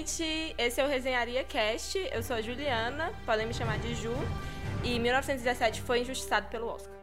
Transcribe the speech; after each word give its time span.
gente! 0.00 0.54
Esse 0.56 0.80
é 0.80 0.84
o 0.84 0.88
Resenharia 0.88 1.44
Cast. 1.44 1.98
Eu 2.10 2.22
sou 2.22 2.36
a 2.36 2.40
Juliana, 2.40 3.12
podem 3.26 3.46
me 3.46 3.52
chamar 3.52 3.78
de 3.78 3.94
Ju. 3.94 4.14
E 4.82 4.98
1917 4.98 5.82
foi 5.82 6.00
injustiçado 6.00 6.48
pelo 6.48 6.68
Oscar. 6.68 6.94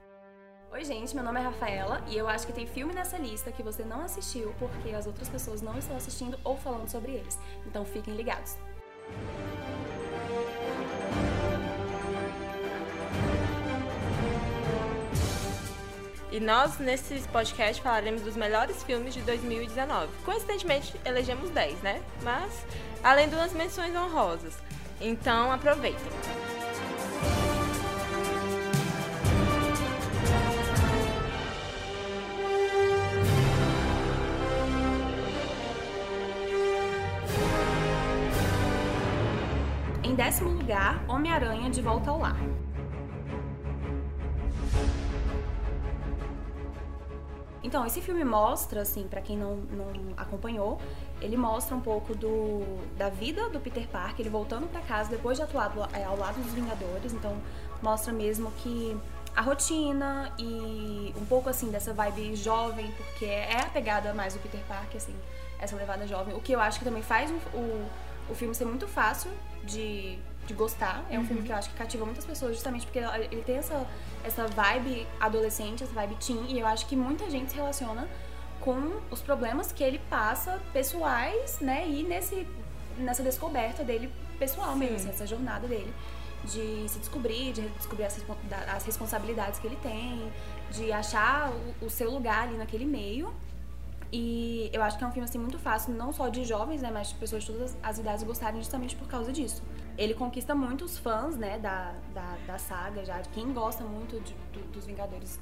Oi, 0.72 0.84
gente, 0.84 1.14
meu 1.14 1.24
nome 1.24 1.40
é 1.40 1.44
Rafaela 1.44 2.04
e 2.08 2.18
eu 2.18 2.28
acho 2.28 2.48
que 2.48 2.54
tem 2.54 2.66
filme 2.66 2.94
nessa 2.94 3.18
lista 3.18 3.52
que 3.52 3.62
você 3.62 3.84
não 3.84 4.02
assistiu 4.02 4.54
porque 4.58 4.90
as 4.96 5.06
outras 5.06 5.30
pessoas 5.30 5.62
não 5.62 5.78
estão 5.78 5.96
assistindo 5.96 6.40
ou 6.44 6.58
falando 6.58 6.90
sobre 6.90 7.12
eles. 7.12 7.38
Então 7.68 7.86
fiquem 7.86 8.16
ligados. 8.16 8.58
E 16.38 16.40
nós, 16.40 16.78
nesse 16.78 17.20
podcast, 17.30 17.82
falaremos 17.82 18.22
dos 18.22 18.38
melhores 18.38 18.84
filmes 18.84 19.12
de 19.12 19.22
2019. 19.24 20.08
Coincidentemente, 20.24 20.94
elegemos 21.04 21.50
10, 21.50 21.82
né? 21.82 22.00
Mas, 22.22 22.64
além 23.04 23.28
de 23.28 23.34
umas 23.34 23.54
menções 23.54 23.96
honrosas. 23.96 24.56
Então, 25.02 25.52
aproveitem. 25.52 26.00
Em 40.04 40.14
décimo 40.14 40.52
lugar, 40.52 41.04
Homem-Aranha 41.08 41.72
de 41.72 41.82
Volta 41.82 42.12
ao 42.12 42.20
Lar. 42.20 42.38
Então, 47.68 47.86
esse 47.86 48.00
filme 48.00 48.24
mostra, 48.24 48.82
assim, 48.82 49.06
para 49.10 49.20
quem 49.20 49.38
não, 49.38 49.58
não 49.58 49.92
acompanhou, 50.16 50.80
ele 51.20 51.36
mostra 51.36 51.76
um 51.76 51.82
pouco 51.82 52.16
do, 52.16 52.64
da 52.96 53.10
vida 53.10 53.50
do 53.50 53.60
Peter 53.60 53.86
Parker, 53.90 54.22
ele 54.22 54.30
voltando 54.30 54.68
para 54.72 54.80
casa 54.80 55.10
depois 55.10 55.38
de 55.38 55.44
atuar 55.44 55.74
é, 55.92 56.06
ao 56.06 56.18
lado 56.18 56.42
dos 56.42 56.54
Vingadores. 56.54 57.12
Então, 57.12 57.36
mostra 57.84 58.14
mesmo 58.14 58.50
que 58.64 58.98
a 59.36 59.42
rotina 59.42 60.34
e 60.40 61.14
um 61.18 61.26
pouco, 61.26 61.50
assim, 61.50 61.70
dessa 61.70 61.92
vibe 61.92 62.38
jovem, 62.38 62.90
porque 62.94 63.26
é 63.26 63.60
a 63.60 63.66
pegada 63.66 64.14
mais 64.14 64.34
do 64.34 64.40
Peter 64.40 64.62
Parker, 64.66 64.96
assim, 64.96 65.16
essa 65.60 65.76
levada 65.76 66.08
jovem. 66.08 66.34
O 66.38 66.40
que 66.40 66.54
eu 66.54 66.62
acho 66.62 66.80
que 66.80 66.86
também 66.86 67.04
faz 67.04 67.30
o, 67.30 67.58
o, 67.58 67.90
o 68.30 68.34
filme 68.34 68.56
ser 68.56 68.64
muito 68.64 68.88
fácil 68.88 69.30
de 69.66 70.18
de 70.48 70.54
gostar. 70.54 71.06
É 71.10 71.18
um 71.18 71.22
uhum. 71.22 71.28
filme 71.28 71.44
que 71.44 71.52
eu 71.52 71.56
acho 71.56 71.70
que 71.70 71.76
cativa 71.76 72.06
muitas 72.06 72.26
pessoas, 72.26 72.56
justamente 72.56 72.86
porque 72.86 73.00
ele 73.00 73.44
tem 73.44 73.58
essa, 73.58 73.86
essa 74.24 74.48
vibe 74.48 75.06
adolescente, 75.20 75.84
essa 75.84 75.94
vibe 75.94 76.16
teen, 76.16 76.46
e 76.48 76.60
eu 76.60 76.66
acho 76.66 76.88
que 76.88 76.96
muita 76.96 77.30
gente 77.30 77.52
se 77.52 77.56
relaciona 77.56 78.08
com 78.62 79.00
os 79.12 79.22
problemas 79.22 79.72
que 79.72 79.84
ele 79.84 80.00
passa 80.10 80.60
pessoais, 80.74 81.60
né? 81.60 81.88
E 81.88 82.04
nesse, 82.04 82.48
nessa 82.98 83.22
descoberta 83.22 83.84
dele 83.84 84.12
pessoal 84.40 84.74
Sim. 84.74 84.80
mesmo, 84.80 84.96
assim, 84.96 85.10
essa 85.10 85.28
jornada 85.28 85.68
dele 85.68 85.94
de 86.44 86.88
se 86.88 87.00
descobrir, 87.00 87.52
de 87.52 87.62
descobrir 87.70 88.06
as, 88.06 88.18
as 88.74 88.86
responsabilidades 88.86 89.60
que 89.60 89.68
ele 89.68 89.78
tem, 89.78 90.32
de 90.72 90.92
achar 90.92 91.52
o, 91.52 91.86
o 91.86 91.90
seu 91.90 92.10
lugar 92.10 92.48
ali 92.48 92.58
naquele 92.58 92.86
meio. 92.86 93.34
E 94.12 94.70
eu 94.72 94.82
acho 94.82 94.98
que 94.98 95.04
é 95.04 95.08
um 95.08 95.12
filme 95.12 95.28
assim 95.28 95.38
muito 95.38 95.60
fácil, 95.60 95.94
não 95.94 96.14
só 96.14 96.30
de 96.30 96.46
jovens, 96.46 96.82
né, 96.82 96.90
mas 96.94 97.10
de 97.10 97.16
pessoas 97.16 97.44
de 97.44 97.52
todas 97.52 97.78
as 97.84 97.98
idades 97.98 98.24
gostarem 98.24 98.62
justamente 98.62 98.96
por 98.96 99.08
causa 99.08 99.34
disso. 99.34 99.62
Ele 99.98 100.14
conquista 100.14 100.54
muitos 100.54 100.98
fãs, 100.98 101.36
né, 101.36 101.58
da, 101.58 101.94
da, 102.14 102.38
da 102.46 102.58
saga 102.58 103.04
já. 103.04 103.20
Quem 103.34 103.52
gosta 103.52 103.84
muito 103.84 104.20
de, 104.20 104.34
do, 104.54 104.60
dos 104.72 104.86
Vingadores 104.86 105.40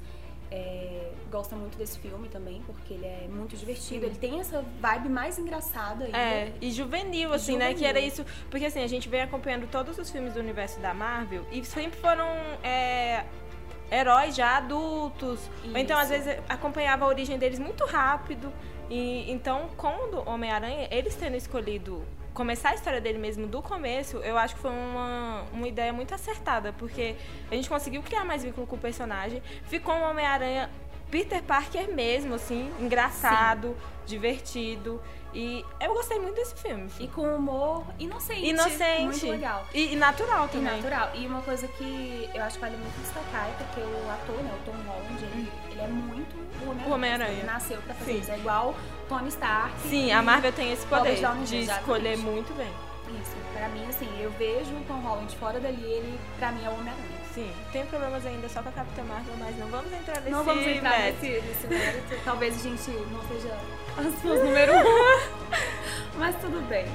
é, 0.50 1.10
gosta 1.30 1.56
muito 1.56 1.76
desse 1.76 1.98
filme 1.98 2.28
também, 2.28 2.62
porque 2.66 2.94
ele 2.94 3.04
é 3.04 3.28
muito 3.28 3.56
divertido. 3.56 4.00
Sim. 4.00 4.06
Ele 4.06 4.14
tem 4.14 4.40
essa 4.40 4.64
vibe 4.80 5.08
mais 5.08 5.38
engraçada 5.38 6.04
ainda. 6.04 6.16
É, 6.16 6.52
e 6.60 6.70
juvenil, 6.70 7.32
assim, 7.32 7.52
juvenil. 7.52 7.74
né? 7.74 7.74
Que 7.74 7.84
era 7.84 8.00
isso. 8.00 8.24
Porque 8.50 8.66
assim, 8.66 8.82
a 8.82 8.86
gente 8.86 9.08
vem 9.08 9.22
acompanhando 9.22 9.68
todos 9.68 9.98
os 9.98 10.10
filmes 10.10 10.34
do 10.34 10.40
universo 10.40 10.80
da 10.80 10.94
Marvel 10.94 11.44
e 11.50 11.64
sempre 11.64 11.98
foram. 11.98 12.26
É, 12.62 13.24
heróis 13.90 14.34
já 14.34 14.56
adultos. 14.56 15.40
Isso. 15.40 15.70
Ou 15.72 15.78
então, 15.78 15.98
às 15.98 16.08
vezes, 16.08 16.38
acompanhava 16.48 17.04
a 17.04 17.08
origem 17.08 17.38
deles 17.38 17.58
muito 17.58 17.84
rápido. 17.84 18.52
E 18.88 19.30
então, 19.30 19.68
com 19.76 19.88
o 19.88 20.28
Homem-Aranha, 20.28 20.88
eles 20.90 21.14
tendo 21.16 21.36
escolhido 21.36 22.04
começar 22.36 22.70
a 22.70 22.74
história 22.74 23.00
dele 23.00 23.16
mesmo 23.16 23.46
do 23.46 23.62
começo, 23.62 24.18
eu 24.18 24.36
acho 24.36 24.54
que 24.54 24.60
foi 24.60 24.70
uma, 24.70 25.42
uma 25.54 25.66
ideia 25.66 25.90
muito 25.90 26.14
acertada, 26.14 26.72
porque 26.74 27.16
a 27.50 27.54
gente 27.54 27.66
conseguiu 27.66 28.02
criar 28.02 28.26
mais 28.26 28.42
vínculo 28.44 28.66
com 28.66 28.76
o 28.76 28.78
personagem. 28.78 29.42
Ficou 29.64 29.94
um 29.94 30.02
Homem-Aranha 30.02 30.70
Peter 31.10 31.42
Parker 31.42 31.90
mesmo, 31.94 32.34
assim, 32.34 32.70
engraçado, 32.78 33.68
Sim. 33.68 33.74
divertido. 34.06 35.00
E 35.32 35.64
eu 35.80 35.94
gostei 35.94 36.18
muito 36.18 36.34
desse 36.34 36.54
filme. 36.56 36.90
E 37.00 37.08
com 37.08 37.22
humor 37.22 37.84
inocente. 37.98 38.46
Inocente. 38.46 39.02
Muito 39.02 39.26
legal. 39.28 39.66
E, 39.72 39.92
e 39.92 39.96
natural 39.96 40.48
também. 40.48 40.78
E 40.78 40.82
natural. 40.82 41.10
E 41.14 41.26
uma 41.26 41.40
coisa 41.40 41.66
que 41.68 42.28
eu 42.34 42.42
acho 42.42 42.56
que 42.56 42.60
vale 42.60 42.76
muito 42.76 43.00
destacar 43.00 43.48
é 43.48 43.52
porque 43.64 43.80
o 43.80 44.10
ator, 44.10 44.42
né, 44.42 44.58
o 44.60 44.64
Tom 44.64 44.76
Holland, 44.86 45.24
ele, 45.24 45.52
ele 45.70 45.80
é 45.80 45.88
muito 45.88 46.45
o 46.70 46.92
Homem-Aranha. 46.92 47.32
Homem 47.32 47.44
nasceu 47.44 47.80
pra 47.82 47.94
fazer 47.94 48.12
Sim. 48.12 48.20
isso. 48.20 48.30
É 48.32 48.38
igual 48.38 48.74
Tony 49.08 49.28
Stark. 49.28 49.72
Sim, 49.88 50.12
a 50.12 50.22
Marvel 50.22 50.52
tem 50.52 50.72
esse 50.72 50.86
poder 50.86 51.16
de 51.44 51.58
escolher 51.58 52.16
muito 52.18 52.54
bem. 52.56 52.70
Isso. 53.20 53.36
Pra 53.52 53.68
mim, 53.68 53.86
assim, 53.88 54.08
eu 54.20 54.30
vejo 54.32 54.74
o 54.74 54.84
Tom 54.86 55.00
Holland 55.00 55.34
fora 55.36 55.60
dali, 55.60 55.82
ele, 55.82 56.18
pra 56.38 56.50
mim, 56.52 56.64
é 56.64 56.68
o 56.68 56.72
Homem-Aranha. 56.72 57.16
Sim, 57.32 57.52
tem 57.70 57.84
problemas 57.86 58.24
ainda 58.24 58.48
só 58.48 58.62
com 58.62 58.70
a 58.70 58.72
Capitã 58.72 59.02
Marvel, 59.04 59.34
mas 59.38 59.58
não 59.58 59.66
vamos 59.68 59.92
entrar 59.92 60.14
nesse 60.16 60.30
Não 60.30 60.42
vamos 60.42 60.66
entrar 60.66 60.98
nesse, 61.00 61.28
nesse 61.40 61.66
mérito. 61.66 62.24
Talvez 62.24 62.56
a 62.56 62.62
gente 62.62 62.90
não 62.90 63.22
seja 63.28 63.54
as 63.98 64.22
suas 64.22 64.40
número 64.44 64.72
um. 64.72 66.16
mas 66.18 66.34
tudo 66.36 66.66
bem. 66.66 66.86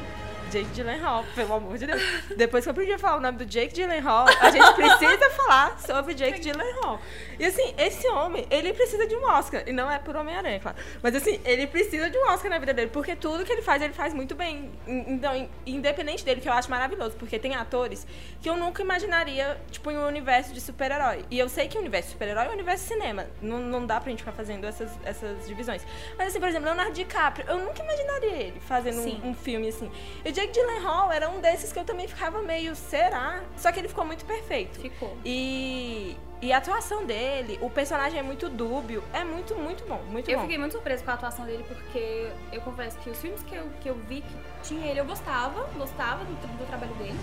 Jake 0.51 0.69
Gyllenhaal, 0.73 1.23
pelo 1.33 1.53
amor 1.53 1.77
de 1.77 1.87
Deus. 1.87 2.01
Depois 2.35 2.63
que 2.63 2.69
eu 2.69 2.71
aprendi 2.71 2.91
a 2.91 2.99
falar 2.99 3.17
o 3.17 3.19
nome 3.21 3.37
do 3.37 3.45
Jake 3.45 3.73
Gyllenhaal, 3.73 4.25
a 4.27 4.51
gente 4.51 4.73
precisa 4.73 5.29
falar 5.31 5.79
sobre 5.79 6.13
Jake 6.13 6.41
Gyllenhaal. 6.41 6.99
E 7.39 7.45
assim, 7.45 7.73
esse 7.77 8.07
homem, 8.09 8.45
ele 8.51 8.73
precisa 8.73 9.07
de 9.07 9.15
um 9.15 9.23
Oscar. 9.23 9.63
E 9.65 9.71
não 9.71 9.89
é 9.89 9.97
por 9.97 10.15
Homem-Aranha, 10.15 10.59
claro. 10.59 10.77
Mas 11.01 11.15
assim, 11.15 11.39
ele 11.45 11.65
precisa 11.67 12.09
de 12.09 12.17
um 12.17 12.27
Oscar 12.27 12.51
na 12.51 12.59
vida 12.59 12.73
dele. 12.73 12.89
Porque 12.91 13.15
tudo 13.15 13.45
que 13.45 13.51
ele 13.51 13.61
faz, 13.61 13.81
ele 13.81 13.93
faz 13.93 14.13
muito 14.13 14.35
bem. 14.35 14.69
Então, 14.85 15.49
independente 15.65 16.23
dele, 16.25 16.41
que 16.41 16.49
eu 16.49 16.53
acho 16.53 16.69
maravilhoso. 16.69 17.15
Porque 17.17 17.39
tem 17.39 17.55
atores 17.55 18.05
que 18.41 18.49
eu 18.49 18.57
nunca 18.57 18.81
imaginaria, 18.81 19.59
tipo, 19.71 19.89
em 19.89 19.97
um 19.97 20.05
universo 20.05 20.53
de 20.53 20.59
super-herói. 20.59 21.25
E 21.31 21.39
eu 21.39 21.47
sei 21.47 21.67
que 21.67 21.77
o 21.77 21.79
universo 21.79 22.09
de 22.09 22.13
super-herói 22.13 22.45
é 22.45 22.49
o 22.49 22.53
universo 22.53 22.83
de 22.83 22.93
cinema. 22.93 23.25
Não, 23.41 23.57
não 23.57 23.85
dá 23.85 23.99
pra 23.99 24.09
gente 24.09 24.19
ficar 24.19 24.33
fazendo 24.33 24.67
essas, 24.67 24.91
essas 25.05 25.47
divisões. 25.47 25.81
Mas 26.17 26.27
assim, 26.27 26.39
por 26.39 26.49
exemplo, 26.49 26.65
Leonardo 26.65 26.93
DiCaprio, 26.93 27.47
eu 27.47 27.57
nunca 27.57 27.81
imaginaria 27.81 28.35
ele 28.35 28.59
fazendo 28.59 28.99
um, 28.99 29.29
um, 29.29 29.33
filme 29.33 29.69
assim. 29.69 29.89
E 30.23 30.31
Jake 30.41 30.53
Gyllenhaal 30.53 31.11
era 31.11 31.29
um 31.29 31.39
desses 31.39 31.71
que 31.71 31.77
eu 31.77 31.85
também 31.85 32.07
ficava 32.07 32.41
meio, 32.41 32.75
será? 32.75 33.43
Só 33.55 33.71
que 33.71 33.79
ele 33.79 33.87
ficou 33.87 34.03
muito 34.03 34.25
perfeito. 34.25 34.79
Ficou. 34.79 35.15
E, 35.23 36.17
e 36.41 36.51
a 36.51 36.57
atuação 36.57 37.05
dele, 37.05 37.59
o 37.61 37.69
personagem 37.69 38.19
é 38.19 38.23
muito 38.23 38.49
dúbio, 38.49 39.03
é 39.13 39.23
muito, 39.23 39.55
muito 39.55 39.85
bom, 39.85 40.01
muito 40.09 40.29
eu 40.29 40.37
bom. 40.37 40.41
Eu 40.41 40.47
fiquei 40.47 40.57
muito 40.57 40.71
surpresa 40.71 41.03
com 41.03 41.11
a 41.11 41.13
atuação 41.13 41.45
dele, 41.45 41.63
porque 41.67 42.31
eu 42.51 42.61
confesso 42.61 42.97
que 42.99 43.09
os 43.11 43.19
filmes 43.19 43.43
que 43.43 43.55
eu, 43.55 43.69
que 43.81 43.89
eu 43.89 43.95
vi 44.09 44.21
que 44.21 44.35
tinha 44.63 44.87
ele, 44.87 44.99
eu 44.99 45.05
gostava, 45.05 45.63
gostava 45.77 46.23
do, 46.25 46.33
do 46.57 46.65
trabalho 46.65 46.93
dele. 46.95 47.19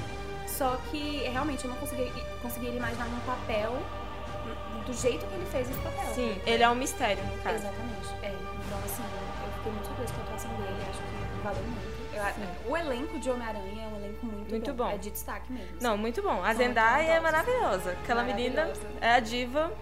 Só 0.46 0.78
que 0.90 1.24
realmente 1.24 1.64
eu 1.64 1.70
não 1.70 1.76
consegui, 1.78 2.10
consegui 2.40 2.68
imaginar 2.68 3.06
num 3.08 3.20
papel 3.20 3.76
do 4.86 4.92
jeito 4.92 5.26
que 5.26 5.34
ele 5.34 5.47
fez 5.47 5.70
esse 5.70 5.81
papel. 5.81 6.14
Sim, 6.14 6.41
ele 6.47 6.62
é 6.62 6.69
um 6.69 6.75
mistério, 6.75 7.22
no 7.25 7.42
caso. 7.42 7.56
Exatamente. 7.56 8.09
É. 8.22 8.32
Então, 8.66 8.78
assim, 8.84 9.03
eu 9.03 9.53
fiquei 9.56 9.72
muito 9.72 9.86
surpresa 9.86 10.14
com 10.14 10.20
a 10.20 10.25
atuação 10.25 10.50
dele, 10.54 10.76
acho 10.88 10.98
que 10.98 11.42
valeu 11.42 11.62
muito. 11.62 11.98
Eu, 12.66 12.72
o 12.72 12.76
elenco 12.76 13.19
de 13.19 13.31
Homem-Aranha 13.31 13.84
é 13.84 13.86
um 13.86 13.97
elenco 13.97 14.26
muito, 14.26 14.50
muito 14.50 14.75
bom. 14.75 14.84
bom. 14.84 14.91
É 14.91 14.98
de 14.98 15.10
destaque 15.10 15.53
mesmo. 15.53 15.76
Não, 15.81 15.97
muito 15.97 16.20
bom. 16.20 16.42
A 16.42 16.53
Zendaya 16.53 17.12
é 17.12 17.20
maravilhosa. 17.20 17.92
Aquela 17.92 18.25
menina 18.25 18.72
é 19.00 19.12
a 19.12 19.20
diva 19.20 19.72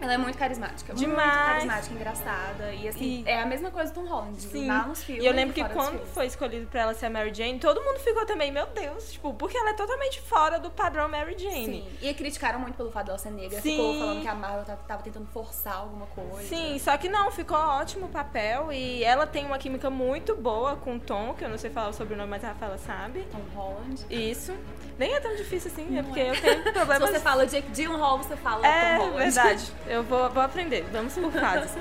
ela 0.00 0.14
é 0.14 0.18
muito 0.18 0.38
carismática. 0.38 0.94
Demais. 0.94 1.16
Muito 1.16 1.46
carismática, 1.46 1.94
engraçada. 1.94 2.72
E 2.72 2.88
assim, 2.88 3.24
e... 3.26 3.28
é 3.28 3.40
a 3.40 3.46
mesma 3.46 3.70
coisa 3.70 3.92
do 3.92 4.00
Tom 4.00 4.06
Holland. 4.06 4.40
Sim. 4.40 4.66
Lá 4.66 4.86
nos 4.86 5.02
filmes. 5.02 5.24
E 5.24 5.26
eu 5.26 5.32
lembro 5.32 5.54
que 5.54 5.64
quando 5.64 6.04
foi 6.12 6.26
escolhido 6.26 6.66
pra 6.66 6.82
ela 6.82 6.94
ser 6.94 7.06
a 7.06 7.10
Mary 7.10 7.32
Jane, 7.32 7.58
todo 7.58 7.82
mundo 7.82 7.98
ficou 7.98 8.26
também, 8.26 8.52
meu 8.52 8.66
Deus, 8.66 9.12
tipo, 9.12 9.32
porque 9.34 9.56
ela 9.56 9.70
é 9.70 9.74
totalmente 9.74 10.20
fora 10.20 10.58
do 10.58 10.70
padrão 10.70 11.08
Mary 11.08 11.36
Jane. 11.38 11.82
Sim. 11.82 11.88
E 12.02 12.14
criticaram 12.14 12.58
muito 12.58 12.76
pelo 12.76 12.90
fato 12.90 13.06
dela 13.06 13.18
ser 13.18 13.30
negra. 13.30 13.60
Sim. 13.60 13.76
Ficou 13.76 13.98
falando 13.98 14.22
que 14.22 14.28
a 14.28 14.34
Marvel 14.34 14.76
tava 14.86 15.02
tentando 15.02 15.26
forçar 15.26 15.76
alguma 15.76 16.06
coisa. 16.06 16.48
Sim, 16.48 16.78
só 16.78 16.96
que 16.96 17.08
não, 17.08 17.30
ficou 17.30 17.56
ótimo 17.56 18.06
o 18.06 18.08
papel. 18.08 18.72
E 18.72 19.02
ela 19.04 19.26
tem 19.26 19.44
uma 19.46 19.58
química 19.58 19.90
muito 19.90 20.34
boa 20.34 20.76
com 20.76 20.96
o 20.96 21.00
Tom, 21.00 21.34
que 21.34 21.44
eu 21.44 21.48
não 21.48 21.58
sei 21.58 21.70
falar 21.70 21.88
o 21.88 21.92
sobrenome, 21.92 22.30
mas 22.30 22.44
a 22.44 22.48
Rafaela 22.48 22.78
sabe. 22.78 23.26
Tom 23.30 23.42
Holland. 23.54 24.04
Isso. 24.10 24.54
Nem 24.98 25.14
é 25.14 25.20
tão 25.20 25.34
difícil 25.34 25.70
assim, 25.72 25.86
não 25.86 25.98
é 25.98 26.02
porque 26.02 26.20
é. 26.20 26.30
eu 26.30 26.40
tenho 26.40 26.62
problemas. 26.62 27.08
Se 27.10 27.14
você 27.14 27.20
fala 27.20 27.46
Jake 27.46 27.70
Gyllenhaal, 27.72 28.18
você 28.18 28.36
fala 28.36 28.66
é, 28.66 28.96
Tom 28.96 29.04
Holland. 29.04 29.20
É 29.20 29.24
verdade. 29.24 29.72
Eu 29.86 30.02
vou, 30.04 30.30
vou 30.30 30.42
aprender. 30.42 30.84
Vamos 30.92 31.14
por 31.14 31.32
fases. 31.32 31.72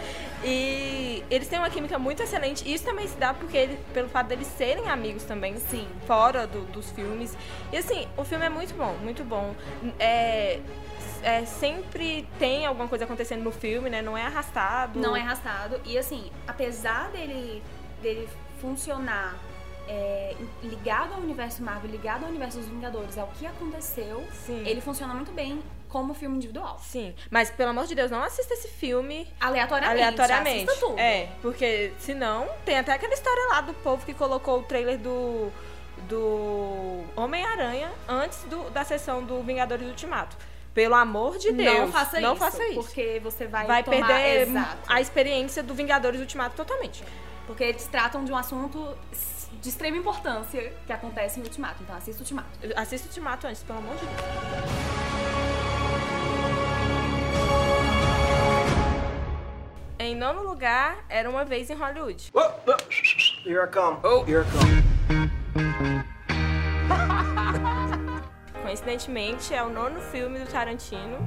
e 0.43 1.23
eles 1.29 1.47
têm 1.47 1.59
uma 1.59 1.69
química 1.69 1.99
muito 1.99 2.23
excelente. 2.23 2.67
E 2.67 2.73
isso 2.73 2.83
também 2.83 3.07
se 3.07 3.15
dá 3.17 3.33
porque 3.33 3.57
ele, 3.57 3.79
pelo 3.93 4.09
fato 4.09 4.27
deles 4.27 4.47
serem 4.57 4.89
amigos 4.89 5.23
também, 5.23 5.57
sim, 5.57 5.87
fora 6.07 6.47
do, 6.47 6.61
dos 6.71 6.89
filmes. 6.91 7.37
E 7.71 7.77
assim, 7.77 8.07
o 8.17 8.23
filme 8.23 8.45
é 8.45 8.49
muito 8.49 8.73
bom, 8.73 8.95
muito 9.01 9.23
bom. 9.23 9.55
É, 9.99 10.59
é, 11.21 11.45
sempre 11.45 12.27
tem 12.37 12.65
alguma 12.65 12.87
coisa 12.87 13.05
acontecendo 13.05 13.43
no 13.43 13.51
filme, 13.51 13.89
né? 13.89 14.01
Não 14.01 14.17
é 14.17 14.23
arrastado. 14.23 14.99
Não 14.99 15.15
é 15.15 15.21
arrastado. 15.21 15.79
E 15.85 15.97
assim, 15.97 16.31
apesar 16.47 17.09
dele, 17.11 17.63
dele 18.01 18.27
funcionar 18.59 19.35
é, 19.87 20.35
ligado 20.61 21.13
ao 21.13 21.19
universo 21.19 21.61
Marvel, 21.63 21.89
ligado 21.91 22.23
ao 22.23 22.29
universo 22.29 22.57
dos 22.59 22.67
Vingadores, 22.67 23.17
ao 23.17 23.27
que 23.27 23.45
aconteceu, 23.45 24.25
Sim. 24.45 24.63
ele 24.65 24.81
funciona 24.81 25.13
muito 25.13 25.31
bem 25.31 25.61
como 25.89 26.13
filme 26.13 26.37
individual. 26.37 26.79
Sim, 26.81 27.13
mas 27.29 27.51
pelo 27.51 27.69
amor 27.69 27.85
de 27.85 27.93
Deus, 27.93 28.09
não 28.09 28.23
assista 28.23 28.53
esse 28.55 28.67
filme 28.67 29.27
Aleatoriamente. 29.39 30.01
aleatoriamente. 30.03 30.65
Assista 30.69 30.85
tudo. 30.87 30.99
É, 30.99 31.29
porque 31.41 31.93
senão 31.99 32.47
tem 32.65 32.77
até 32.79 32.93
aquela 32.93 33.13
história 33.13 33.47
lá 33.49 33.61
do 33.61 33.73
povo 33.75 34.03
que 34.05 34.13
colocou 34.13 34.59
o 34.59 34.63
trailer 34.63 34.97
do 34.97 35.51
do 36.09 37.03
Homem-Aranha 37.15 37.89
antes 38.07 38.43
do- 38.45 38.69
da 38.71 38.83
sessão 38.83 39.23
do 39.23 39.41
Vingadores 39.43 39.87
Ultimato. 39.87 40.35
Pelo 40.73 40.95
amor 40.95 41.37
de 41.37 41.51
Deus, 41.51 41.77
Não 41.79 41.91
faça 41.91 42.19
não 42.19 42.33
isso. 42.33 42.39
faça 42.43 42.67
isso. 42.67 42.81
Porque 42.83 43.19
você 43.23 43.45
vai, 43.47 43.65
Vai 43.67 43.83
tomar... 43.83 44.07
perder 44.07 44.47
Exato. 44.49 44.77
a 44.87 44.99
experiência 44.99 45.61
do 45.61 45.73
Vingadores 45.75 46.19
Ultimato 46.19 46.55
totalmente. 46.55 47.03
Porque 47.45 47.63
eles 47.63 47.85
tratam 47.87 48.25
de 48.25 48.31
um 48.31 48.35
assunto 48.35 48.97
de 49.63 49.69
extrema 49.69 49.95
importância 49.95 50.73
que 50.85 50.91
acontece 50.91 51.39
em 51.39 51.43
Ultimato. 51.43 51.81
Então 51.81 51.95
assista 51.95 52.21
Ultimato. 52.21 52.49
Assista 52.75 53.07
o 53.07 53.09
Ultimato 53.09 53.47
antes, 53.47 53.63
pelo 53.63 53.79
amor 53.79 53.95
de 53.95 54.05
Deus. 54.05 54.19
Em 59.99 60.15
nono 60.15 60.43
lugar, 60.43 61.05
era 61.07 61.29
uma 61.29 61.45
vez 61.45 61.69
em 61.69 61.75
Hollywood. 61.75 62.29
Whoa, 62.33 62.51
whoa. 62.67 62.75
Here 63.45 63.63
I 63.63 63.67
come. 63.67 63.99
Oh, 64.03 64.25
here 64.25 64.41
I 64.41 64.45
come. 64.51 64.83
Coincidentemente, 68.63 69.53
é 69.53 69.63
o 69.63 69.69
nono 69.69 70.01
filme 70.01 70.39
do 70.39 70.51
Tarantino. 70.51 71.17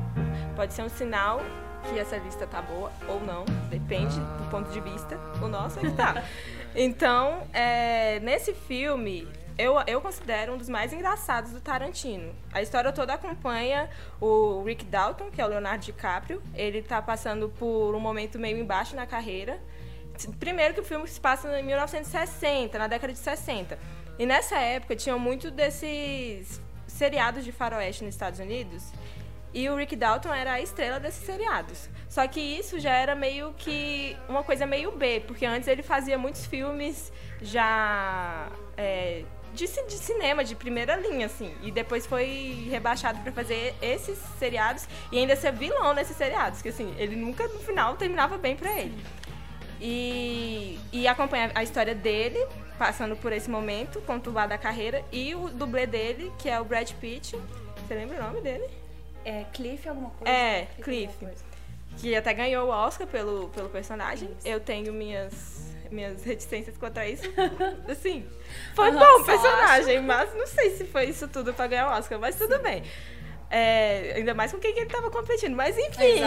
Pode 0.54 0.74
ser 0.74 0.82
um 0.82 0.90
sinal 0.90 1.40
que 1.88 1.98
essa 1.98 2.18
lista 2.18 2.46
tá 2.46 2.60
boa 2.60 2.92
ou 3.08 3.20
não, 3.20 3.44
depende 3.70 4.18
do 4.18 4.50
ponto 4.50 4.70
de 4.70 4.80
vista. 4.80 5.18
O 5.42 5.48
nosso 5.48 5.78
é 5.78 5.82
que 5.82 5.92
tá. 5.92 6.22
Então, 6.78 7.48
é, 7.54 8.20
nesse 8.20 8.52
filme, 8.52 9.26
eu, 9.56 9.76
eu 9.86 9.98
considero 10.02 10.52
um 10.52 10.58
dos 10.58 10.68
mais 10.68 10.92
engraçados 10.92 11.50
do 11.50 11.58
Tarantino. 11.58 12.34
A 12.52 12.60
história 12.60 12.92
toda 12.92 13.14
acompanha 13.14 13.88
o 14.20 14.62
Rick 14.62 14.84
Dalton, 14.84 15.30
que 15.30 15.40
é 15.40 15.44
o 15.46 15.48
Leonardo 15.48 15.82
DiCaprio. 15.82 16.42
Ele 16.54 16.82
tá 16.82 17.00
passando 17.00 17.48
por 17.48 17.94
um 17.94 17.98
momento 17.98 18.38
meio 18.38 18.58
embaixo 18.58 18.94
na 18.94 19.06
carreira. 19.06 19.58
Primeiro 20.38 20.74
que 20.74 20.80
o 20.80 20.84
filme 20.84 21.08
se 21.08 21.18
passa 21.18 21.48
em 21.58 21.62
1960, 21.62 22.78
na 22.78 22.86
década 22.86 23.10
de 23.10 23.18
60. 23.18 23.78
E 24.18 24.26
nessa 24.26 24.58
época 24.58 24.94
tinham 24.94 25.18
muito 25.18 25.50
desses 25.50 26.60
seriados 26.86 27.42
de 27.42 27.52
faroeste 27.52 28.04
nos 28.04 28.14
Estados 28.14 28.38
Unidos. 28.38 28.92
E 29.56 29.70
o 29.70 29.74
Rick 29.74 29.96
Dalton 29.96 30.34
era 30.34 30.52
a 30.52 30.60
estrela 30.60 31.00
desses 31.00 31.24
seriados. 31.24 31.88
Só 32.10 32.28
que 32.28 32.38
isso 32.38 32.78
já 32.78 32.92
era 32.92 33.14
meio 33.14 33.54
que 33.56 34.14
uma 34.28 34.44
coisa 34.44 34.66
meio 34.66 34.92
B, 34.92 35.22
porque 35.26 35.46
antes 35.46 35.66
ele 35.66 35.82
fazia 35.82 36.18
muitos 36.18 36.44
filmes 36.44 37.10
já 37.40 38.50
é, 38.76 39.24
de, 39.54 39.66
de 39.66 39.94
cinema, 39.94 40.44
de 40.44 40.54
primeira 40.54 40.94
linha, 40.96 41.24
assim. 41.24 41.54
E 41.62 41.70
depois 41.70 42.06
foi 42.06 42.68
rebaixado 42.70 43.18
para 43.20 43.32
fazer 43.32 43.74
esses 43.80 44.18
seriados 44.38 44.86
e 45.10 45.16
ainda 45.16 45.34
ser 45.34 45.52
vilão 45.52 45.94
nesses 45.94 46.18
seriados. 46.18 46.60
Que 46.60 46.68
assim, 46.68 46.94
ele 46.98 47.16
nunca 47.16 47.48
no 47.48 47.58
final 47.60 47.96
terminava 47.96 48.36
bem 48.36 48.56
para 48.56 48.78
ele. 48.78 49.02
E, 49.80 50.78
e 50.92 51.08
acompanha 51.08 51.50
a 51.54 51.62
história 51.62 51.94
dele, 51.94 52.46
passando 52.76 53.16
por 53.16 53.32
esse 53.32 53.48
momento 53.48 54.02
conturbado 54.02 54.50
da 54.50 54.58
carreira, 54.58 55.02
e 55.10 55.34
o 55.34 55.48
dublê 55.48 55.86
dele, 55.86 56.30
que 56.38 56.46
é 56.46 56.60
o 56.60 56.64
Brad 56.66 56.92
Pitt. 57.00 57.34
Você 57.86 57.94
lembra 57.94 58.20
o 58.20 58.22
nome 58.22 58.42
dele? 58.42 58.85
É 59.26 59.44
Cliff 59.52 59.88
alguma 59.88 60.10
coisa? 60.10 60.32
É, 60.32 60.68
Cliff. 60.80 61.12
coisa. 61.18 61.44
Que 61.98 62.14
até 62.14 62.32
ganhou 62.32 62.68
o 62.68 62.70
Oscar 62.70 63.08
pelo, 63.08 63.48
pelo 63.48 63.68
personagem. 63.68 64.28
Eu 64.44 64.60
tenho 64.60 64.92
minhas, 64.92 65.74
minhas 65.90 66.22
reticências 66.22 66.78
contra 66.78 67.08
isso. 67.08 67.24
Assim, 67.90 68.24
foi 68.76 68.90
Aham, 68.90 68.98
bom 69.00 69.22
o 69.22 69.24
personagem, 69.24 70.00
mas 70.00 70.32
não 70.32 70.46
sei 70.46 70.76
se 70.76 70.84
foi 70.84 71.06
isso 71.06 71.26
tudo 71.26 71.52
pra 71.52 71.66
ganhar 71.66 71.88
o 71.88 71.98
Oscar, 71.98 72.20
mas 72.20 72.36
tudo 72.36 72.60
bem. 72.60 72.84
É, 73.50 74.12
ainda 74.14 74.32
mais 74.32 74.52
com 74.52 74.58
quem 74.60 74.72
que 74.72 74.78
ele 74.78 74.90
tava 74.90 75.10
competindo. 75.10 75.56
Mas 75.56 75.76
enfim, 75.76 76.22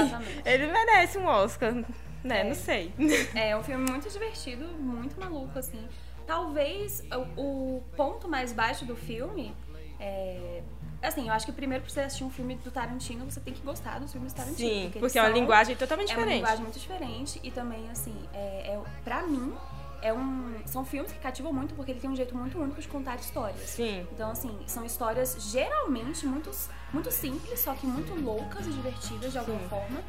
ele 0.45 0.67
merece 0.67 1.17
um 1.17 1.25
Oscar, 1.25 1.73
né? 2.21 2.41
É. 2.41 2.43
Não 2.43 2.55
sei. 2.55 2.93
É 3.33 3.55
um 3.55 3.63
filme 3.63 3.89
muito 3.89 4.09
divertido, 4.09 4.65
muito 4.77 5.17
maluco, 5.17 5.57
assim. 5.57 5.87
Talvez 6.27 7.01
o, 7.37 7.77
o 7.77 7.83
ponto 7.95 8.27
mais 8.27 8.51
baixo 8.51 8.83
do 8.83 8.95
filme 8.95 9.55
é. 9.99 10.61
Assim, 11.01 11.27
eu 11.27 11.33
acho 11.33 11.45
que 11.45 11.51
primeiro 11.53 11.83
pra 11.83 11.93
você 11.93 12.01
assistir 12.01 12.23
um 12.25 12.29
filme 12.29 12.55
do 12.55 12.69
Tarantino, 12.71 13.23
você 13.29 13.39
tem 13.39 13.53
que 13.53 13.61
gostar 13.61 13.99
dos 13.99 14.11
filmes 14.11 14.33
do 14.33 14.35
Tarantino. 14.35 14.69
Sim, 14.69 14.81
eles 14.87 14.93
porque 14.99 15.17
é 15.17 15.21
uma 15.21 15.29
linguagem 15.29 15.75
totalmente 15.75 16.11
É 16.11 16.13
uma 16.13 16.19
diferente. 16.23 16.39
linguagem 16.41 16.61
muito 16.63 16.79
diferente 16.79 17.39
e 17.41 17.51
também, 17.51 17.89
assim, 17.89 18.15
é, 18.33 18.73
é, 18.75 18.81
pra 19.03 19.21
mim, 19.23 19.53
é 20.01 20.11
um, 20.13 20.55
são 20.65 20.83
filmes 20.83 21.11
que 21.11 21.19
cativam 21.19 21.53
muito 21.53 21.73
porque 21.73 21.91
ele 21.91 21.99
tem 22.01 22.09
um 22.09 22.15
jeito 22.15 22.35
muito 22.35 22.57
único 22.59 22.81
de 22.81 22.87
contar 22.89 23.15
histórias. 23.15 23.61
Sim. 23.69 24.05
Então, 24.11 24.29
assim, 24.31 24.57
são 24.67 24.85
histórias 24.85 25.37
geralmente 25.51 26.25
muito, 26.25 26.51
muito 26.91 27.09
simples, 27.11 27.59
só 27.61 27.73
que 27.73 27.87
muito 27.87 28.13
loucas 28.15 28.67
e 28.67 28.69
divertidas 28.71 29.31
de 29.31 29.37
alguma 29.37 29.59
Sim. 29.59 29.67
forma. 29.69 30.01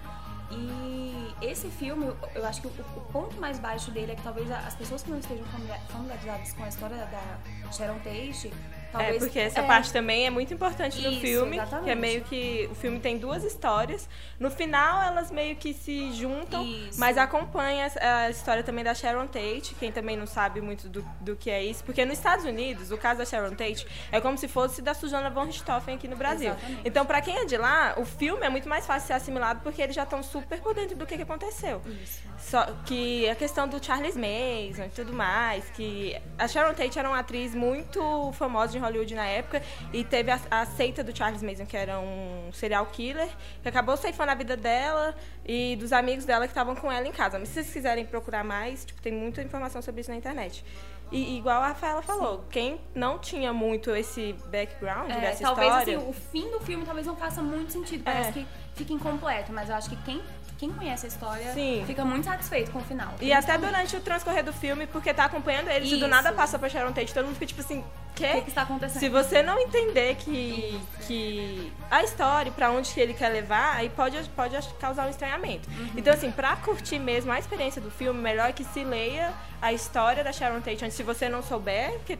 E 0.52 1.32
esse 1.40 1.68
filme, 1.68 2.06
eu- 2.34 2.44
acho 2.44 2.60
que 2.60 2.66
o, 2.66 2.70
o 2.96 3.00
ponto 3.12 3.36
mais 3.40 3.60
baixo 3.60 3.92
dele 3.92 4.12
é 4.12 4.14
que 4.16 4.22
talvez 4.22 4.50
as 4.50 4.74
pessoas 4.74 5.02
que 5.04 5.10
não 5.10 5.18
estejam 5.18 5.44
familiar- 5.46 5.80
familiarizadas 5.88 6.52
com 6.52 6.64
a 6.64 6.68
história 6.68 6.96
da 6.96 7.70
Sharon 7.72 7.98
Tate, 8.00 8.52
talvez... 8.90 9.16
É, 9.16 9.18
porque 9.18 9.38
essa 9.38 9.60
é, 9.60 9.66
parte 9.66 9.92
também 9.92 10.26
é 10.26 10.30
muito 10.30 10.52
importante 10.52 11.00
Isso, 11.00 11.20
filme. 11.20 11.56
exatamente. 11.56 11.84
Que 11.84 11.90
é 11.90 11.94
meio 11.94 12.22
que. 12.22 12.68
O 12.70 12.74
filme 12.74 13.00
tem 13.00 13.18
duas 13.18 13.44
histórias. 13.44 14.08
No 14.38 14.50
final, 14.50 15.02
elas 15.02 15.30
meio 15.30 15.56
que 15.56 15.74
se 15.74 16.12
juntam, 16.12 16.64
Isso. 16.64 16.98
mas 16.98 17.18
acompanha 17.18 17.90
a 18.00 18.30
história 18.30 18.62
também 18.62 18.82
da 18.84 18.94
Sharon 18.94 19.26
Tate, 19.26 19.74
quem 19.78 19.92
também 19.92 20.16
não 20.16 20.26
sabe 20.26 20.60
muito 20.60 20.88
do, 20.88 21.04
do 21.20 21.36
que 21.36 21.50
é 21.50 21.62
isso. 21.62 21.84
Porque 21.84 22.04
nos 22.04 22.18
Estados 22.18 22.44
Unidos, 22.44 22.90
o 22.90 22.98
caso 22.98 23.18
da 23.18 23.26
Sharon 23.26 23.54
Tate 23.54 23.86
é 24.10 24.20
como 24.20 24.36
se 24.38 24.48
fosse 24.48 24.80
da 24.80 24.94
Suzana 24.94 25.30
von 25.30 25.44
Richthofen 25.44 25.94
aqui 25.94 26.08
no 26.08 26.16
Brasil. 26.16 26.50
Exatamente. 26.50 26.82
Então, 26.84 27.04
pra 27.06 27.20
quem 27.20 27.38
é 27.38 27.44
de 27.44 27.56
lá, 27.56 27.94
o 27.96 28.04
filme 28.04 28.44
é 28.44 28.48
muito 28.48 28.68
mais 28.68 28.86
fácil 28.86 29.02
de 29.02 29.06
ser 29.08 29.12
assimilado 29.14 29.60
porque 29.62 29.82
eles 29.82 29.94
já 29.94 30.04
estão 30.04 30.22
super 30.22 30.60
por 30.60 30.74
dentro 30.74 30.96
do 30.96 31.06
que, 31.06 31.16
que 31.16 31.22
aconteceu. 31.22 31.82
Isso. 32.02 32.20
Só 32.38 32.64
que 32.84 33.28
a 33.28 33.34
questão 33.34 33.68
do 33.68 33.84
Charles 33.84 34.16
Manson 34.16 34.84
e 34.86 34.90
tudo 34.94 35.12
mais, 35.12 35.68
que 35.70 36.20
a 36.38 36.48
Sharon 36.48 36.74
Tate 36.74 36.98
era 36.98 37.08
uma 37.08 37.18
atriz 37.18 37.54
muito 37.54 38.32
famosa 38.32 38.72
em 38.80 38.82
Hollywood 38.82 39.14
na 39.14 39.26
época 39.26 39.62
e 39.92 40.02
teve 40.04 40.30
a, 40.30 40.40
a 40.50 40.66
seita 40.66 41.04
do 41.04 41.16
Charles 41.16 41.42
Manson, 41.42 41.66
que 41.66 41.76
era 41.76 41.98
um 42.00 42.50
serial 42.52 42.86
killer, 42.86 43.28
que 43.62 43.68
acabou 43.68 43.96
ceifando 43.96 44.30
a 44.32 44.34
vida 44.34 44.56
dela 44.56 45.14
e 45.46 45.76
dos 45.76 45.92
amigos 45.92 46.24
dela 46.24 46.46
que 46.46 46.52
estavam 46.52 46.74
com 46.74 46.90
ela 46.90 47.06
em 47.06 47.12
casa. 47.12 47.38
Mas 47.38 47.48
se 47.48 47.54
vocês 47.54 47.72
quiserem 47.72 48.04
procurar 48.04 48.42
mais, 48.44 48.84
tipo, 48.84 49.00
tem 49.00 49.12
muita 49.12 49.42
informação 49.42 49.80
sobre 49.82 50.00
isso 50.00 50.10
na 50.10 50.16
internet. 50.16 50.64
E 51.12 51.36
igual 51.38 51.60
a 51.60 51.68
Rafaela 51.68 52.02
falou, 52.02 52.44
quem 52.50 52.80
não 52.94 53.18
tinha 53.18 53.52
muito 53.52 53.90
esse 53.96 54.32
background 54.46 55.10
É, 55.10 55.20
dessa 55.20 55.42
talvez 55.42 55.68
história... 55.68 55.98
assim, 55.98 56.08
o 56.08 56.12
fim 56.12 56.48
do 56.52 56.60
filme 56.60 56.84
talvez 56.84 57.04
não 57.04 57.16
faça 57.16 57.42
muito 57.42 57.72
sentido. 57.72 58.04
Parece 58.04 58.28
É. 58.28 58.32
que 58.32 58.46
fica 58.76 58.92
incompleto, 58.92 59.52
mas 59.52 59.68
eu 59.68 59.74
acho 59.74 59.90
que 59.90 59.96
quem, 60.04 60.22
quem 60.60 60.70
conhece 60.70 61.06
a 61.06 61.08
história 61.08 61.54
Sim. 61.54 61.82
fica 61.86 62.04
muito 62.04 62.24
satisfeito 62.24 62.70
com 62.70 62.80
o 62.80 62.82
final. 62.82 63.14
E 63.18 63.32
até 63.32 63.46
Principalmente. 63.46 63.70
durante 63.70 63.96
o 63.96 64.00
transcorrer 64.00 64.44
do 64.44 64.52
filme, 64.52 64.86
porque 64.86 65.14
tá 65.14 65.24
acompanhando 65.24 65.68
eles 65.68 65.88
e 65.88 65.92
do 65.92 66.00
Isso. 66.00 66.08
nada 66.08 66.34
passa 66.34 66.58
pra 66.58 66.68
Sharon 66.68 66.92
Tate, 66.92 67.14
todo 67.14 67.24
mundo 67.24 67.34
fica 67.34 67.46
tipo 67.46 67.62
assim, 67.62 67.78
O 67.78 68.12
que, 68.12 68.42
que 68.42 68.50
está 68.50 68.62
acontecendo? 68.62 69.00
Se 69.00 69.08
você 69.08 69.42
não 69.42 69.58
entender 69.58 70.16
que, 70.16 70.78
que 71.06 71.72
a 71.90 72.02
história, 72.02 72.52
pra 72.52 72.70
onde 72.70 72.92
que 72.92 73.00
ele 73.00 73.14
quer 73.14 73.30
levar, 73.30 73.74
aí 73.74 73.88
pode, 73.88 74.22
pode 74.36 74.54
causar 74.78 75.06
um 75.06 75.10
estranhamento. 75.10 75.66
Uhum. 75.70 75.92
Então, 75.96 76.12
assim, 76.12 76.30
pra 76.30 76.54
curtir 76.56 76.98
mesmo 76.98 77.32
a 77.32 77.38
experiência 77.38 77.80
do 77.80 77.90
filme, 77.90 78.20
melhor 78.20 78.50
é 78.50 78.52
que 78.52 78.64
se 78.64 78.84
leia 78.84 79.32
a 79.62 79.72
história 79.72 80.22
da 80.22 80.30
Sharon 80.30 80.60
Tate 80.60 80.84
antes, 80.84 80.94
se 80.94 81.02
você 81.02 81.26
não 81.26 81.42
souber, 81.42 81.98
que 82.04 82.18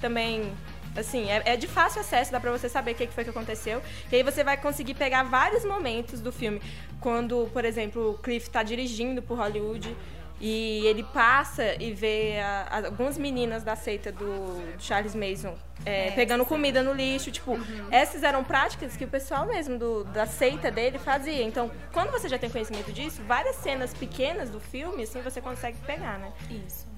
também. 0.00 0.50
Assim, 0.96 1.30
é, 1.30 1.42
é 1.46 1.56
de 1.56 1.66
fácil 1.66 2.00
acesso, 2.00 2.30
dá 2.30 2.38
pra 2.38 2.50
você 2.50 2.68
saber 2.68 2.92
o 2.92 2.94
que 2.94 3.06
que 3.06 3.14
foi 3.14 3.24
que 3.24 3.30
aconteceu. 3.30 3.80
E 4.10 4.16
aí 4.16 4.22
você 4.22 4.44
vai 4.44 4.56
conseguir 4.56 4.94
pegar 4.94 5.22
vários 5.22 5.64
momentos 5.64 6.20
do 6.20 6.30
filme. 6.30 6.60
Quando, 7.00 7.48
por 7.52 7.64
exemplo, 7.64 8.10
o 8.10 8.18
Cliff 8.18 8.50
tá 8.50 8.62
dirigindo 8.62 9.22
por 9.22 9.38
Hollywood 9.38 9.96
e 10.40 10.84
ele 10.86 11.02
passa 11.04 11.76
e 11.80 11.92
vê 11.92 12.38
a- 12.40 12.66
a- 12.70 12.86
algumas 12.86 13.16
meninas 13.16 13.62
da 13.62 13.74
seita 13.76 14.10
do 14.12 14.60
Charles 14.78 15.14
Mason 15.14 15.54
é, 15.84 16.08
É, 16.08 16.10
pegando 16.12 16.44
comida 16.44 16.80
no 16.82 16.92
lixo. 16.92 17.30
Tipo, 17.32 17.58
essas 17.90 18.22
eram 18.22 18.44
práticas 18.44 18.96
que 18.96 19.04
o 19.04 19.08
pessoal 19.08 19.46
mesmo 19.46 19.78
do- 19.78 20.04
da 20.04 20.26
seita 20.26 20.70
dele 20.70 20.98
fazia. 20.98 21.42
Então, 21.42 21.70
quando 21.92 22.10
você 22.12 22.28
já 22.28 22.38
tem 22.38 22.50
conhecimento 22.50 22.92
disso, 22.92 23.20
várias 23.26 23.56
cenas 23.56 23.92
pequenas 23.94 24.48
do 24.50 24.60
filme, 24.60 25.02
assim, 25.04 25.20
você 25.22 25.40
consegue 25.40 25.78
pegar, 25.86 26.18
né? 26.20 26.30
Isso. 26.66 26.91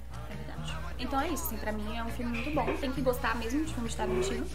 Então 0.99 1.19
é 1.19 1.27
isso, 1.29 1.45
assim, 1.45 1.57
pra 1.57 1.71
mim 1.71 1.97
é 1.97 2.03
um 2.03 2.09
filme 2.09 2.31
muito 2.37 2.51
bom. 2.55 2.65
Tem 2.77 2.91
que 2.91 3.01
gostar 3.01 3.35
mesmo 3.35 3.63
de 3.65 3.73
filme 3.73 3.89
de 3.89 3.95
Tarantino. 3.95 4.45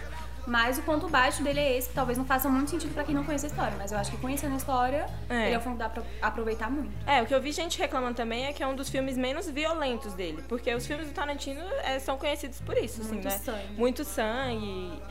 Mas 0.47 0.79
o 0.79 0.83
ponto 0.83 1.07
baixo 1.07 1.43
dele 1.45 1.61
é 1.61 1.77
esse, 1.77 1.89
que 1.91 1.95
talvez 1.95 2.17
não 2.17 2.25
faça 2.25 2.49
muito 2.49 2.71
sentido 2.71 2.95
pra 2.95 3.05
quem 3.05 3.15
não 3.15 3.23
conhece 3.23 3.45
a 3.45 3.49
história. 3.51 3.75
Mas 3.77 3.93
eu 3.93 3.99
acho 3.99 4.11
que 4.11 4.17
conhecendo 4.17 4.55
a 4.55 4.57
história, 4.57 5.07
É. 5.29 5.47
ele 5.47 5.55
é 5.55 5.59
um 5.59 5.61
filme 5.61 5.77
que 5.77 5.83
dá 5.83 5.89
pra 5.91 6.03
aproveitar 6.23 6.71
muito. 6.71 6.91
É, 7.07 7.21
o 7.23 7.27
que 7.27 7.35
eu 7.35 7.41
vi 7.43 7.53
gente 7.53 7.79
reclamando 7.79 8.15
também 8.15 8.47
é 8.47 8.53
que 8.53 8.63
é 8.63 8.67
um 8.67 8.75
dos 8.75 8.89
filmes 8.89 9.19
menos 9.19 9.49
violentos 9.51 10.15
dele. 10.15 10.43
Porque 10.49 10.75
os 10.75 10.87
filmes 10.87 11.07
do 11.09 11.13
Tarantino 11.13 11.61
é, 11.83 11.99
são 11.99 12.17
conhecidos 12.17 12.59
por 12.63 12.77
isso, 12.79 13.05
Muito 13.05 13.29
assim, 13.29 13.39
né? 13.39 13.45
sangue. 13.45 13.73
Muito 13.77 14.03
sangue. 14.05 15.03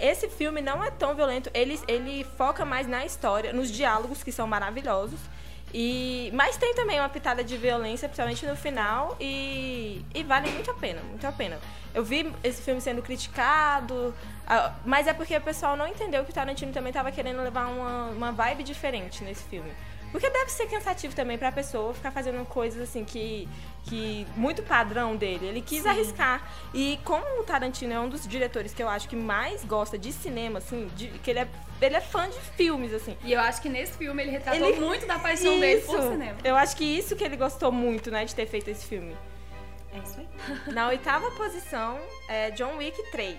Esse 0.00 0.28
filme 0.28 0.62
não 0.62 0.82
é 0.82 0.90
tão 0.90 1.14
violento. 1.14 1.50
Ele, 1.52 1.78
ele 1.86 2.24
foca 2.36 2.64
mais 2.64 2.86
na 2.88 3.04
história, 3.04 3.52
nos 3.52 3.70
diálogos, 3.70 4.22
que 4.22 4.32
são 4.32 4.46
maravilhosos. 4.46 5.20
E, 5.72 6.30
mas 6.34 6.56
tem 6.56 6.74
também 6.74 6.98
uma 6.98 7.08
pitada 7.08 7.44
de 7.44 7.56
violência, 7.56 8.08
principalmente 8.08 8.46
no 8.46 8.56
final, 8.56 9.16
e, 9.20 10.02
e 10.14 10.22
vale 10.22 10.50
muito 10.50 10.70
a 10.70 10.74
pena, 10.74 11.00
muito 11.02 11.26
a 11.26 11.32
pena. 11.32 11.58
Eu 11.94 12.02
vi 12.04 12.32
esse 12.42 12.62
filme 12.62 12.80
sendo 12.80 13.02
criticado, 13.02 14.14
mas 14.84 15.06
é 15.06 15.12
porque 15.12 15.36
o 15.36 15.40
pessoal 15.40 15.76
não 15.76 15.86
entendeu 15.86 16.24
que 16.24 16.30
o 16.30 16.34
Tarantino 16.34 16.72
também 16.72 16.90
estava 16.90 17.10
querendo 17.12 17.42
levar 17.42 17.66
uma, 17.66 18.06
uma 18.06 18.32
vibe 18.32 18.62
diferente 18.62 19.22
nesse 19.24 19.42
filme. 19.44 19.70
Porque 20.10 20.30
deve 20.30 20.50
ser 20.50 20.66
cansativo 20.68 21.14
também 21.14 21.36
pra 21.36 21.52
pessoa 21.52 21.92
ficar 21.92 22.10
fazendo 22.10 22.42
coisas 22.46 22.80
assim 22.80 23.04
que. 23.04 23.46
que 23.84 24.26
muito 24.36 24.62
padrão 24.62 25.14
dele. 25.14 25.44
Ele 25.44 25.60
quis 25.60 25.82
Sim. 25.82 25.88
arriscar. 25.90 26.48
E 26.72 26.98
como 27.04 27.40
o 27.40 27.44
Tarantino 27.44 27.92
é 27.92 28.00
um 28.00 28.08
dos 28.08 28.26
diretores 28.26 28.72
que 28.72 28.82
eu 28.82 28.88
acho 28.88 29.06
que 29.06 29.14
mais 29.14 29.62
gosta 29.66 29.98
de 29.98 30.10
cinema, 30.10 30.60
assim, 30.60 30.88
de- 30.96 31.08
que 31.08 31.30
ele 31.30 31.40
é, 31.40 31.48
ele 31.80 31.96
é 31.96 32.00
fã 32.00 32.28
de 32.28 32.38
filmes, 32.56 32.92
assim. 32.92 33.16
E 33.24 33.32
eu 33.32 33.40
acho 33.40 33.60
que 33.62 33.68
nesse 33.68 33.96
filme 33.98 34.22
ele 34.22 34.30
retratou 34.32 34.68
Ele- 34.68 34.80
muito 34.80 35.06
da 35.06 35.18
paixão 35.18 35.58
dele 35.60 35.80
por 35.82 35.98
Isso. 35.98 36.10
cinema. 36.10 36.38
Eu 36.44 36.56
acho 36.56 36.76
que 36.76 36.84
isso 36.84 37.14
que 37.16 37.24
ele 37.24 37.36
gostou 37.36 37.70
muito, 37.72 38.10
né, 38.10 38.24
de 38.24 38.34
ter 38.34 38.46
feito 38.46 38.68
esse 38.68 38.84
filme. 38.86 39.16
É 39.94 39.98
isso 39.98 40.18
aí. 40.20 40.28
Na 40.74 40.88
oitava 40.88 41.30
posição 41.32 41.98
é 42.28 42.50
John 42.50 42.76
Wick 42.76 43.00
3. 43.10 43.36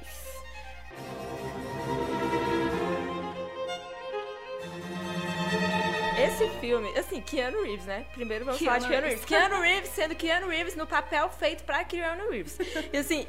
Esse 6.17 6.49
filme, 6.59 6.89
assim, 6.97 7.21
Keanu 7.21 7.63
Reeves, 7.63 7.85
né? 7.85 8.05
Primeiro 8.13 8.43
vamos 8.45 8.59
falar 8.61 8.79
de 8.79 8.87
Keanu 8.87 9.01
Keanu 9.01 9.07
Reeves. 9.07 9.25
Keanu 9.25 9.61
Reeves 9.61 9.89
sendo 9.89 10.15
Keanu 10.15 10.47
Reeves 10.49 10.75
no 10.75 10.85
papel 10.85 11.29
feito 11.29 11.63
pra 11.63 11.83
Keanu 11.83 12.29
Reeves. 12.29 12.57
E 12.91 12.97
assim, 12.97 13.25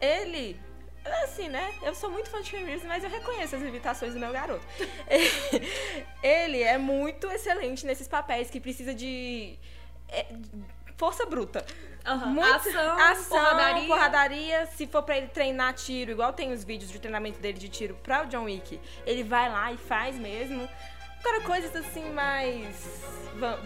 ele. 0.00 0.58
Assim, 1.24 1.48
né? 1.48 1.72
Eu 1.82 1.94
sou 1.94 2.10
muito 2.10 2.30
fã 2.30 2.40
de 2.40 2.50
Keanu 2.50 2.66
Reeves, 2.66 2.84
mas 2.84 3.02
eu 3.02 3.10
reconheço 3.10 3.56
as 3.56 3.62
limitações 3.62 4.14
do 4.14 4.20
meu 4.20 4.32
garoto. 4.32 4.64
Ele 6.22 6.62
é 6.62 6.78
muito 6.78 7.26
excelente 7.30 7.84
nesses 7.86 8.06
papéis 8.08 8.50
que 8.50 8.60
precisa 8.60 8.94
de. 8.94 9.58
é, 10.08 10.26
força 10.96 11.26
bruta. 11.26 11.64
Muito- 12.26 12.48
Ação, 12.48 12.98
ação 12.98 13.38
porradaria. 13.38 13.86
porradaria. 13.86 14.66
Se 14.66 14.86
for 14.86 15.02
pra 15.04 15.16
ele 15.16 15.28
treinar 15.28 15.72
tiro, 15.74 16.10
igual 16.12 16.32
tem 16.32 16.52
os 16.52 16.64
vídeos 16.64 16.90
de 16.90 16.98
treinamento 16.98 17.38
dele 17.40 17.58
de 17.58 17.68
tiro 17.68 17.94
pra 18.02 18.22
o 18.24 18.26
John 18.26 18.44
Wick, 18.44 18.80
ele 19.06 19.22
vai 19.22 19.48
lá 19.50 19.72
e 19.72 19.76
faz 19.76 20.16
mesmo. 20.16 20.68
Agora, 21.24 21.40
coisas 21.42 21.74
assim 21.76 22.10
mais. 22.10 22.66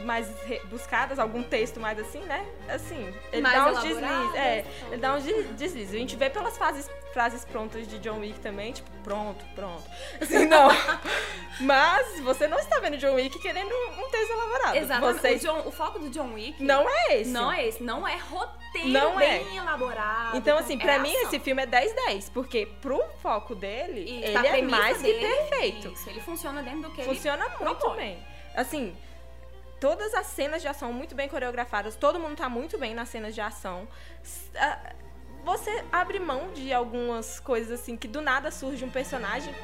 mais 0.04 0.28
buscadas, 0.70 1.18
algum 1.18 1.42
texto 1.42 1.80
mais 1.80 1.98
assim, 1.98 2.20
né? 2.20 2.46
Assim, 2.68 3.12
ele 3.32 3.42
Mais 3.42 3.56
dá 3.56 3.66
uns 3.70 3.82
deslizes. 3.82 4.34
É, 4.34 4.62
talvez. 4.62 4.66
ele 4.92 4.96
dá 5.00 5.14
uns 5.14 5.24
de- 5.24 5.42
deslizes. 5.54 5.94
A 5.94 5.98
gente 5.98 6.14
vê 6.16 6.30
pelas 6.30 6.56
frases, 6.56 6.88
frases 7.12 7.44
prontas 7.44 7.86
de 7.88 7.98
John 7.98 8.20
Wick 8.20 8.38
também, 8.40 8.72
tipo, 8.72 8.88
pronto, 9.02 9.44
pronto. 9.56 9.82
Assim, 10.20 10.44
não. 10.46 10.68
Mas 11.60 12.20
você 12.20 12.46
não 12.46 12.58
está 12.58 12.78
vendo 12.80 12.96
John 12.98 13.14
Wick 13.14 13.38
querendo 13.40 13.72
um 13.98 14.08
texto 14.10 14.30
elaborado. 14.30 14.76
Exatamente. 14.76 15.20
Você 15.20 15.34
O, 15.34 15.38
John- 15.38 15.62
o 15.68 15.72
foco 15.72 15.98
do 15.98 16.10
John 16.10 16.34
Wick 16.34 16.62
não 16.62 16.86
é 16.88 17.20
esse. 17.20 17.30
não 17.30 17.52
é 17.52 17.66
esse. 17.66 17.82
Não 17.82 18.06
é 18.06 18.16
roteiro 18.16 18.88
Não 18.88 19.18
é. 19.18 19.38
bem 19.38 19.56
elaborado. 19.56 20.36
Então, 20.36 20.58
assim, 20.58 20.74
é 20.74 20.78
pra 20.78 20.98
mim 20.98 21.10
ação. 21.16 21.22
esse 21.28 21.40
filme 21.40 21.62
é 21.62 21.66
10-10, 21.66 22.30
porque 22.32 22.66
pro 22.82 23.02
foco 23.22 23.54
dele, 23.54 24.00
ele 24.22 24.36
a 24.36 24.58
é 24.58 24.62
mais 24.62 24.98
que 24.98 25.02
dele, 25.04 25.18
perfeito. 25.26 25.88
Isso, 25.88 26.10
ele 26.10 26.20
funciona 26.20 26.62
dentro 26.62 26.82
do 26.82 26.90
que 26.90 27.02
Funciona 27.02 27.45
muito 27.60 27.90
bem. 27.94 28.22
Assim, 28.54 28.96
todas 29.80 30.14
as 30.14 30.26
cenas 30.26 30.62
de 30.62 30.68
ação 30.68 30.92
muito 30.92 31.14
bem 31.14 31.28
coreografadas, 31.28 31.96
todo 31.96 32.18
mundo 32.18 32.36
tá 32.36 32.48
muito 32.48 32.78
bem 32.78 32.94
nas 32.94 33.08
cenas 33.08 33.34
de 33.34 33.40
ação. 33.40 33.86
Ah, 34.56 34.94
Você 35.44 35.84
abre 35.92 36.18
mão 36.18 36.52
de 36.52 36.72
algumas 36.72 37.38
coisas 37.38 37.80
assim 37.80 37.96
que 37.96 38.08
do 38.08 38.20
nada 38.20 38.50
surge 38.50 38.84
um 38.84 38.90
personagem, 38.90 39.54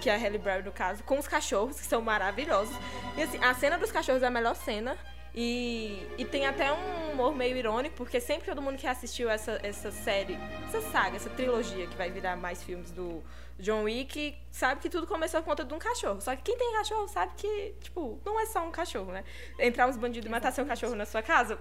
que 0.00 0.10
é 0.10 0.14
a 0.14 0.18
Halle 0.18 0.38
Berry 0.38 0.62
no 0.62 0.72
caso, 0.72 1.02
com 1.04 1.18
os 1.18 1.28
cachorros, 1.28 1.78
que 1.78 1.86
são 1.86 2.00
maravilhosos. 2.02 2.74
E 3.16 3.22
assim, 3.22 3.38
a 3.42 3.54
cena 3.54 3.78
dos 3.78 3.92
cachorros 3.92 4.22
é 4.22 4.26
a 4.26 4.30
melhor 4.30 4.56
cena. 4.56 4.96
E, 5.40 6.04
e 6.18 6.24
tem 6.24 6.46
até 6.46 6.72
um 6.72 7.12
humor 7.12 7.32
meio 7.32 7.56
irônico, 7.56 7.94
porque 7.94 8.18
sempre 8.18 8.46
todo 8.46 8.60
mundo 8.60 8.76
que 8.76 8.88
assistiu 8.88 9.30
essa, 9.30 9.60
essa 9.62 9.92
série, 9.92 10.36
essa 10.66 10.80
saga, 10.90 11.14
essa 11.14 11.30
trilogia 11.30 11.86
que 11.86 11.94
vai 11.96 12.10
virar 12.10 12.34
mais 12.36 12.60
filmes 12.64 12.90
do 12.90 13.22
John 13.56 13.84
Wick, 13.84 14.36
sabe 14.50 14.80
que 14.80 14.90
tudo 14.90 15.06
começou 15.06 15.40
por 15.40 15.50
conta 15.50 15.64
de 15.64 15.72
um 15.72 15.78
cachorro. 15.78 16.20
Só 16.20 16.34
que 16.34 16.42
quem 16.42 16.56
tem 16.58 16.72
cachorro 16.72 17.06
sabe 17.06 17.32
que, 17.36 17.72
tipo, 17.80 18.18
não 18.24 18.40
é 18.40 18.46
só 18.46 18.66
um 18.66 18.72
cachorro, 18.72 19.12
né? 19.12 19.22
Entrar 19.60 19.86
uns 19.86 19.96
bandidos 19.96 20.26
e 20.26 20.28
matar 20.30 20.50
seu 20.52 20.66
cachorro 20.66 20.96
na 20.96 21.06
sua 21.06 21.22
casa, 21.22 21.56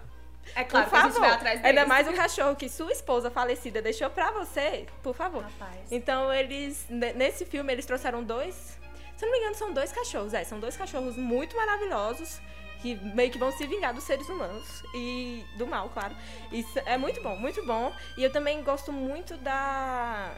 É 0.56 0.64
claro 0.64 0.86
por 0.86 0.92
que 0.94 0.96
a 0.98 1.02
favor. 1.02 1.12
gente 1.12 1.20
vai 1.22 1.32
atrás 1.32 1.62
deles. 1.62 1.78
Ainda 1.78 1.86
mais 1.88 2.08
um 2.08 2.14
cachorro 2.14 2.56
que 2.56 2.68
sua 2.70 2.92
esposa 2.92 3.30
falecida 3.30 3.80
deixou 3.80 4.10
pra 4.10 4.32
você, 4.32 4.88
por 5.04 5.14
favor. 5.14 5.44
Rapaz. 5.44 5.92
Então 5.92 6.34
eles, 6.34 6.84
ne- 6.90 7.14
nesse 7.14 7.46
filme, 7.46 7.72
eles 7.72 7.86
trouxeram 7.86 8.24
dois. 8.24 8.76
Se 9.16 9.24
não 9.26 9.32
me 9.32 9.38
engano, 9.38 9.54
são 9.56 9.72
dois 9.72 9.92
cachorros. 9.92 10.34
É, 10.34 10.44
são 10.44 10.60
dois 10.60 10.76
cachorros 10.76 11.16
muito 11.16 11.56
maravilhosos. 11.56 12.40
Que 12.82 12.96
meio 12.96 13.32
que 13.32 13.38
vão 13.38 13.52
se 13.52 13.66
vingar 13.66 13.94
dos 13.94 14.04
seres 14.04 14.28
humanos. 14.30 14.84
E 14.94 15.44
do 15.58 15.66
mal, 15.68 15.90
claro. 15.90 16.16
Isso 16.52 16.80
é 16.86 16.98
muito 16.98 17.22
bom, 17.22 17.36
muito 17.36 17.66
bom. 17.66 17.94
E 18.18 18.24
eu 18.24 18.32
também 18.32 18.64
gosto 18.64 18.92
muito 18.92 19.38
da. 19.38 20.36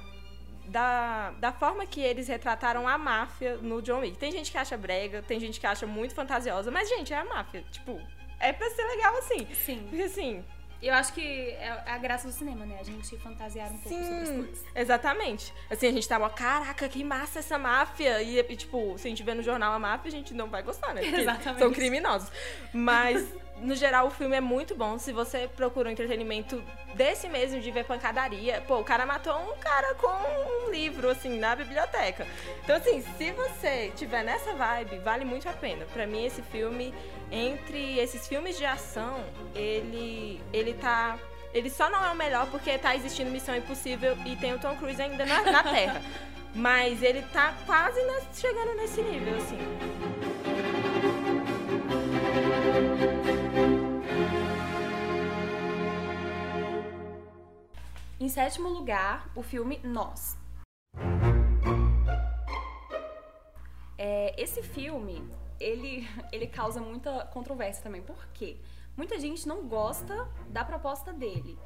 Da, 0.66 1.32
da 1.40 1.52
forma 1.52 1.84
que 1.88 2.00
eles 2.00 2.28
retrataram 2.28 2.88
a 2.88 2.96
máfia 2.96 3.58
no 3.58 3.82
John 3.82 4.02
Wick. 4.02 4.20
Tem 4.20 4.32
gente 4.32 4.52
que 4.52 4.58
acha 4.58 4.78
brega, 4.78 5.24
tem 5.24 5.40
gente 5.40 5.60
que 5.60 5.66
acha 5.66 5.88
muito 5.88 6.14
fantasiosa, 6.14 6.70
mas, 6.70 6.88
gente, 6.88 7.12
é 7.12 7.18
a 7.18 7.26
máfia. 7.26 7.66
Tipo, 7.72 8.00
é 8.40 8.54
pra 8.54 8.70
ser 8.70 8.84
legal 8.84 9.18
assim. 9.18 9.48
Sim. 9.54 9.88
Porque 9.90 10.04
assim, 10.04 10.46
Eu 10.82 10.94
acho 10.94 11.12
que 11.14 11.22
é 11.22 11.84
a 11.86 11.98
graça 11.98 12.28
do 12.28 12.34
cinema, 12.34 12.66
né? 12.66 12.78
A 12.80 12.84
gente 12.84 13.18
fantasiar 13.18 13.68
um 13.72 13.78
pouco 13.78 13.90
sobre 13.90 14.22
as 14.22 14.28
Sim, 14.30 14.36
coisas. 14.38 14.66
exatamente. 14.74 15.54
Assim, 15.70 15.88
a 15.88 15.92
gente 15.92 16.08
tava, 16.08 16.30
caraca, 16.30 16.88
que 16.88 17.04
massa 17.04 17.40
essa 17.40 17.58
máfia. 17.58 18.22
E, 18.22 18.40
e, 18.40 18.56
tipo, 18.56 18.98
se 18.98 19.08
a 19.08 19.10
gente 19.10 19.22
vê 19.22 19.34
no 19.34 19.44
jornal 19.44 19.74
a 19.74 19.80
máfia, 19.80 20.08
a 20.08 20.12
gente 20.12 20.34
não 20.34 20.48
vai 20.50 20.64
gostar, 20.64 20.94
né? 20.94 21.02
Porque 21.02 21.16
Exatamente. 21.20 21.60
São 21.60 21.72
criminosos. 21.74 22.32
Mas, 22.74 23.28
no 23.62 23.76
geral, 23.76 24.08
o 24.08 24.10
filme 24.10 24.36
é 24.36 24.42
muito 24.42 24.76
bom. 24.76 24.98
Se 24.98 25.12
você 25.12 25.48
procura 25.48 25.90
um 25.90 25.92
entretenimento 25.92 26.64
desse 26.94 27.28
mesmo, 27.28 27.60
de 27.60 27.72
ver 27.72 27.86
pancadaria, 27.86 28.62
pô, 28.68 28.80
o 28.80 28.84
cara 28.84 29.06
matou 29.06 29.36
um 29.36 29.58
cara 29.58 29.96
com 29.96 30.68
um 30.68 30.72
livro, 30.72 31.10
assim, 31.10 31.38
na 31.38 31.56
biblioteca. 31.56 32.26
Então, 32.64 32.76
assim, 32.76 33.04
se 33.18 33.32
você 33.32 33.92
tiver 33.96 34.24
nessa 34.24 34.54
vibe, 34.54 35.00
vale 35.00 35.26
muito 35.26 35.48
a 35.48 35.54
pena. 35.54 35.86
Pra 35.94 36.06
mim, 36.08 36.26
esse 36.26 36.42
filme, 36.42 36.94
entre 37.32 38.00
esses 38.00 38.28
filmes 38.28 38.58
de 38.58 38.66
ação, 38.66 39.24
ele, 39.56 40.42
ele 40.54 40.74
tá. 40.74 41.18
Ele 41.52 41.70
só 41.70 41.90
não 41.90 42.06
é 42.06 42.12
o 42.12 42.16
melhor 42.16 42.46
porque 42.52 42.78
tá 42.78 42.96
existindo 42.96 43.32
Missão 43.32 43.56
Impossível 43.56 44.16
e 44.24 44.36
tem 44.36 44.54
o 44.54 44.60
Tom 44.60 44.76
Cruise 44.76 45.02
ainda 45.02 45.26
na, 45.26 45.42
na 45.42 45.64
Terra. 45.64 46.02
Mas 46.54 47.02
ele 47.02 47.22
tá 47.34 47.54
quase 47.66 48.00
chegando 48.34 48.76
nesse 48.76 49.02
nível, 49.02 49.36
assim. 49.36 49.58
Em 58.22 58.28
sétimo 58.28 58.68
lugar, 58.68 59.32
o 59.34 59.42
filme 59.42 59.80
Nós. 59.82 60.38
É, 63.98 64.36
esse 64.38 64.62
filme, 64.62 65.24
ele, 65.58 66.06
ele 66.30 66.46
causa 66.46 66.82
muita 66.82 67.26
controvérsia 67.28 67.82
também. 67.82 68.02
Por 68.02 68.28
quê? 68.34 68.58
Muita 68.98 69.18
gente 69.18 69.48
não 69.48 69.66
gosta 69.70 70.28
da 70.50 70.66
proposta 70.66 71.14
dele. 71.14 71.58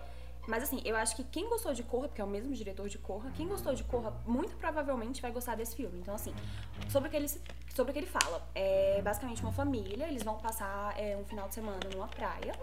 Mas 0.48 0.62
assim, 0.62 0.80
eu 0.86 0.96
acho 0.96 1.16
que 1.16 1.24
quem 1.24 1.50
gostou 1.50 1.74
de 1.74 1.82
Corra, 1.82 2.08
porque 2.08 2.22
é 2.22 2.24
o 2.24 2.28
mesmo 2.28 2.54
diretor 2.54 2.88
de 2.88 3.00
Corra, 3.00 3.32
quem 3.32 3.48
gostou 3.48 3.74
de 3.74 3.84
Corra 3.86 4.12
muito 4.24 4.56
provavelmente 4.58 5.24
vai 5.24 5.32
gostar 5.32 5.56
desse 5.56 5.76
filme. 5.76 5.98
Então, 6.00 6.14
assim, 6.14 6.36
sobre 6.88 7.08
o 7.08 7.12
que 7.12 7.18
ele, 7.18 7.30
sobre 7.74 7.90
o 7.90 7.94
que 7.94 8.00
ele 8.00 8.06
fala. 8.06 8.48
É 8.54 9.02
basicamente 9.02 9.42
uma 9.42 9.54
família, 9.54 10.08
eles 10.08 10.22
vão 10.22 10.38
passar 10.38 10.94
é, 11.00 11.18
um 11.18 11.26
final 11.26 11.48
de 11.48 11.56
semana 11.56 11.80
numa 11.92 12.08
praia. 12.08 12.54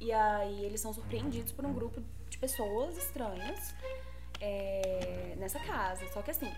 E 0.00 0.10
aí 0.12 0.64
eles 0.64 0.80
são 0.80 0.92
surpreendidos 0.92 1.52
por 1.52 1.64
um 1.66 1.72
grupo 1.72 2.02
de 2.30 2.38
pessoas 2.38 2.96
estranhas 2.96 3.74
é, 4.40 5.34
nessa 5.38 5.58
casa. 5.60 6.06
Só 6.12 6.22
que 6.22 6.30
assim, 6.30 6.50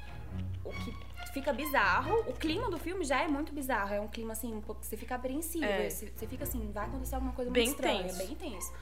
o 0.64 0.70
que 0.70 0.94
fica 1.32 1.52
bizarro, 1.52 2.20
o 2.20 2.32
clima 2.34 2.70
do 2.70 2.78
filme 2.78 3.04
já 3.04 3.22
é 3.22 3.28
muito 3.28 3.52
bizarro. 3.52 3.92
É 3.94 4.00
um 4.00 4.08
clima 4.08 4.32
assim, 4.32 4.54
um 4.54 4.60
pouco, 4.60 4.84
você 4.84 4.96
fica 4.96 5.16
apreensivo. 5.16 5.64
É. 5.64 5.90
Você, 5.90 6.06
você 6.14 6.26
fica 6.26 6.44
assim, 6.44 6.70
vai 6.72 6.86
acontecer 6.86 7.14
alguma 7.16 7.32
coisa 7.32 7.50
Bem 7.50 7.66
muito 7.66 7.76
estranha, 7.78 8.02
tenso. 8.04 8.18
bem 8.18 8.34
tenso. 8.36 8.72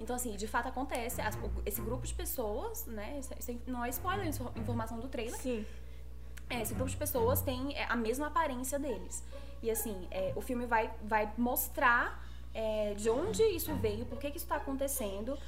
Então, 0.00 0.16
assim, 0.16 0.34
de 0.36 0.46
fato 0.46 0.68
acontece. 0.68 1.20
as- 1.20 1.38
esse 1.66 1.80
grupo 1.80 2.06
de 2.06 2.14
pessoas, 2.14 2.86
né? 2.86 3.18
Isso, 3.18 3.32
isso 3.38 3.60
não 3.66 3.84
é 3.84 3.88
spoiler, 3.90 4.26
é 4.26 4.58
informação 4.60 4.98
do 4.98 5.08
trailer. 5.08 5.38
Sim. 5.40 5.64
É, 6.48 6.62
esse 6.62 6.74
grupo 6.74 6.90
de 6.90 6.96
pessoas 6.96 7.40
tem 7.42 7.74
é, 7.76 7.84
a 7.84 7.96
mesma 7.96 8.26
aparência 8.26 8.78
deles. 8.78 9.22
E 9.62 9.70
assim, 9.70 10.08
é, 10.10 10.32
o 10.34 10.40
filme 10.40 10.66
vai, 10.66 10.90
vai 11.02 11.32
mostrar 11.38 12.26
é, 12.54 12.94
de 12.94 13.08
onde 13.10 13.42
isso 13.42 13.74
veio, 13.74 14.04
por 14.06 14.18
que, 14.18 14.30
que 14.30 14.36
isso 14.36 14.46
tá 14.46 14.56
acontecendo. 14.56 15.38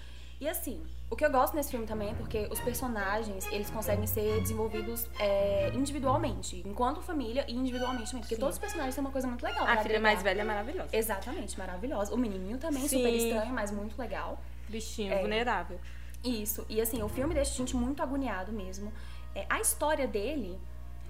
E 0.40 0.49
assim, 0.49 0.82
o 1.09 1.14
que 1.14 1.25
eu 1.25 1.30
gosto 1.30 1.54
nesse 1.54 1.71
filme 1.71 1.87
também 1.87 2.11
é 2.11 2.14
porque 2.14 2.49
os 2.50 2.59
personagens, 2.59 3.47
eles 3.52 3.71
conseguem 3.71 4.06
ser 4.09 4.40
desenvolvidos 4.40 5.06
é, 5.21 5.71
individualmente, 5.73 6.62
enquanto 6.66 7.00
família 7.00 7.44
e 7.47 7.54
individualmente 7.54 8.06
também. 8.06 8.23
Porque 8.23 8.35
Sim. 8.35 8.40
todos 8.40 8.56
os 8.56 8.61
personagens 8.61 8.94
têm 8.94 9.04
uma 9.04 9.12
coisa 9.12 9.28
muito 9.28 9.42
legal. 9.44 9.64
A 9.64 9.76
filha 9.78 10.00
mais 10.00 10.21
velha 10.21 10.40
é 10.40 10.44
maravilhosa. 10.44 10.88
Exatamente, 10.97 11.56
maravilhosa. 11.56 12.12
O 12.12 12.18
menininho 12.18 12.59
também, 12.59 12.88
Sim. 12.88 12.97
super 12.97 13.14
estranho, 13.14 13.52
mas 13.52 13.71
muito 13.71 13.97
legal. 13.97 14.37
Bichinho, 14.68 15.12
É. 15.12 15.21
vulnerável. 15.21 15.78
Isso. 16.25 16.66
E 16.68 16.80
assim, 16.80 17.02
o 17.02 17.09
filme 17.09 17.35
deixa 17.35 17.52
a 17.52 17.56
gente 17.56 17.76
muito 17.76 18.02
agoniado 18.02 18.50
mesmo. 18.52 18.92
É, 19.35 19.47
a 19.49 19.61
história 19.61 20.09
dele 20.09 20.59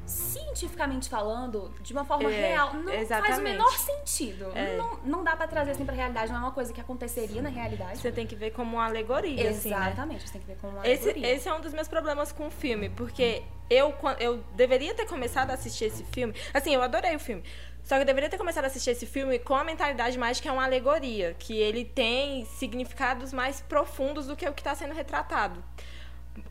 cientificamente 0.06 1.08
falando, 1.08 1.72
de 1.80 1.92
uma 1.92 2.04
forma 2.04 2.30
É, 2.32 2.48
real, 2.48 2.74
não 2.74 2.84
faz 2.84 2.98
o 2.98 3.02
exatamente. 3.02 3.40
menor 3.42 3.72
sentido. 3.72 4.52
É. 4.54 4.76
Não, 4.76 4.98
não 5.04 5.24
dá 5.24 5.36
pra 5.36 5.46
trazer 5.46 5.72
assim 5.72 5.84
pra 5.84 5.94
realidade, 5.94 6.30
não 6.32 6.38
é 6.38 6.42
uma 6.42 6.52
coisa 6.52 6.72
que 6.72 6.80
aconteceria 6.80 7.40
na 7.42 7.48
realidade. 7.48 7.98
Você 7.98 8.12
tem 8.12 8.26
que 8.26 8.34
ver 8.34 8.50
como 8.50 8.76
uma 8.76 8.86
alegoria, 8.86 9.50
assim, 9.50 9.70
né? 9.70 9.76
Exatamente, 9.76 10.26
você 10.26 10.32
tem 10.32 10.40
que 10.40 10.46
ver 10.46 10.56
como 10.60 10.74
uma 10.76 10.86
Esse, 10.86 11.04
alegoria. 11.10 11.34
esse 11.34 11.48
é 11.48 11.54
um 11.54 11.60
dos 11.60 11.72
meus 11.72 11.88
problemas 11.88 12.32
com 12.32 12.46
o 12.46 12.50
filme, 12.50 12.88
porque 12.90 13.42
eu, 13.70 13.94
eu 14.18 14.38
deveria 14.54 14.94
ter 14.94 15.06
começado 15.06 15.50
a 15.50 15.54
assistir 15.54 15.86
esse 15.86 16.04
filme. 16.04 16.34
Assim, 16.52 16.74
eu 16.74 16.82
adorei 16.82 17.14
o 17.16 17.20
filme. 17.20 17.42
Só 17.84 17.96
que 17.96 18.02
eu 18.02 18.06
deveria 18.06 18.30
ter 18.30 18.38
começado 18.38 18.62
a 18.62 18.68
assistir 18.68 18.90
esse 18.90 19.06
filme 19.06 19.40
com 19.40 19.56
a 19.56 19.64
mentalidade 19.64 20.16
mais 20.16 20.38
que 20.38 20.48
é 20.48 20.52
uma 20.52 20.62
alegoria, 20.62 21.34
que 21.36 21.56
ele 21.58 21.84
tem 21.84 22.44
significados 22.44 23.32
mais 23.32 23.60
profundos 23.60 24.28
do 24.28 24.36
que 24.36 24.48
o 24.48 24.52
que 24.52 24.60
está 24.60 24.72
sendo 24.72 24.94
retratado. 24.94 25.62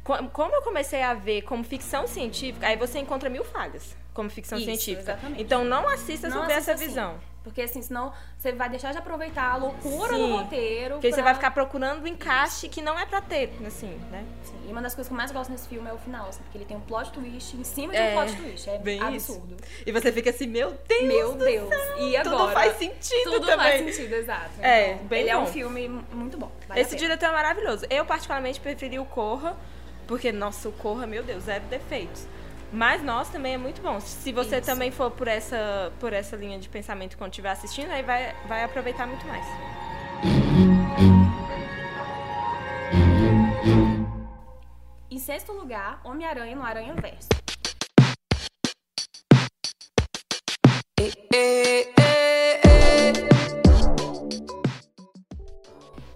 Co- 0.03 0.27
Como 0.29 0.55
eu 0.55 0.61
comecei 0.61 1.01
a 1.01 1.13
ver 1.13 1.43
como 1.43 1.63
ficção 1.63 2.07
científica, 2.07 2.67
aí 2.67 2.75
você 2.75 2.99
encontra 2.99 3.29
mil 3.29 3.43
falhas 3.43 3.95
como 4.13 4.29
ficção 4.29 4.57
Isso, 4.57 4.65
científica. 4.65 5.11
exatamente. 5.13 5.41
Então 5.41 5.63
não 5.63 5.87
assista 5.87 6.27
Não 6.27 6.37
sobre 6.39 6.53
assista 6.53 6.71
essa 6.71 6.83
assim, 6.83 6.87
visão. 6.89 7.31
Porque 7.43 7.61
assim, 7.61 7.81
senão 7.81 8.13
você 8.37 8.51
vai 8.51 8.69
deixar 8.69 8.91
de 8.91 8.99
aproveitar 8.99 9.53
a 9.53 9.55
loucura 9.55 10.13
Sim. 10.13 10.27
do 10.27 10.35
roteiro. 10.35 10.93
Porque 10.95 11.07
aí 11.07 11.13
você 11.13 11.21
pra- 11.21 11.25
vai 11.31 11.33
ficar 11.35 11.49
procurando 11.51 12.03
um 12.03 12.07
encaixe 12.07 12.67
que 12.69 12.81
não 12.83 12.99
é 12.99 13.05
pra 13.05 13.19
ter, 13.19 13.51
assim, 13.65 13.99
né? 14.11 14.23
Sim, 14.43 14.53
E 14.67 14.71
uma 14.71 14.79
das 14.81 14.93
coisas 14.93 15.07
que 15.07 15.13
eu 15.13 15.17
mais 15.17 15.31
gosto 15.31 15.49
nesse 15.49 15.67
filme 15.67 15.89
é 15.89 15.93
o 15.93 15.97
final, 15.97 16.27
assim, 16.29 16.41
porque 16.43 16.57
ele 16.59 16.65
tem 16.65 16.77
um 16.77 16.81
plot 16.81 17.11
twist 17.11 17.55
em 17.57 17.63
cima 17.63 17.93
de 17.93 17.99
É, 17.99 18.09
um 18.09 18.13
plot 18.13 18.35
twist. 18.35 18.69
É 18.69 18.77
bem 18.77 19.01
absurdo. 19.01 19.57
E 19.85 19.91
você 19.91 20.11
fica 20.11 20.29
assim, 20.29 20.45
meu 20.45 20.77
Deus! 20.87 21.03
Meu 21.03 21.33
Deus. 21.33 21.69
céu, 21.69 21.97
E 21.99 22.15
agora? 22.17 22.37
Tudo 22.37 22.51
faz 22.51 22.77
sentido 22.77 23.31
Tudo 23.31 23.45
também. 23.47 23.57
faz 23.85 23.95
sentido, 23.95 24.13
exato. 24.13 24.51
É, 24.61 24.91
Então, 24.93 25.05
bem 25.07 25.21
ele 25.21 25.29
é 25.31 25.37
um 25.37 25.45
bom. 25.45 25.51
filme 25.51 25.87
muito 26.11 26.37
bom. 26.37 26.51
vale 26.67 26.79
Esse 26.81 26.95
diretor 26.95 27.25
é 27.27 27.31
maravilhoso. 27.31 27.85
Eu, 27.89 28.05
particularmente, 28.05 28.59
preferi 28.59 28.99
o 28.99 29.05
Corra, 29.05 29.57
porque, 30.07 30.31
nossa, 30.31 30.69
o 30.69 30.71
Corra, 30.71 31.07
meu 31.07 31.23
Deus, 31.23 31.43
zero 31.43 31.63
defeitos. 31.65 32.27
Mas 32.71 33.03
nós 33.03 33.29
também 33.29 33.55
é 33.55 33.57
muito 33.57 33.81
bom. 33.81 33.99
Se 33.99 34.31
você 34.31 34.57
Isso. 34.57 34.65
também 34.65 34.91
for 34.91 35.11
por 35.11 35.27
essa, 35.27 35.91
por 35.99 36.13
essa 36.13 36.35
linha 36.37 36.57
de 36.57 36.69
pensamento 36.69 37.17
quando 37.17 37.31
estiver 37.31 37.49
assistindo, 37.49 37.91
aí 37.91 38.01
vai, 38.01 38.33
vai 38.47 38.63
aproveitar 38.63 39.05
muito 39.05 39.25
mais. 39.27 39.45
Em 45.09 45.19
sexto 45.19 45.51
lugar, 45.51 45.99
Homem-Aranha 46.05 46.55
no 46.55 46.63
Aranha 46.63 46.93
Verso. 46.95 47.27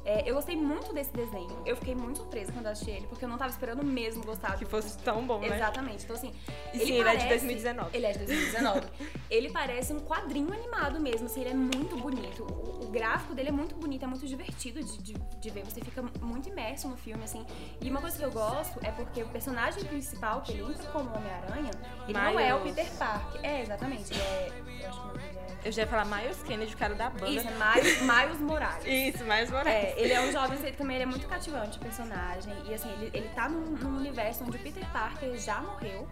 É, 0.05 0.29
eu 0.29 0.35
gostei 0.35 0.55
muito 0.55 0.93
desse 0.93 1.11
desenho. 1.11 1.49
Eu 1.65 1.75
fiquei 1.75 1.95
muito 1.95 2.17
surpresa 2.17 2.51
quando 2.51 2.65
eu 2.67 2.71
assisti 2.71 2.91
ele, 2.91 3.07
porque 3.07 3.25
eu 3.25 3.29
não 3.29 3.37
tava 3.37 3.49
esperando 3.49 3.83
mesmo 3.83 4.23
gostar 4.23 4.55
Que 4.55 4.63
fosse 4.63 4.97
tão 4.99 5.25
bom, 5.25 5.39
né? 5.39 5.55
Exatamente. 5.55 6.03
Então, 6.03 6.15
assim. 6.15 6.31
E 6.73 6.79
sim, 6.79 6.93
ele 6.93 7.09
é 7.09 7.15
de 7.15 7.27
2019. 7.27 7.89
Ele 7.97 8.05
é 8.05 8.11
de 8.11 8.19
2019. 8.19 8.87
ele 9.29 9.49
parece 9.49 9.93
um 9.93 9.99
quadrinho 9.99 10.53
animado 10.53 10.99
mesmo, 10.99 11.25
assim, 11.25 11.41
ele 11.41 11.49
é 11.49 11.53
muito 11.53 11.97
bonito. 11.97 12.43
O, 12.43 12.85
o 12.85 12.87
gráfico 12.91 13.33
dele 13.33 13.49
é 13.49 13.51
muito 13.51 13.75
bonito, 13.75 14.03
é 14.03 14.07
muito 14.07 14.27
divertido 14.27 14.83
de, 14.83 14.97
de, 14.99 15.13
de 15.13 15.49
ver. 15.49 15.65
Você 15.65 15.81
fica 15.81 16.03
muito 16.21 16.49
imerso 16.49 16.87
no 16.87 16.97
filme, 16.97 17.23
assim. 17.23 17.43
E 17.81 17.89
uma 17.89 17.99
coisa 17.99 18.17
que 18.17 18.23
eu 18.23 18.31
gosto 18.31 18.79
é 18.85 18.91
porque 18.91 19.23
o 19.23 19.27
personagem 19.29 19.83
principal, 19.85 20.41
que 20.41 20.51
ele 20.51 20.61
entra 20.61 20.87
como 20.91 21.09
Homem-Aranha, 21.15 21.71
ele 22.07 22.13
não 22.13 22.39
é 22.39 22.53
o 22.53 22.59
Miles. 22.59 22.75
Peter 22.75 22.93
Parker. 22.97 23.41
É, 23.43 23.61
exatamente. 23.61 24.13
Ele 24.13 24.21
é. 24.21 24.51
Eu 24.81 24.89
acho 24.89 25.01
que 25.01 25.05
o 25.05 25.07
nome 25.07 25.19
dele 25.19 25.39
é. 25.39 25.45
Eu 25.65 25.71
já 25.71 25.81
ia 25.81 25.87
falar 25.87 26.05
Miles 26.05 26.43
Kennedy, 26.43 26.75
o 26.75 26.77
cara 26.77 26.93
da 26.93 27.09
banda. 27.09 27.27
Isso, 27.27 27.47
é 27.47 27.51
Miles, 27.51 28.01
Miles 28.01 28.39
Morales. 28.39 28.85
Isso, 29.15 29.23
Miles 29.23 29.49
Morales. 29.49 29.73
É, 29.73 29.94
ele 29.95 30.13
é 30.13 30.21
um 30.21 30.31
jovem, 30.31 30.57
ele 30.59 30.75
também 30.75 30.95
ele 30.97 31.03
é 31.03 31.07
muito 31.07 31.27
cativante, 31.27 31.77
o 31.77 31.81
personagem. 31.81 32.53
E 32.67 32.73
assim, 32.73 32.91
ele, 32.93 33.11
ele 33.13 33.29
tá 33.29 33.47
num, 33.49 33.61
num 33.71 33.97
universo 33.97 34.43
onde 34.43 34.57
o 34.57 34.59
Peter 34.59 34.85
Parker 34.91 35.35
já 35.37 35.59
morreu. 35.61 36.07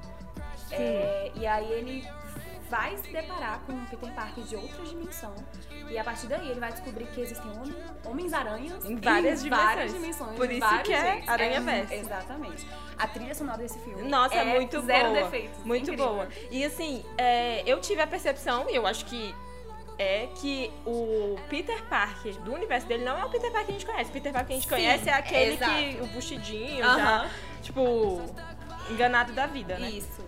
É, 0.71 1.31
e 1.35 1.45
aí 1.45 1.71
ele 1.71 2.07
vai 2.69 2.97
se 2.97 3.11
deparar 3.11 3.59
com 3.67 3.73
um 3.73 3.85
Peter 3.85 4.11
Parker 4.13 4.43
de 4.43 4.55
outra 4.55 4.83
dimensão. 4.83 5.35
E 5.89 5.97
a 5.97 6.03
partir 6.03 6.25
daí 6.27 6.49
ele 6.49 6.59
vai 6.59 6.71
descobrir 6.71 7.05
que 7.07 7.21
existem 7.21 7.51
homem- 7.51 7.75
homens-aranhas 8.05 8.83
Em 8.85 8.95
várias 8.95 9.43
várias 9.45 9.93
dimensões. 9.93 9.93
dimensões. 9.93 10.37
Por 10.37 10.51
isso 10.51 10.83
que 10.83 10.93
é 10.93 11.11
jeitos. 11.11 11.29
Aranha-verso. 11.29 11.93
Exatamente. 11.93 12.67
A 12.97 13.07
trilha 13.07 13.35
sonora 13.35 13.57
desse 13.59 13.77
filme. 13.79 14.09
Nossa, 14.09 14.33
é, 14.35 14.55
muito 14.55 14.81
zero 14.81 15.09
boa. 15.09 15.23
defeitos. 15.23 15.59
Muito 15.63 15.83
incrível. 15.83 16.07
boa. 16.07 16.27
E 16.49 16.65
assim, 16.65 17.05
é, 17.17 17.61
eu 17.69 17.79
tive 17.79 18.01
a 18.01 18.07
percepção, 18.07 18.67
e 18.69 18.75
eu 18.75 18.87
acho 18.87 19.05
que 19.05 19.35
é 19.97 20.27
que 20.35 20.71
o 20.85 21.35
Peter 21.49 21.83
Parker 21.85 22.39
do 22.41 22.53
universo 22.53 22.87
dele 22.87 23.03
não 23.03 23.17
é 23.17 23.25
o 23.25 23.29
Peter 23.29 23.51
Parker 23.51 23.65
que 23.67 23.71
a 23.71 23.73
gente 23.79 23.85
conhece. 23.85 24.09
O 24.09 24.13
Peter 24.13 24.31
Parker 24.33 24.47
que 24.47 24.53
a 24.53 24.55
gente 24.55 24.63
Sim, 24.69 24.75
conhece 24.75 25.09
é 25.09 25.13
aquele 25.13 25.57
que. 25.57 26.01
o 26.01 26.07
buchidinho, 26.07 26.83
já, 26.83 27.29
tipo, 27.61 28.21
enganado 28.89 29.33
da 29.33 29.45
vida, 29.47 29.77
né? 29.77 29.89
Isso. 29.89 30.23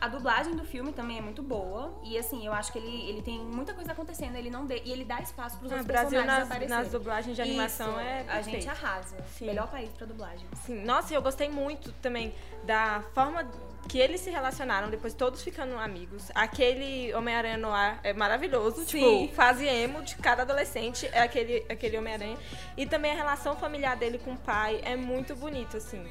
A 0.00 0.06
dublagem 0.06 0.54
do 0.54 0.64
filme 0.64 0.92
também 0.92 1.18
é 1.18 1.20
muito 1.20 1.42
boa. 1.42 1.92
E 2.04 2.16
assim, 2.16 2.46
eu 2.46 2.52
acho 2.52 2.70
que 2.70 2.78
ele, 2.78 3.08
ele 3.10 3.20
tem 3.20 3.40
muita 3.40 3.74
coisa 3.74 3.90
acontecendo. 3.90 4.36
Ele 4.36 4.48
não 4.48 4.64
e 4.70 4.92
ele 4.92 5.04
dá 5.04 5.20
espaço 5.20 5.58
pros 5.58 5.72
Ah, 5.72 5.76
outros 5.76 5.86
Brasil 5.88 6.10
personagens 6.10 6.38
nas, 6.38 6.50
aparecerem. 6.56 6.82
nas 6.84 6.92
dublagens 6.92 7.34
de 7.34 7.42
animação 7.42 7.90
Isso, 7.90 7.98
é 7.98 8.20
A 8.20 8.24
perfeito. 8.34 8.50
gente 8.62 8.68
arrasa. 8.68 9.16
Sim. 9.36 9.46
Melhor 9.46 9.66
país 9.66 9.90
pra 9.90 10.06
dublagem. 10.06 10.46
Sim. 10.64 10.84
Nossa, 10.84 11.12
eu 11.12 11.20
gostei 11.20 11.48
muito 11.48 11.90
também 12.00 12.32
da 12.62 13.02
forma 13.12 13.42
que 13.88 13.98
eles 13.98 14.20
se 14.20 14.30
relacionaram, 14.30 14.90
depois 14.90 15.14
todos 15.14 15.42
ficando 15.42 15.76
amigos. 15.78 16.30
Aquele 16.34 17.12
Homem-Aranha 17.14 17.56
no 17.56 17.72
ar 17.72 17.98
é 18.04 18.12
maravilhoso. 18.12 18.84
Sim. 18.84 19.26
Tipo, 19.26 19.34
fase 19.34 19.66
emo 19.66 20.02
de 20.02 20.16
cada 20.16 20.42
adolescente 20.42 21.08
é 21.12 21.20
aquele, 21.20 21.64
aquele 21.68 21.96
Homem-Aranha. 21.96 22.36
E 22.76 22.86
também 22.86 23.10
a 23.10 23.14
relação 23.14 23.56
familiar 23.56 23.96
dele 23.96 24.18
com 24.18 24.34
o 24.34 24.36
pai 24.36 24.80
é 24.84 24.94
muito 24.94 25.34
bonito, 25.34 25.78
assim. 25.78 26.04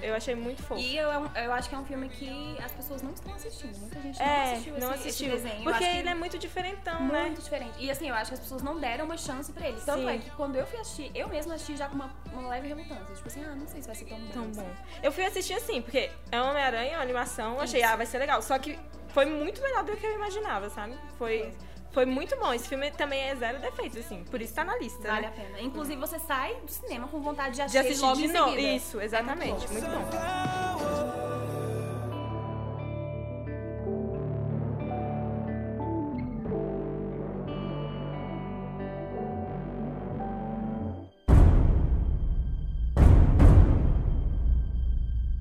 Eu 0.00 0.14
achei 0.14 0.34
muito 0.34 0.62
fofo. 0.62 0.80
E 0.80 0.96
eu, 0.96 1.08
eu 1.10 1.52
acho 1.52 1.68
que 1.68 1.74
é 1.74 1.78
um 1.78 1.84
filme 1.84 2.08
que 2.08 2.56
as 2.62 2.72
pessoas 2.72 3.02
não 3.02 3.12
estão 3.12 3.34
assistindo. 3.34 3.76
Muita 3.78 4.00
gente 4.00 4.18
não 4.18 4.26
é, 4.26 4.52
assistiu 4.52 4.72
não 4.78 4.94
esse, 4.94 5.08
assistiu. 5.08 5.34
esse 5.34 5.42
desenho. 5.42 5.64
Porque 5.64 5.84
que 5.84 5.96
ele 5.96 6.08
é 6.08 6.14
muito 6.14 6.38
diferentão, 6.38 7.00
muito 7.00 7.12
né? 7.12 7.28
diferente. 7.30 7.74
E 7.78 7.90
assim, 7.90 8.08
eu 8.08 8.14
acho 8.14 8.30
que 8.30 8.34
as 8.34 8.40
pessoas 8.40 8.62
não 8.62 8.78
deram 8.78 9.04
uma 9.04 9.16
chance 9.16 9.52
pra 9.52 9.68
ele. 9.68 9.80
Tanto 9.80 10.00
Sim. 10.00 10.08
é 10.08 10.18
que 10.18 10.30
quando 10.30 10.56
eu 10.56 10.66
fui 10.66 10.78
assistir, 10.78 11.10
eu 11.14 11.28
mesma 11.28 11.54
assisti 11.54 11.76
já 11.76 11.88
com 11.88 11.94
uma, 11.94 12.10
uma 12.32 12.48
leve 12.48 12.68
relutância. 12.68 13.14
Tipo 13.14 13.28
assim, 13.28 13.44
ah, 13.44 13.54
não 13.54 13.66
sei 13.66 13.80
se 13.80 13.86
vai 13.86 13.96
ser 13.96 14.04
tão 14.06 14.18
bom. 14.18 14.32
Tão 14.32 14.42
assim. 14.44 14.60
bom. 14.60 14.70
Eu 15.02 15.12
fui 15.12 15.24
assistir 15.24 15.54
assim, 15.54 15.82
porque 15.82 16.10
é 16.30 16.40
Homem-Aranha, 16.40 16.96
uma 16.96 17.02
animação, 17.02 17.54
eu 17.54 17.60
achei, 17.60 17.80
Isso. 17.80 17.90
ah, 17.90 17.96
vai 17.96 18.06
ser 18.06 18.18
legal. 18.18 18.40
Só 18.42 18.58
que 18.58 18.78
foi 19.08 19.26
muito 19.26 19.60
melhor 19.62 19.84
do 19.84 19.96
que 19.96 20.06
eu 20.06 20.14
imaginava, 20.14 20.68
sabe? 20.70 20.94
Foi, 21.16 21.52
foi 21.92 22.04
muito 22.06 22.36
bom. 22.38 22.52
Esse 22.52 22.68
filme 22.68 22.90
também 22.90 23.20
é 23.22 23.34
zero 23.36 23.58
defeitos, 23.60 23.98
assim. 23.98 24.24
Por 24.24 24.40
isso 24.40 24.54
tá 24.54 24.64
na 24.64 24.76
lista, 24.76 25.06
Vale 25.08 25.22
né? 25.22 25.28
a 25.28 25.30
pena. 25.30 25.60
Inclusive, 25.60 25.96
você 26.00 26.18
sai 26.18 26.54
do 26.56 26.70
cinema 26.70 27.08
com 27.08 27.20
vontade 27.20 27.50
de 27.50 27.56
De 27.56 27.62
assistir, 27.62 27.78
ele 27.78 27.88
assistir 27.88 28.04
logo 28.06 28.16
de 28.20 28.28
novo. 28.28 28.50
seguida. 28.50 28.68
Isso, 28.74 29.00
exatamente. 29.00 29.66
É 29.66 29.68
muito 29.68 29.86
bom. 29.86 29.98
bom. 30.02 31.18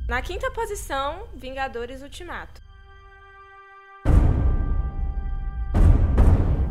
Na 0.07 0.21
quinta 0.21 0.49
posição, 0.51 1.27
Vingadores 1.35 2.01
Ultimato. 2.01 2.61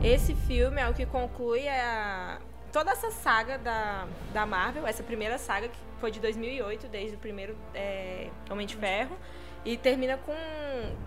Esse 0.03 0.35
filme 0.35 0.81
é 0.81 0.89
o 0.89 0.95
que 0.95 1.07
conclui 1.07 1.69
a, 1.69 2.39
toda 2.73 2.91
essa 2.91 3.11
saga 3.11 3.57
da, 3.57 4.07
da 4.33 4.45
Marvel, 4.45 4.87
essa 4.87 5.03
primeira 5.03 5.39
saga 5.39 5.69
que 5.69 5.79
foi 5.99 6.11
de 6.11 6.21
2008, 6.21 6.89
desde 6.89 7.17
o 7.17 7.19
primeiro 7.19 7.57
é, 7.75 8.29
Homem 8.51 8.67
de 8.67 8.77
Ferro, 8.77 9.17
e 9.65 9.77
termina 9.77 10.19
com, 10.19 10.35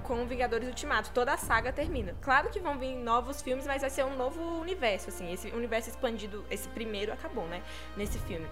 com 0.04 0.26
Vingadores 0.26 0.68
Ultimato. 0.68 1.12
Toda 1.14 1.34
a 1.34 1.38
saga 1.38 1.72
termina. 1.72 2.16
Claro 2.22 2.50
que 2.50 2.60
vão 2.60 2.78
vir 2.78 2.96
novos 2.96 3.42
filmes, 3.42 3.68
mas 3.68 3.82
vai 3.82 3.90
ser 3.90 4.04
um 4.04 4.18
novo 4.18 4.42
universo, 4.60 5.10
assim. 5.10 5.32
Esse 5.32 5.50
universo 5.50 5.90
expandido, 5.90 6.44
esse 6.50 6.68
primeiro 6.70 7.14
acabou, 7.14 7.46
né? 7.46 7.62
Nesse 7.96 8.18
filme. 8.20 8.48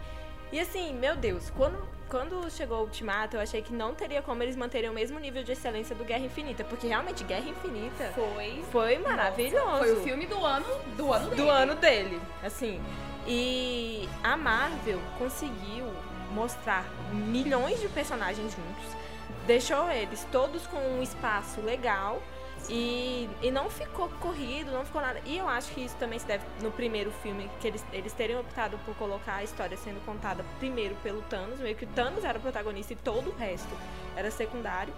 E 0.51 0.59
assim, 0.59 0.93
meu 0.93 1.15
Deus, 1.15 1.49
quando, 1.49 1.77
quando 2.07 2.49
chegou 2.49 2.79
o 2.79 2.81
Ultimato, 2.81 3.35
eu 3.35 3.41
achei 3.41 3.61
que 3.61 3.73
não 3.73 3.93
teria 3.93 4.21
como 4.21 4.41
eles 4.41 4.55
manterem 4.55 4.89
o 4.89 4.93
mesmo 4.93 5.19
nível 5.19 5.43
de 5.43 5.51
excelência 5.51 5.93
do 5.93 6.05
Guerra 6.05 6.25
Infinita, 6.25 6.63
porque 6.63 6.87
realmente 6.87 7.23
Guerra 7.23 7.49
Infinita 7.49 8.13
Foi. 8.15 8.63
foi 8.71 8.97
maravilhoso. 8.97 9.79
Foi 9.79 9.93
o 9.93 10.03
filme 10.03 10.25
do 10.25 10.43
ano 10.43 10.65
do 10.95 11.11
ano 11.11 11.29
dele. 11.29 11.41
do 11.41 11.49
ano 11.49 11.75
dele, 11.75 12.21
assim. 12.41 12.81
E 13.27 14.07
a 14.23 14.37
Marvel 14.37 14.99
conseguiu 15.19 15.91
mostrar 16.31 16.85
milhões 17.11 17.81
de 17.81 17.89
personagens 17.89 18.53
juntos, 18.53 18.97
deixou 19.45 19.89
eles 19.91 20.25
todos 20.31 20.65
com 20.67 20.77
um 20.77 21.03
espaço 21.03 21.59
legal 21.61 22.21
e, 22.69 23.29
e 23.41 23.49
não 23.51 23.69
ficou 23.69 24.09
corrido, 24.19 24.71
não 24.71 24.83
ficou 24.85 25.01
nada. 25.01 25.21
E 25.25 25.37
eu 25.37 25.47
acho 25.47 25.71
que 25.71 25.81
isso 25.81 25.95
também 25.97 26.19
se 26.19 26.25
deve 26.25 26.43
no 26.61 26.71
primeiro 26.71 27.11
filme, 27.23 27.49
que 27.59 27.67
eles, 27.67 27.83
eles 27.93 28.13
terem 28.13 28.37
optado 28.37 28.77
por 28.85 28.95
colocar 28.95 29.35
a 29.35 29.43
história 29.43 29.77
sendo 29.77 30.03
contada 30.05 30.43
primeiro 30.59 30.95
pelo 31.03 31.21
Thanos, 31.23 31.59
meio 31.59 31.75
que 31.75 31.85
o 31.85 31.87
Thanos 31.89 32.23
era 32.23 32.37
o 32.37 32.41
protagonista 32.41 32.93
e 32.93 32.95
todo 32.95 33.29
o 33.29 33.35
resto 33.35 33.69
era 34.15 34.29
secundário. 34.31 34.93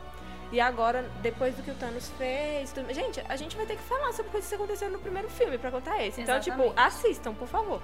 E 0.51 0.59
agora, 0.59 1.03
depois 1.21 1.53
do 1.55 1.61
que 1.61 1.69
o 1.69 1.75
Thanos 1.75 2.09
fez. 2.17 2.71
tudo- 2.73 2.91
Gente, 2.91 3.21
a 3.29 3.35
gente 3.35 3.55
vai 3.55 3.67
ter 3.67 3.75
que 3.75 3.83
falar 3.83 4.11
sobre 4.13 4.31
coisas 4.31 4.49
que 4.49 4.55
aconteceram 4.55 4.93
no 4.93 4.99
primeiro 4.99 5.29
filme 5.29 5.59
pra 5.59 5.69
contar 5.69 6.03
esse. 6.03 6.21
Então, 6.21 6.39
tipo, 6.39 6.55
Exatamente. 6.63 6.79
assistam, 6.87 7.33
por 7.35 7.47
favor. 7.47 7.81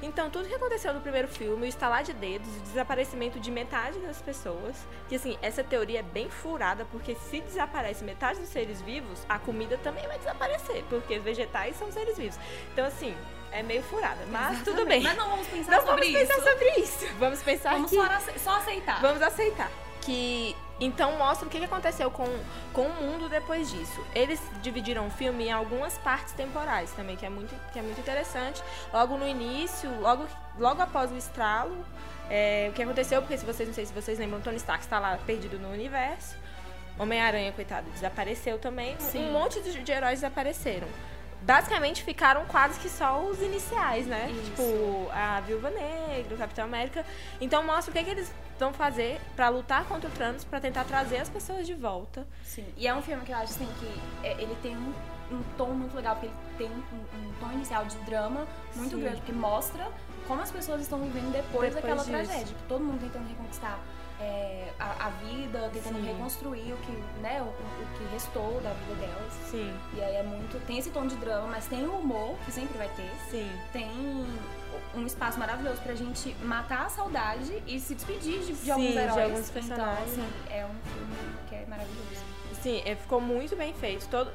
Então, 0.00 0.30
tudo 0.30 0.48
que 0.48 0.54
aconteceu 0.54 0.94
no 0.94 1.00
primeiro 1.00 1.26
filme, 1.26 1.64
o 1.64 1.68
estalar 1.68 2.04
de 2.04 2.12
dedos, 2.12 2.48
o 2.56 2.60
desaparecimento 2.60 3.40
de 3.40 3.50
metade 3.50 3.98
das 3.98 4.22
pessoas, 4.22 4.76
que 5.08 5.16
assim, 5.16 5.36
essa 5.42 5.64
teoria 5.64 6.00
é 6.00 6.02
bem 6.02 6.30
furada, 6.30 6.84
porque 6.92 7.16
se 7.16 7.40
desaparece 7.40 8.04
metade 8.04 8.38
dos 8.38 8.48
seres 8.48 8.80
vivos, 8.80 9.24
a 9.28 9.38
comida 9.38 9.76
também 9.78 10.06
vai 10.06 10.16
desaparecer, 10.18 10.84
porque 10.88 11.18
os 11.18 11.24
vegetais 11.24 11.76
são 11.76 11.90
seres 11.90 12.16
vivos. 12.16 12.38
Então, 12.72 12.86
assim, 12.86 13.14
é 13.50 13.62
meio 13.62 13.82
furada, 13.82 14.24
mas 14.30 14.62
tudo 14.62 14.86
bem. 14.86 15.02
Mas 15.02 15.16
não 15.16 15.30
vamos 15.30 15.48
pensar 15.48 15.72
Não 15.72 15.86
sobre 15.86 16.12
vamos 16.12 16.20
pensar 16.20 16.38
isso. 16.38 16.50
sobre 16.50 16.70
isso. 16.80 17.06
Vamos 17.18 17.42
pensar 17.42 17.72
Vamos 17.72 17.90
que... 17.90 18.38
só 18.38 18.56
aceitar. 18.56 19.00
Vamos 19.00 19.22
aceitar. 19.22 19.70
Que 20.08 20.56
então 20.80 21.18
mostra 21.18 21.46
o 21.46 21.50
que 21.50 21.62
aconteceu 21.62 22.10
com, 22.10 22.24
com 22.72 22.82
o 22.82 22.94
mundo 22.94 23.28
depois 23.28 23.70
disso. 23.70 24.02
Eles 24.14 24.40
dividiram 24.62 25.06
o 25.06 25.10
filme 25.10 25.48
em 25.48 25.52
algumas 25.52 25.98
partes 25.98 26.32
temporais 26.32 26.90
também, 26.92 27.14
que 27.14 27.26
é 27.26 27.28
muito, 27.28 27.54
que 27.72 27.78
é 27.78 27.82
muito 27.82 28.00
interessante. 28.00 28.62
Logo 28.90 29.18
no 29.18 29.28
início, 29.28 29.90
logo, 30.00 30.24
logo 30.58 30.80
após 30.80 31.12
o 31.12 31.16
estralo, 31.16 31.76
é, 32.30 32.68
o 32.70 32.72
que 32.72 32.82
aconteceu, 32.82 33.20
porque 33.20 33.36
se 33.36 33.44
vocês 33.44 33.68
não 33.68 33.74
sei 33.74 33.84
se 33.84 33.92
vocês 33.92 34.18
lembram, 34.18 34.40
Tony 34.40 34.56
Stark 34.56 34.82
está 34.82 34.98
lá 34.98 35.18
perdido 35.26 35.58
no 35.58 35.70
universo. 35.70 36.36
Homem-Aranha, 36.98 37.52
coitado, 37.52 37.88
desapareceu 37.90 38.58
também. 38.58 38.96
Um- 38.96 39.00
Sim. 39.00 39.28
Um 39.28 39.32
monte 39.32 39.60
de, 39.60 39.82
de 39.82 39.92
heróis 39.92 40.20
desapareceram. 40.20 40.88
Basicamente 41.42 42.02
ficaram 42.02 42.44
quase 42.46 42.78
que 42.80 42.88
só 42.88 43.22
os 43.22 43.40
iniciais, 43.40 44.06
né? 44.06 44.30
Isso. 44.30 44.42
Tipo, 44.50 45.08
a 45.12 45.40
Viúva 45.40 45.70
Negra, 45.70 46.34
o 46.34 46.38
Capitão 46.38 46.64
América. 46.64 47.04
Então 47.40 47.62
mostra 47.62 47.90
o 47.90 47.94
que, 47.94 48.02
que 48.04 48.10
eles 48.10 48.32
vão 48.58 48.72
fazer 48.72 49.20
pra 49.36 49.48
lutar 49.48 49.84
contra 49.84 50.08
o 50.08 50.12
Thanos, 50.12 50.44
pra 50.44 50.60
tentar 50.60 50.84
trazer 50.84 51.18
as 51.18 51.28
pessoas 51.28 51.66
de 51.66 51.74
volta. 51.74 52.26
Sim. 52.44 52.66
E 52.76 52.86
é 52.88 52.94
um 52.94 53.00
filme 53.00 53.24
que 53.24 53.30
eu 53.32 53.36
acho 53.36 53.52
assim 53.52 53.68
que 53.78 54.26
é, 54.26 54.32
ele 54.42 54.56
tem 54.60 54.76
um, 54.76 54.92
um 55.30 55.42
tom 55.56 55.68
muito 55.68 55.94
legal, 55.94 56.16
porque 56.16 56.26
ele 56.26 56.34
tem 56.58 56.68
um, 56.68 57.18
um 57.18 57.32
tom 57.40 57.52
inicial 57.52 57.84
de 57.84 57.96
drama 57.98 58.46
muito 58.74 58.96
Sim. 58.96 59.00
grande, 59.00 59.16
porque 59.18 59.32
mostra 59.32 59.86
como 60.26 60.42
as 60.42 60.50
pessoas 60.50 60.82
estão 60.82 61.00
vivendo 61.00 61.32
depois, 61.32 61.72
Depois 61.72 61.74
daquela 61.74 61.96
disso. 61.98 62.10
tragédia. 62.10 62.56
Todo 62.68 62.84
mundo 62.84 63.00
tentando 63.00 63.28
reconquistar 63.28 63.78
é, 64.20 64.68
a, 64.78 65.06
a 65.06 65.10
vida, 65.10 65.70
tentando 65.72 65.96
Sim. 66.00 66.06
reconstruir 66.06 66.72
o 66.72 66.76
que, 66.78 66.92
né, 67.20 67.40
o, 67.40 67.46
o 67.46 67.98
que 67.98 68.04
restou 68.12 68.60
da 68.60 68.70
vida 68.72 68.94
delas. 69.06 69.32
Sim, 69.50 69.72
E 69.94 70.00
aí 70.02 70.16
é 70.16 70.22
muito. 70.22 70.58
Tem 70.66 70.78
esse 70.78 70.90
tom 70.90 71.06
de 71.06 71.16
drama, 71.16 71.46
mas 71.48 71.66
tem 71.66 71.84
o 71.86 71.92
humor, 71.98 72.36
que 72.44 72.52
sempre 72.52 72.76
vai 72.76 72.88
ter. 72.88 73.10
sim. 73.30 73.50
Tem 73.72 74.26
um 74.94 75.06
espaço 75.06 75.38
maravilhoso 75.38 75.80
pra 75.82 75.94
gente 75.94 76.34
matar 76.42 76.86
a 76.86 76.88
saudade 76.88 77.62
e 77.66 77.78
se 77.78 77.94
despedir 77.94 78.40
de, 78.40 78.46
de 78.52 78.54
Sim, 78.56 78.70
alguns 78.70 78.92
de 78.92 78.98
heróis. 78.98 79.22
alguns 79.32 79.50
personagens. 79.50 80.12
Então, 80.12 80.24
assim, 80.24 80.32
é 80.50 80.64
um 80.66 80.74
filme 80.92 81.16
que 81.48 81.54
é 81.54 81.66
maravilhoso. 81.66 82.22
Sim, 82.62 82.82
é, 82.84 82.96
ficou 82.96 83.20
muito 83.20 83.54
bem 83.56 83.72
feito. 83.74 84.08
Todo... 84.08 84.30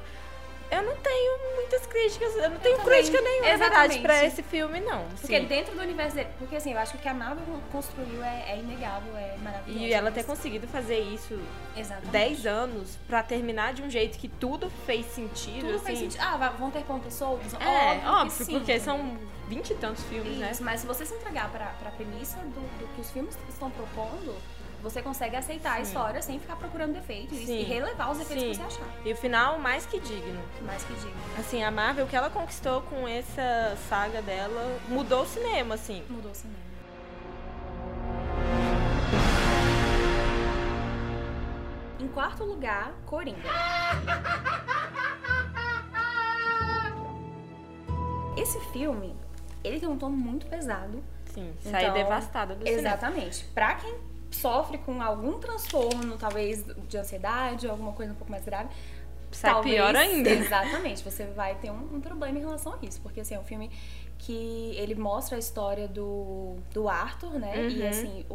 Eu 0.70 0.82
não 0.82 0.96
tenho 0.96 1.54
muitas 1.54 1.86
críticas, 1.86 2.34
eu 2.36 2.50
não 2.50 2.58
tenho 2.58 2.76
também. 2.78 2.98
crítica 2.98 3.20
nenhuma, 3.20 3.48
na 3.48 3.56
verdade, 3.56 3.98
pra 4.00 4.24
esse 4.24 4.42
filme, 4.42 4.80
não. 4.80 5.04
Porque 5.20 5.38
Sim. 5.38 5.46
dentro 5.46 5.74
do 5.74 5.80
universo 5.80 6.16
dele. 6.16 6.28
Porque 6.38 6.56
assim, 6.56 6.72
eu 6.72 6.78
acho 6.78 6.92
que 6.92 6.98
o 6.98 7.00
que 7.00 7.08
a 7.08 7.14
Marvel 7.14 7.44
construiu 7.70 8.22
é, 8.22 8.52
é 8.52 8.58
inegável, 8.58 9.16
é 9.16 9.36
maravilhoso. 9.42 9.84
E 9.84 9.92
ela 9.92 10.10
ter 10.10 10.24
conseguido 10.24 10.66
fazer 10.66 10.98
isso 10.98 11.38
Exatamente. 11.76 12.10
10 12.10 12.46
anos 12.46 12.98
pra 13.06 13.22
terminar 13.22 13.74
de 13.74 13.82
um 13.82 13.90
jeito 13.90 14.18
que 14.18 14.28
tudo 14.28 14.70
fez 14.86 15.06
sentido, 15.06 15.60
Tudo 15.60 15.76
assim. 15.76 15.84
faz 15.84 15.98
sentido. 15.98 16.20
Ah, 16.20 16.54
vão 16.58 16.70
ter 16.70 16.82
pontas 16.82 17.14
soltas? 17.14 17.54
É, 17.54 17.56
óbvio, 17.96 18.10
óbvio, 18.10 18.46
sim. 18.46 18.58
porque 18.58 18.80
são 18.80 19.18
20 19.48 19.70
e 19.70 19.74
tantos 19.74 20.02
filmes, 20.04 20.38
né? 20.38 20.50
Isso, 20.50 20.64
mas 20.64 20.80
se 20.80 20.86
você 20.86 21.04
se 21.06 21.14
entregar 21.14 21.50
pra, 21.50 21.66
pra 21.80 21.90
premissa 21.90 22.38
do, 22.38 22.78
do 22.78 22.94
que 22.94 23.00
os 23.00 23.10
filmes 23.10 23.36
estão 23.48 23.70
propondo, 23.70 24.34
você 24.84 25.00
consegue 25.02 25.34
aceitar 25.34 25.72
a 25.72 25.80
história 25.80 26.20
sem 26.20 26.38
ficar 26.38 26.56
procurando 26.56 26.92
defeitos 26.92 27.36
e- 27.38 27.46
Sim. 27.46 27.58
e 27.60 27.62
relevar 27.62 28.10
os 28.12 28.18
defeitos 28.18 28.44
que 28.44 28.54
Sim. 28.54 28.62
você 28.62 28.80
achar. 28.82 28.86
E 29.04 29.12
o 29.12 29.16
final, 29.16 29.58
mais 29.58 29.86
que 29.86 29.98
digno. 29.98 30.40
Mais 30.62 30.84
que 30.84 30.92
diga. 30.94 31.14
Assim, 31.38 31.64
a 31.64 31.70
Marvel, 31.70 32.04
o 32.04 32.08
que 32.08 32.14
ela 32.14 32.28
conquistou 32.28 32.82
com 32.82 33.08
essa 33.08 33.76
saga 33.88 34.20
dela, 34.20 34.78
mudou 34.88 35.22
o 35.22 35.26
cinema, 35.26 35.74
assim. 35.74 36.04
Mudou 36.10 36.30
o 36.30 36.34
cinema. 36.34 36.62
Em 41.98 42.08
quarto 42.08 42.44
lugar, 42.44 42.92
Coringa. 43.06 43.48
Esse 48.36 48.58
filme, 48.72 49.14
ele 49.62 49.78
tem 49.80 49.88
um 49.88 49.96
tom 49.96 50.10
muito 50.10 50.46
pesado. 50.46 51.02
Sim, 51.26 51.54
Então, 51.64 51.92
devastada 51.94 52.54
do 52.54 52.64
cinema. 52.64 52.80
Exatamente. 52.88 53.44
Pra 53.54 53.74
quem 53.76 53.94
sofre 54.34 54.78
com 54.78 55.00
algum 55.02 55.38
transtorno, 55.38 56.16
talvez 56.18 56.64
de 56.88 56.96
ansiedade, 56.98 57.68
alguma 57.68 57.92
coisa 57.92 58.12
um 58.12 58.16
pouco 58.16 58.30
mais 58.30 58.44
grave, 58.44 58.68
Sai 59.30 59.52
talvez, 59.52 59.74
pior 59.74 59.96
ainda. 59.96 60.30
Exatamente, 60.30 61.02
você 61.02 61.24
vai 61.26 61.54
ter 61.56 61.70
um, 61.70 61.96
um 61.96 62.00
problema 62.00 62.38
em 62.38 62.40
relação 62.42 62.74
a 62.74 62.78
isso, 62.86 63.00
porque 63.00 63.20
assim, 63.20 63.34
é 63.34 63.38
um 63.40 63.44
filme 63.44 63.70
que 64.18 64.74
ele 64.76 64.94
mostra 64.94 65.36
a 65.36 65.38
história 65.38 65.88
do, 65.88 66.56
do 66.72 66.88
Arthur, 66.88 67.38
né? 67.38 67.66
E 67.68 67.82
Uhum. 67.82 67.88
assim, 67.88 68.26
o, 68.30 68.34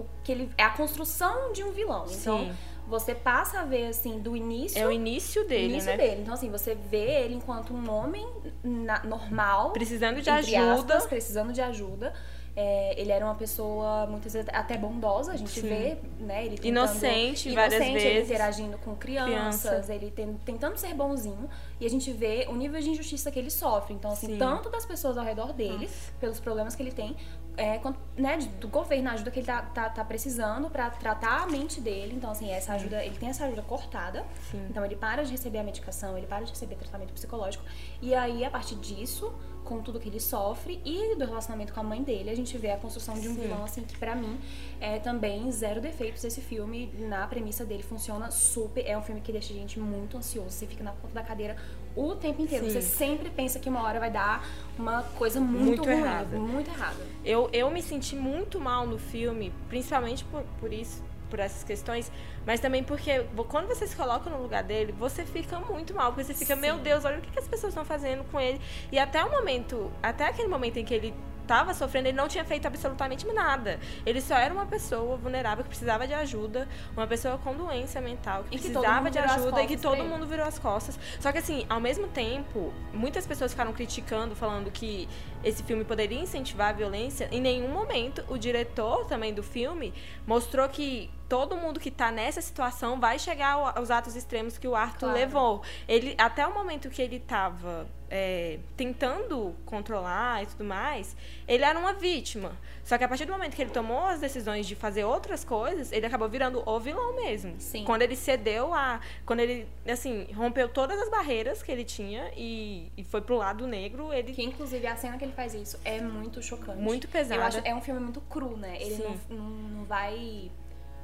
o, 0.00 0.04
que 0.22 0.30
ele 0.32 0.50
é 0.56 0.62
a 0.62 0.70
construção 0.70 1.52
de 1.52 1.62
um 1.64 1.72
vilão. 1.72 2.04
Então, 2.10 2.38
Sim. 2.46 2.52
você 2.86 3.14
passa 3.14 3.60
a 3.60 3.64
ver 3.64 3.88
assim 3.88 4.18
do 4.20 4.36
início 4.36 4.78
É 4.78 4.86
o 4.86 4.92
início 4.92 5.46
dele, 5.46 5.72
início 5.74 5.90
né? 5.90 5.96
dele. 5.96 6.20
Então, 6.22 6.34
assim, 6.34 6.50
você 6.50 6.74
vê 6.74 7.24
ele 7.24 7.34
enquanto 7.34 7.74
um 7.74 7.90
homem 7.90 8.26
na- 8.62 9.02
normal. 9.02 9.72
Precisando 9.72 10.22
de 10.22 10.30
ajuda. 10.30 10.72
aspas, 10.94 11.06
precisando 11.06 11.52
de 11.52 11.60
ajuda. 11.60 12.12
É, 12.58 12.98
ele 12.98 13.12
era 13.12 13.22
uma 13.22 13.34
pessoa 13.34 14.06
muitas 14.06 14.32
vezes 14.32 14.48
até 14.50 14.78
bondosa, 14.78 15.32
a 15.32 15.36
gente 15.36 15.50
Sim. 15.60 15.68
vê, 15.68 15.98
né? 16.18 16.40
Ele 16.46 16.56
tentando, 16.56 16.66
Inocente 16.68 17.52
várias 17.52 17.74
inocente, 17.74 17.98
ele 17.98 18.14
vezes. 18.14 18.30
interagindo 18.30 18.78
com 18.78 18.96
crianças, 18.96 19.70
Criança. 19.70 19.94
ele 19.94 20.10
ten- 20.10 20.38
tentando 20.42 20.76
ser 20.78 20.94
bonzinho. 20.94 21.50
E 21.78 21.84
a 21.84 21.90
gente 21.90 22.10
vê 22.12 22.46
o 22.48 22.54
nível 22.56 22.80
de 22.80 22.88
injustiça 22.88 23.30
que 23.30 23.38
ele 23.38 23.50
sofre. 23.50 23.92
Então, 23.92 24.10
assim, 24.10 24.28
Sim. 24.28 24.38
tanto 24.38 24.70
das 24.70 24.86
pessoas 24.86 25.18
ao 25.18 25.24
redor 25.24 25.52
dele, 25.52 25.84
Nossa. 25.84 26.12
pelos 26.18 26.40
problemas 26.40 26.74
que 26.74 26.82
ele 26.82 26.92
tem, 26.92 27.14
é, 27.58 27.76
quanto, 27.76 27.98
né, 28.16 28.38
do 28.58 28.68
governo, 28.68 29.10
a 29.10 29.12
ajuda 29.12 29.30
que 29.30 29.40
ele 29.40 29.46
tá, 29.46 29.60
tá, 29.60 29.90
tá 29.90 30.02
precisando 30.04 30.70
pra 30.70 30.88
tratar 30.88 31.42
a 31.42 31.46
mente 31.46 31.78
dele. 31.78 32.14
Então, 32.16 32.30
assim, 32.30 32.50
essa 32.50 32.72
ajuda, 32.72 33.04
ele 33.04 33.18
tem 33.18 33.28
essa 33.28 33.44
ajuda 33.44 33.60
cortada. 33.60 34.24
Sim. 34.50 34.66
Então 34.70 34.82
ele 34.82 34.96
para 34.96 35.22
de 35.24 35.30
receber 35.32 35.58
a 35.58 35.62
medicação, 35.62 36.16
ele 36.16 36.26
para 36.26 36.44
de 36.46 36.52
receber 36.52 36.76
tratamento 36.76 37.12
psicológico. 37.12 37.64
E 38.00 38.14
aí, 38.14 38.46
a 38.46 38.50
partir 38.50 38.76
disso, 38.76 39.30
com 39.66 39.80
tudo 39.82 40.00
que 40.00 40.08
ele 40.08 40.20
sofre 40.20 40.80
e 40.84 41.14
do 41.16 41.26
relacionamento 41.26 41.74
com 41.74 41.80
a 41.80 41.82
mãe 41.82 42.02
dele, 42.02 42.30
a 42.30 42.34
gente 42.34 42.56
vê 42.56 42.70
a 42.70 42.76
construção 42.76 43.14
de 43.20 43.28
um 43.28 43.34
Sim. 43.34 43.42
vilão, 43.42 43.64
assim, 43.64 43.82
que 43.82 43.98
pra 43.98 44.14
mim 44.14 44.38
é 44.80 44.98
também 44.98 45.50
zero 45.52 45.80
defeitos. 45.80 46.24
Esse 46.24 46.40
filme, 46.40 46.90
na 46.98 47.26
premissa 47.26 47.64
dele, 47.64 47.82
funciona 47.82 48.30
super. 48.30 48.82
É 48.86 48.96
um 48.96 49.02
filme 49.02 49.20
que 49.20 49.32
deixa 49.32 49.52
a 49.52 49.56
gente 49.56 49.78
muito 49.78 50.16
ansioso. 50.16 50.50
Você 50.50 50.66
fica 50.66 50.82
na 50.84 50.92
ponta 50.92 51.12
da 51.12 51.22
cadeira 51.22 51.56
o 51.94 52.14
tempo 52.14 52.40
inteiro. 52.40 52.64
Sim. 52.66 52.70
Você 52.72 52.82
sempre 52.82 53.28
pensa 53.28 53.58
que 53.58 53.68
uma 53.68 53.82
hora 53.82 53.98
vai 53.98 54.10
dar 54.10 54.46
uma 54.78 55.02
coisa 55.02 55.40
muito, 55.40 55.64
Muito 55.64 55.84
ruim, 55.84 55.92
errada. 55.98 56.38
muito 56.38 56.70
errada. 56.70 57.00
Eu, 57.24 57.50
eu 57.52 57.70
me 57.70 57.82
senti 57.82 58.14
muito 58.14 58.60
mal 58.60 58.86
no 58.86 58.98
filme, 58.98 59.52
principalmente 59.68 60.24
por, 60.24 60.42
por 60.60 60.72
isso, 60.72 61.02
por 61.28 61.38
essas 61.38 61.64
questões, 61.64 62.10
mas 62.44 62.60
também 62.60 62.82
porque 62.82 63.24
quando 63.48 63.66
você 63.66 63.86
se 63.86 63.96
coloca 63.96 64.30
no 64.30 64.40
lugar 64.40 64.62
dele, 64.62 64.92
você 64.92 65.24
fica 65.24 65.58
muito 65.60 65.94
mal, 65.94 66.12
porque 66.12 66.24
você 66.24 66.34
fica, 66.34 66.54
Sim. 66.54 66.60
meu 66.60 66.78
Deus, 66.78 67.04
olha 67.04 67.18
o 67.18 67.20
que, 67.20 67.30
que 67.30 67.38
as 67.38 67.48
pessoas 67.48 67.72
estão 67.72 67.84
fazendo 67.84 68.24
com 68.30 68.40
ele. 68.40 68.60
E 68.90 68.98
até 68.98 69.24
o 69.24 69.30
momento, 69.30 69.90
até 70.02 70.26
aquele 70.26 70.48
momento 70.48 70.78
em 70.78 70.84
que 70.84 70.94
ele 70.94 71.14
tava 71.46 71.72
sofrendo, 71.72 72.08
ele 72.08 72.16
não 72.16 72.28
tinha 72.28 72.44
feito 72.44 72.66
absolutamente 72.66 73.26
nada. 73.32 73.78
Ele 74.04 74.20
só 74.20 74.34
era 74.34 74.52
uma 74.52 74.66
pessoa 74.66 75.16
vulnerável 75.16 75.62
que 75.62 75.68
precisava 75.68 76.06
de 76.06 76.12
ajuda, 76.12 76.68
uma 76.96 77.06
pessoa 77.06 77.38
com 77.38 77.54
doença 77.54 78.00
mental 78.00 78.44
que 78.44 78.56
E 78.56 78.58
que 78.58 78.68
precisava 78.68 79.02
mundo 79.02 79.10
de 79.10 79.18
ajuda 79.18 79.62
e 79.62 79.66
que 79.66 79.76
todo 79.76 80.02
mundo 80.04 80.26
virou 80.26 80.46
as 80.46 80.58
costas. 80.58 80.98
Só 81.20 81.32
que 81.32 81.38
assim, 81.38 81.64
ao 81.68 81.80
mesmo 81.80 82.08
tempo, 82.08 82.72
muitas 82.92 83.26
pessoas 83.26 83.52
ficaram 83.52 83.72
criticando, 83.72 84.34
falando 84.34 84.70
que 84.70 85.08
esse 85.48 85.62
filme 85.62 85.84
poderia 85.84 86.20
incentivar 86.20 86.70
a 86.70 86.72
violência. 86.72 87.28
Em 87.32 87.40
nenhum 87.40 87.68
momento 87.68 88.24
o 88.28 88.36
diretor 88.36 89.06
também 89.06 89.32
do 89.32 89.42
filme 89.42 89.94
mostrou 90.26 90.68
que 90.68 91.10
todo 91.28 91.56
mundo 91.56 91.80
que 91.80 91.90
tá 91.90 92.10
nessa 92.12 92.40
situação 92.40 93.00
vai 93.00 93.18
chegar 93.18 93.52
ao- 93.54 93.78
aos 93.78 93.90
atos 93.90 94.14
extremos 94.14 94.58
que 94.58 94.68
o 94.68 94.74
Arthur 94.76 94.98
Claro. 95.08 95.14
levou. 95.14 95.62
Ele 95.88 96.14
até 96.18 96.46
o 96.46 96.54
momento 96.54 96.88
que 96.90 97.00
ele 97.02 97.18
tava 97.18 97.86
é, 98.08 98.60
tentando 98.76 99.52
controlar 99.64 100.44
e 100.44 100.46
tudo 100.46 100.62
mais, 100.62 101.16
ele 101.48 101.64
era 101.64 101.76
uma 101.76 101.92
vítima. 101.92 102.52
Só 102.84 102.96
que 102.96 103.02
a 103.02 103.08
partir 103.08 103.24
do 103.24 103.32
momento 103.32 103.56
que 103.56 103.62
ele 103.62 103.72
tomou 103.72 104.04
as 104.04 104.20
decisões 104.20 104.64
de 104.64 104.76
fazer 104.76 105.02
outras 105.02 105.44
coisas, 105.44 105.90
ele 105.90 106.06
acabou 106.06 106.28
virando 106.28 106.62
o 106.64 106.78
vilão 106.78 107.16
mesmo. 107.16 107.56
Sim. 107.58 107.82
Quando 107.82 108.02
ele 108.02 108.14
cedeu 108.14 108.72
a. 108.72 109.00
Quando 109.24 109.40
ele, 109.40 109.66
assim, 109.88 110.28
rompeu 110.36 110.68
todas 110.68 111.00
as 111.00 111.10
barreiras 111.10 111.64
que 111.64 111.72
ele 111.72 111.82
tinha 111.82 112.30
e, 112.36 112.92
e 112.96 113.02
foi 113.02 113.20
pro 113.22 113.36
lado 113.36 113.66
negro, 113.66 114.12
ele. 114.12 114.32
Que 114.32 114.44
inclusive 114.44 114.86
a 114.86 114.94
cena 114.94 115.18
que 115.18 115.24
ele 115.24 115.32
faz 115.36 115.54
isso 115.54 115.78
é 115.84 116.00
muito 116.00 116.42
chocante. 116.42 116.80
Muito 116.80 117.06
pesada. 117.06 117.40
Eu 117.40 117.44
acho 117.44 117.58
é 117.62 117.74
um 117.74 117.80
filme 117.80 118.00
muito 118.00 118.20
cru, 118.22 118.56
né? 118.56 118.80
Ele 118.80 119.04
não, 119.04 119.36
não, 119.36 119.50
não 119.50 119.84
vai 119.84 120.50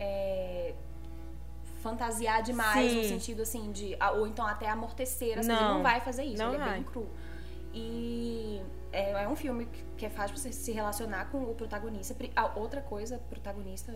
é, 0.00 0.74
fantasiar 1.82 2.42
demais 2.42 2.94
no 2.94 3.02
Sim. 3.02 3.08
sentido 3.08 3.42
assim 3.42 3.70
de. 3.70 3.96
Ou 4.16 4.26
então 4.26 4.46
até 4.46 4.68
amortecer, 4.68 5.38
assim, 5.38 5.52
ele 5.52 5.60
Não. 5.60 5.74
não 5.74 5.82
vai 5.82 6.00
fazer 6.00 6.24
isso. 6.24 6.42
Não 6.42 6.54
ele 6.54 6.62
é 6.62 6.64
vai. 6.64 6.74
bem 6.74 6.82
cru. 6.84 7.06
E 7.74 8.62
é, 8.92 9.24
é 9.24 9.28
um 9.28 9.36
filme 9.36 9.68
que, 9.96 10.06
é 10.06 10.10
fácil 10.10 10.36
você 10.36 10.52
se 10.52 10.72
relacionar 10.72 11.26
com 11.26 11.42
o 11.42 11.54
protagonista. 11.54 12.14
A 12.34 12.58
outra 12.58 12.80
coisa, 12.80 13.18
protagonista, 13.30 13.94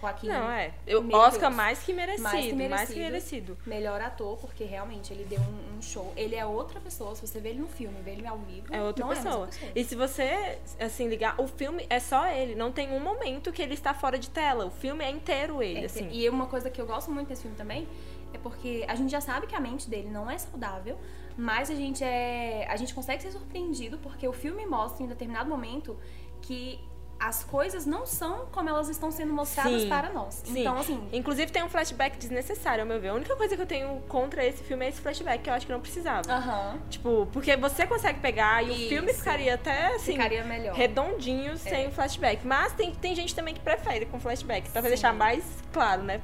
Joaquim. 0.00 0.28
Não, 0.28 0.50
é. 0.50 0.72
Eu, 0.86 1.00
Oscar 1.12 1.40
Deus. 1.48 1.54
mais 1.54 1.82
que 1.82 1.92
merecido. 1.92 2.22
Mais 2.22 2.44
que 2.46 2.52
Mais 2.52 2.88
que 2.88 2.96
merecido. 2.98 3.00
merecido. 3.00 3.58
Melhor 3.66 4.00
ator, 4.00 4.36
porque 4.38 4.64
realmente 4.64 5.12
ele 5.12 5.24
deu 5.24 5.40
um, 5.40 5.78
um 5.78 5.82
show. 5.82 6.12
Ele 6.16 6.34
é 6.36 6.44
outra 6.44 6.78
pessoa. 6.80 7.14
Se 7.14 7.26
você 7.26 7.40
vê 7.40 7.50
ele 7.50 7.60
no 7.60 7.68
filme, 7.68 7.96
vê 8.02 8.10
ele 8.12 8.26
ao 8.26 8.36
vivo. 8.38 8.66
É 8.74 8.82
outra 8.82 9.04
É 9.04 9.08
pessoa. 9.08 9.46
mesma 9.46 9.46
pessoa. 9.46 9.72
E 9.74 9.84
se 9.84 9.94
você, 9.94 10.58
assim, 10.78 11.08
ligar, 11.08 11.40
o 11.40 11.46
filme 11.48 11.86
é 11.88 11.98
só 11.98 12.26
ele. 12.28 12.54
Não 12.54 12.70
tem 12.70 12.90
um 12.92 13.00
momento 13.00 13.50
que 13.52 13.62
ele 13.62 13.74
está 13.74 13.94
fora 13.94 14.18
de 14.18 14.28
tela. 14.30 14.66
O 14.66 14.70
filme 14.70 15.02
é 15.04 15.10
inteiro 15.10 15.62
ele, 15.62 15.80
É, 15.80 15.84
assim. 15.86 16.08
E 16.12 16.28
uma 16.28 16.46
coisa 16.46 16.68
que 16.70 16.80
eu 16.80 16.86
gosto 16.86 17.10
muito 17.10 17.28
desse 17.28 17.42
filme 17.42 17.56
também 17.56 17.88
é 18.34 18.38
porque 18.38 18.84
a 18.88 18.94
gente 18.94 19.10
já 19.10 19.20
sabe 19.20 19.46
que 19.46 19.54
a 19.54 19.60
mente 19.60 19.88
dele 19.88 20.10
não 20.10 20.30
é 20.30 20.36
saudável, 20.36 20.98
mas 21.38 21.70
a 21.70 21.74
gente 21.74 22.04
é. 22.04 22.66
A 22.68 22.76
gente 22.76 22.94
consegue 22.94 23.22
ser 23.22 23.30
surpreendido 23.32 23.96
porque 23.98 24.28
o 24.28 24.32
filme 24.32 24.66
mostra 24.66 25.02
em 25.02 25.06
determinado 25.06 25.48
momento 25.48 25.96
que 26.42 26.78
as 27.18 27.42
coisas 27.44 27.86
não 27.86 28.04
são 28.04 28.46
como 28.52 28.68
elas 28.68 28.88
estão 28.90 29.10
sendo 29.10 29.32
mostradas 29.32 29.82
Sim, 29.82 29.88
para 29.88 30.10
nós. 30.12 30.42
Sim. 30.44 30.60
Então, 30.60 30.76
assim, 30.78 31.08
Inclusive 31.12 31.50
tem 31.50 31.62
um 31.64 31.68
flashback 31.68 32.18
desnecessário, 32.18 32.82
ao 32.82 32.86
meu 32.86 33.00
ver. 33.00 33.08
A 33.08 33.14
única 33.14 33.34
coisa 33.36 33.56
que 33.56 33.62
eu 33.62 33.66
tenho 33.66 34.02
contra 34.08 34.44
esse 34.44 34.62
filme 34.62 34.84
é 34.84 34.90
esse 34.90 35.00
flashback, 35.00 35.42
que 35.42 35.48
eu 35.48 35.54
acho 35.54 35.64
que 35.66 35.72
não 35.72 35.80
precisava. 35.80 36.30
aham, 36.30 36.78
Tipo, 36.90 37.26
porque 37.32 37.56
você 37.56 37.86
consegue 37.86 38.20
pegar 38.20 38.62
e 38.62 38.70
o 38.70 38.72
Isso. 38.72 38.88
filme 38.90 39.14
ficaria 39.14 39.54
até 39.54 39.94
assim. 39.94 40.12
ficaria 40.12 40.44
melhor. 40.44 40.74
redondinho 40.74 41.56
sem 41.56 41.88
o 41.88 41.90
flashback. 41.90 42.46
Mas 42.46 42.72
tem, 42.74 42.94
tem 42.94 43.14
gente 43.14 43.34
também 43.34 43.54
que 43.54 43.60
prefere 43.60 44.04
com 44.06 44.20
flashback, 44.20 44.68
pra 44.70 44.82
Sim. 44.82 44.88
deixar 44.88 45.14
mais 45.14 45.42
claro, 45.72 46.02
né? 46.02 46.20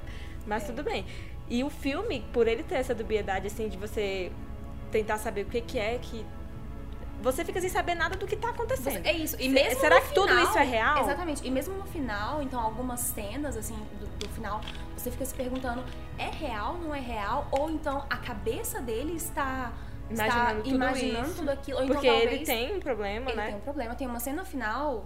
Mas 0.47 0.65
É. 0.65 0.67
tudo 0.67 0.83
bem. 0.83 1.07
E 1.49 1.65
o 1.65 1.71
filme, 1.71 2.25
por 2.35 2.47
ele 2.47 2.63
ter 2.63 2.75
essa 2.77 2.95
dubiedade, 2.95 3.47
assim, 3.47 3.69
de 3.69 3.77
você 3.77 4.31
tentar 4.91 5.17
saber 5.19 5.43
o 5.43 5.47
que, 5.47 5.61
que 5.63 5.79
é 5.79 5.99
que. 6.01 6.25
Você 7.23 7.45
fica 7.45 7.61
sem 7.61 7.71
saber 7.71 7.95
nada 7.95 8.17
do 8.17 8.27
que 8.27 8.37
tá 8.37 8.51
acontecendo. 8.51 9.07
É 9.07 9.13
isso. 9.13 9.37
E 9.39 9.49
mesmo 9.49 9.81
será 9.81 10.01
que 10.01 10.13
tudo 10.15 10.29
final- 10.29 10.45
isso 10.45 10.59
é 10.59 10.65
real? 10.65 10.99
Exatamente. 11.03 11.47
E 11.47 11.51
mesmo 11.51 11.75
no 11.77 11.85
final, 11.87 12.43
então, 12.43 12.61
algumas 12.61 13.01
cenas, 13.01 13.57
assim, 13.57 13.75
do, 14.01 14.07
do 14.19 14.29
final, 14.31 14.61
você 14.97 15.11
fica 15.11 15.25
se 15.25 15.35
perguntando, 15.35 15.85
é 16.19 16.29
real, 16.31 16.75
não 16.79 16.95
é 16.95 17.01
real? 17.01 17.47
Ou 17.53 17.71
então 17.71 18.05
a 18.11 18.17
cabeça 18.17 18.81
dele 18.81 19.15
está 19.17 19.73
Imaginando 20.11 20.51
está 20.51 20.63
tudo 20.65 20.75
imaginando 20.75 21.27
isso. 21.29 21.37
tudo 21.37 21.51
aquilo. 21.51 21.79
Ou 21.79 21.85
então, 21.85 21.95
Porque 21.97 22.09
talvez, 22.11 22.33
ele 22.33 22.45
tem 22.45 22.77
um 22.77 22.81
problema, 22.81 23.31
ele 23.31 23.37
né? 23.37 23.47
tem 23.47 23.55
um 23.57 23.61
problema. 23.61 23.95
Tem 23.95 24.07
uma 24.07 24.21
cena 24.21 24.45
final, 24.45 25.05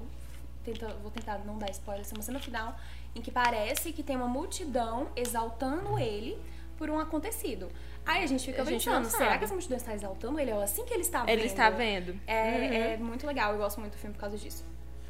tenta, 0.65 0.89
vou 1.03 1.11
tentar 1.11 1.39
não 1.45 1.59
dar 1.59 1.71
spoiler, 1.71 2.05
tem 2.05 2.17
uma 2.17 2.23
cena 2.25 2.41
final 2.41 2.75
em 3.15 3.21
que 3.21 3.31
parece 3.31 3.93
que 3.93 4.03
tem 4.03 4.17
uma 4.17 4.27
multidão 4.27 5.09
exaltando 5.15 5.99
ele 5.99 6.37
por 6.77 6.91
um 6.91 6.99
acontecido. 6.99 7.69
Aí 8.05 8.23
a 8.23 8.27
gente 8.27 8.45
fica 8.47 8.63
A 8.63 8.65
gente 8.65 8.85
pensando, 8.85 9.03
não 9.05 9.11
será 9.11 9.37
que 9.39 9.45
essa 9.45 9.55
multidão 9.55 9.77
está 9.77 9.95
exaltando 9.95 10.39
ele? 10.39 10.53
Ou 10.53 10.61
assim 10.61 10.85
que 10.85 10.93
ele 10.95 11.03
está 11.03 11.21
vendo? 11.21 11.29
Ele 11.31 11.47
está 11.47 11.71
vendo. 11.71 12.21
É, 12.27 12.43
Uhum. 12.43 12.75
é 12.75 12.97
muito 12.99 13.27
legal, 13.27 13.53
eu 13.53 13.59
gosto 13.59 13.81
muito 13.81 13.95
do 13.95 13.99
filme 13.99 14.15
por 14.15 14.21
causa 14.21 14.37
disso. 14.39 14.65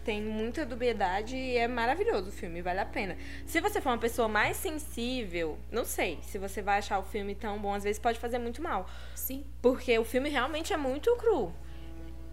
Tem 0.05 0.23
muita 0.23 0.65
dubiedade 0.65 1.37
e 1.37 1.57
é 1.57 1.67
maravilhoso 1.67 2.29
o 2.29 2.33
filme, 2.33 2.63
vale 2.63 2.79
a 2.79 2.87
pena. 2.87 3.17
Se 3.45 3.61
você 3.61 3.81
for 3.81 3.91
uma 3.91 3.99
pessoa 3.99 4.29
mais 4.29 4.57
sensível, 4.57 5.59
não 5.71 5.85
sei 5.85 6.21
se 6.23 6.39
você 6.39 6.63
vai 6.63 6.79
achar 6.79 6.99
o 7.01 7.03
filme 7.03 7.35
tão 7.35 7.59
bom, 7.59 7.75
às 7.75 7.83
vezes 7.83 7.99
pode 7.99 8.19
fazer 8.19 8.39
muito 8.39 8.63
mal. 8.63 8.89
Sim. 9.17 9.45
Porque 9.61 9.99
o 9.99 10.05
filme 10.05 10.29
realmente 10.31 10.73
é 10.73 10.77
muito 10.77 11.15
cru. 11.17 11.53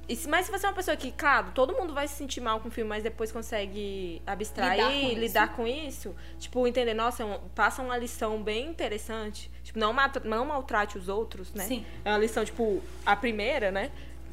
Se- 0.09 0.27
mas 0.27 0.45
se 0.45 0.51
você 0.51 0.65
é 0.65 0.69
uma 0.69 0.75
pessoa 0.75 0.97
que, 0.97 1.11
claro, 1.11 1.51
todo 1.53 1.73
mundo 1.73 1.93
vai 1.93 2.07
se 2.07 2.15
sentir 2.15 2.41
mal 2.41 2.59
com 2.59 2.67
o 2.67 2.71
filme, 2.71 2.89
mas 2.89 3.03
depois 3.03 3.31
consegue 3.31 4.21
abstrair, 4.27 4.75
Lidar 4.77 4.91
com 5.13 5.19
lidar 5.19 5.45
isso. 5.47 5.55
com 5.55 5.67
isso, 5.67 6.15
tipo, 6.39 6.67
entender, 6.67 6.93
nossa, 6.93 7.23
é 7.23 7.39
passa 7.55 7.81
uma 7.81 7.97
lição 7.97 8.41
bem 8.43 8.67
interessante. 8.67 9.49
Tipo, 9.63 9.79
não, 9.79 9.95
não 10.25 10.45
maltrate 10.45 10.97
os 10.97 11.07
outros, 11.07 11.53
né? 11.53 11.63
Sim. 11.63 11.85
É 12.03 12.09
uma 12.11 12.17
lição, 12.19 12.43
tipo, 12.43 12.81
a 13.05 13.15
primeira, 13.15 13.71
né? 13.71 13.91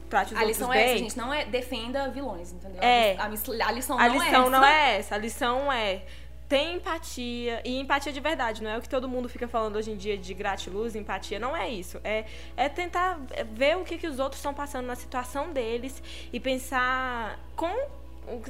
Trate 0.08 0.34
os 0.34 0.40
A 0.40 0.42
outros 0.42 0.58
lição 0.58 0.70
bem. 0.70 0.80
é 0.80 0.84
essa, 0.86 0.98
gente. 0.98 1.16
Não 1.16 1.32
é 1.32 1.44
defenda 1.44 2.08
vilões, 2.08 2.52
entendeu? 2.52 2.82
É. 2.82 3.16
A, 3.16 3.26
a 3.26 3.28
lição 3.28 3.54
A 3.96 4.08
não 4.08 4.14
lição 4.14 4.26
é 4.26 4.40
essa. 4.40 4.50
não 4.50 4.64
é 4.64 4.96
essa. 4.98 5.14
A 5.14 5.18
lição 5.18 5.72
é 5.72 6.02
ter 6.50 6.72
empatia. 6.74 7.62
E 7.64 7.78
empatia 7.80 8.12
de 8.12 8.18
verdade. 8.20 8.60
Não 8.62 8.70
é 8.70 8.76
o 8.76 8.82
que 8.82 8.88
todo 8.88 9.08
mundo 9.08 9.28
fica 9.28 9.46
falando 9.46 9.76
hoje 9.76 9.92
em 9.92 9.96
dia 9.96 10.18
de 10.18 10.34
gratiluz, 10.34 10.96
empatia. 10.96 11.38
Não 11.38 11.56
é 11.56 11.70
isso. 11.70 12.00
É, 12.02 12.24
é 12.56 12.68
tentar 12.68 13.20
ver 13.52 13.76
o 13.76 13.84
que, 13.84 13.96
que 13.96 14.06
os 14.08 14.18
outros 14.18 14.40
estão 14.40 14.52
passando 14.52 14.86
na 14.86 14.96
situação 14.96 15.52
deles 15.52 16.02
e 16.32 16.40
pensar 16.40 17.38
com, 17.54 17.72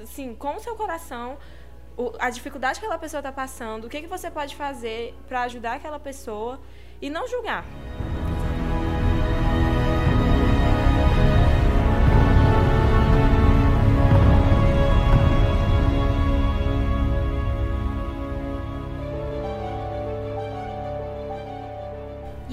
assim, 0.03 0.35
com 0.35 0.57
o 0.57 0.61
seu 0.61 0.75
coração 0.75 1.37
o- 1.97 2.13
a 2.19 2.31
dificuldade 2.31 2.81
que 2.81 2.87
aquela 2.87 2.99
pessoa 2.99 3.21
está 3.21 3.31
passando, 3.31 3.85
o 3.85 3.89
que, 3.91 4.01
que 4.01 4.07
você 4.07 4.31
pode 4.31 4.57
fazer 4.57 5.15
para 5.29 5.43
ajudar 5.43 5.75
aquela 5.75 6.01
pessoa 6.01 6.59
e 7.03 7.11
não 7.11 7.29
julgar. 7.29 7.65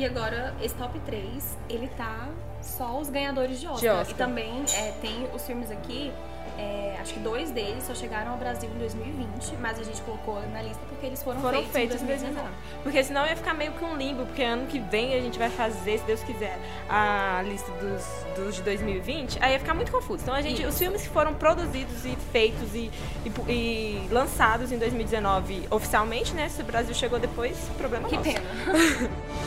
Agora, 0.08 0.56
esse 0.62 0.76
top 0.76 1.00
3, 1.02 1.58
ele 1.70 1.88
tá 1.98 2.30
só 2.62 3.00
os 3.00 3.10
ganhadores 3.10 3.60
de 3.60 3.68
Oscar. 3.68 3.80
De 3.80 3.88
Oscar. 3.90 4.12
E 4.12 4.14
também 4.16 4.66
é, 4.74 4.92
tem 5.02 5.28
os 5.34 5.46
filmes 5.46 5.72
aqui, 5.72 6.12
é, 6.58 6.98
acho 7.00 7.14
que 7.14 7.20
dois 7.20 7.52
deles 7.52 7.84
só 7.84 7.94
chegaram 7.94 8.32
ao 8.32 8.38
Brasil 8.38 8.70
em 8.74 8.80
2020, 8.80 9.58
mas 9.62 9.80
a 9.80 9.84
gente 9.84 10.02
colocou 10.02 10.42
na 10.52 10.62
lista 10.62 10.82
porque 10.90 11.06
eles 11.06 11.22
foram, 11.22 11.40
foram 11.40 11.60
feitos, 11.60 12.02
feitos 12.02 12.02
em 12.02 12.06
2019. 12.08 12.50
Porque 12.82 13.04
senão 13.04 13.28
ia 13.28 13.36
ficar 13.36 13.54
meio 13.54 13.72
que 13.74 13.84
um 13.86 13.96
limbo, 13.96 14.26
porque 14.26 14.42
ano 14.42 14.66
que 14.66 14.80
vem 14.80 15.14
a 15.14 15.22
gente 15.22 15.38
vai 15.38 15.50
fazer, 15.50 16.00
se 16.00 16.06
Deus 16.06 16.24
quiser, 16.24 16.58
a 16.90 17.44
lista 17.46 17.72
dos, 17.74 18.04
dos 18.36 18.56
de 18.56 18.64
2020, 18.64 19.38
aí 19.40 19.54
ia 19.54 19.60
ficar 19.60 19.76
muito 19.76 19.92
confuso. 19.92 20.24
Então 20.24 20.34
a 20.34 20.42
gente, 20.42 20.66
os 20.66 20.78
filmes 20.78 21.04
que 21.04 21.10
foram 21.10 21.34
produzidos 21.36 22.06
e 22.06 22.16
feitos 22.32 22.74
e, 22.74 22.92
e, 23.24 23.52
e 23.52 24.08
lançados 24.12 24.72
em 24.72 24.78
2019 24.80 25.68
oficialmente, 25.70 26.34
né? 26.34 26.50
Se 26.50 26.62
o 26.62 26.66
Brasil 26.66 26.94
chegou 26.96 27.20
depois, 27.20 27.56
problema 27.78 28.10
Que 28.10 28.16
nosso. 28.18 28.30
pena. 28.32 28.42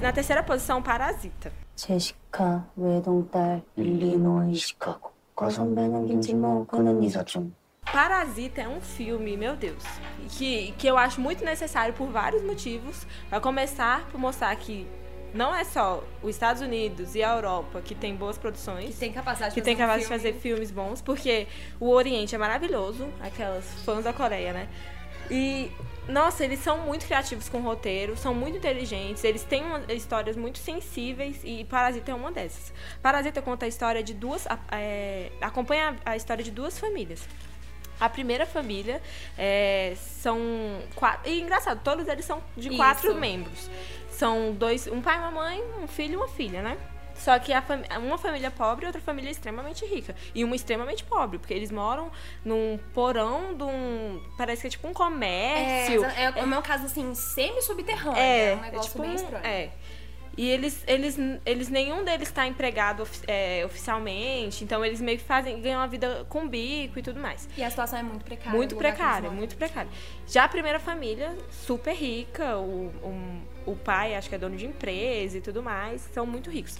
Na 0.00 0.12
terceira 0.12 0.42
posição, 0.42 0.82
Parasita. 0.82 1.50
제시카 1.76 2.64
외동딸 2.76 3.62
일리노이 3.76 4.54
시카고 4.54 5.10
과선배는 5.34 6.06
김치모 6.06 6.66
그는 6.68 7.02
이사촌 7.02 7.54
Parasita 7.84 8.62
é 8.62 8.68
um 8.68 8.80
filme, 8.80 9.36
meu 9.36 9.54
Deus, 9.56 9.84
que, 10.30 10.72
que 10.78 10.86
eu 10.88 10.96
acho 10.98 11.20
muito 11.20 11.44
necessário 11.44 11.94
por 11.94 12.08
vários 12.08 12.42
motivos. 12.42 13.06
Vai 13.30 13.40
começar 13.40 14.04
por 14.10 14.18
mostrar 14.18 14.56
que 14.56 14.86
não 15.32 15.54
é 15.54 15.62
só 15.64 16.02
os 16.22 16.30
Estados 16.30 16.62
Unidos 16.62 17.14
e 17.14 17.22
a 17.22 17.34
Europa 17.34 17.80
que 17.82 17.94
tem 17.94 18.16
boas 18.16 18.36
produções. 18.38 18.94
Que 18.94 19.00
tem 19.00 19.12
capacidade 19.12 19.54
que 19.54 19.60
de 19.60 19.64
tem 19.64 19.76
fazer 19.76 19.84
um 19.84 19.86
capaz 19.86 20.02
de 20.02 20.08
filme. 20.08 20.22
fazer 20.22 20.40
filmes 20.40 20.70
bons, 20.70 21.00
porque 21.02 21.46
o 21.78 21.90
Oriente 21.90 22.34
é 22.34 22.38
maravilhoso, 22.38 23.06
aquelas 23.20 23.64
fãs 23.84 24.02
da 24.02 24.12
Coreia, 24.12 24.52
né? 24.52 24.68
E, 25.30 25.70
nossa, 26.07 26.43
eles 26.43 26.59
são 26.59 26.79
muito 26.79 27.05
criativos 27.05 27.47
com 27.47 27.59
o 27.59 27.61
roteiro, 27.61 28.17
são 28.17 28.33
muito 28.33 28.57
inteligentes, 28.57 29.23
eles 29.23 29.43
têm 29.43 29.63
uma- 29.63 29.81
histórias 29.93 30.35
muito 30.35 30.57
sensíveis 30.57 31.39
e 31.43 31.63
Parasita 31.65 32.11
é 32.11 32.15
uma 32.15 32.31
dessas. 32.31 32.73
Parasita 33.01 33.41
conta 33.41 33.65
a 33.65 33.67
história 33.67 34.01
de 34.03 34.13
duas. 34.13 34.47
é, 34.71 35.31
acompanha 35.41 35.95
a 36.05 36.15
história 36.15 36.43
de 36.43 36.51
duas 36.51 36.77
famílias. 36.79 37.21
A 37.99 38.09
primeira 38.09 38.47
família 38.47 38.99
é, 39.37 39.93
são 39.95 40.39
quatro. 40.95 41.29
E 41.29 41.39
engraçado, 41.39 41.81
todos 41.83 42.07
eles 42.07 42.25
são 42.25 42.41
de 42.57 42.69
Isso. 42.69 42.77
quatro 42.77 43.13
membros. 43.15 43.69
São 44.09 44.53
dois, 44.53 44.87
um 44.87 45.01
pai, 45.01 45.19
uma 45.19 45.29
mãe, 45.31 45.63
um 45.81 45.87
filho 45.87 46.13
e 46.13 46.17
uma 46.17 46.27
filha, 46.27 46.61
né? 46.63 46.77
Só 47.23 47.37
que 47.37 47.53
a 47.53 47.61
fami- 47.61 47.85
uma 47.99 48.17
família 48.17 48.49
pobre 48.49 48.85
e 48.85 48.87
outra 48.87 48.99
família 49.01 49.29
extremamente 49.29 49.85
rica. 49.85 50.15
E 50.33 50.43
uma 50.43 50.55
extremamente 50.55 51.03
pobre, 51.03 51.37
porque 51.37 51.53
eles 51.53 51.69
moram 51.71 52.11
num 52.43 52.79
porão 52.93 53.53
de 53.55 53.63
um. 53.63 54.21
Parece 54.37 54.61
que 54.61 54.67
é 54.67 54.69
tipo 54.71 54.87
um 54.87 54.91
É, 54.91 54.93
comércio. 54.93 56.03
é, 56.05 56.33
é 56.39 56.43
o 56.43 56.47
meu 56.47 56.61
caso, 56.63 56.85
assim, 56.85 57.13
semi-subterrâneo. 57.13 58.17
É, 58.19 58.51
É, 58.51 58.55
um 58.55 58.61
negócio 58.61 58.91
tipo 58.91 59.01
bem 59.03 59.11
um- 59.11 59.15
estranho. 59.15 59.45
É. 59.45 59.69
E 60.37 60.49
eles, 60.49 60.81
eles, 60.87 61.17
eles 61.45 61.67
nenhum 61.67 62.05
deles 62.05 62.29
está 62.29 62.47
empregado 62.47 63.05
é, 63.27 63.63
oficialmente, 63.65 64.63
então 64.63 64.83
eles 64.83 65.01
meio 65.01 65.17
que 65.17 65.25
fazem, 65.25 65.61
ganham 65.61 65.81
a 65.81 65.87
vida 65.87 66.25
com 66.29 66.47
bico 66.47 66.97
e 66.97 67.01
tudo 67.01 67.19
mais. 67.19 67.49
E 67.57 67.61
a 67.63 67.69
situação 67.69 67.99
é 67.99 68.03
muito 68.03 68.23
precária. 68.23 68.51
Muito 68.57 68.75
o 68.75 68.77
precária, 68.77 69.29
muito 69.29 69.57
precária. 69.57 69.91
Já 70.25 70.45
a 70.45 70.47
primeira 70.47 70.79
família, 70.79 71.35
super 71.51 71.93
rica, 71.93 72.57
o, 72.57 72.91
um- 73.03 73.41
o 73.65 73.75
pai 73.75 74.15
acho 74.15 74.29
que 74.29 74.35
é 74.35 74.37
dono 74.37 74.55
de 74.55 74.65
empresa 74.65 75.37
e 75.37 75.41
tudo 75.41 75.61
mais, 75.61 76.01
são 76.13 76.25
muito 76.25 76.49
ricos. 76.49 76.77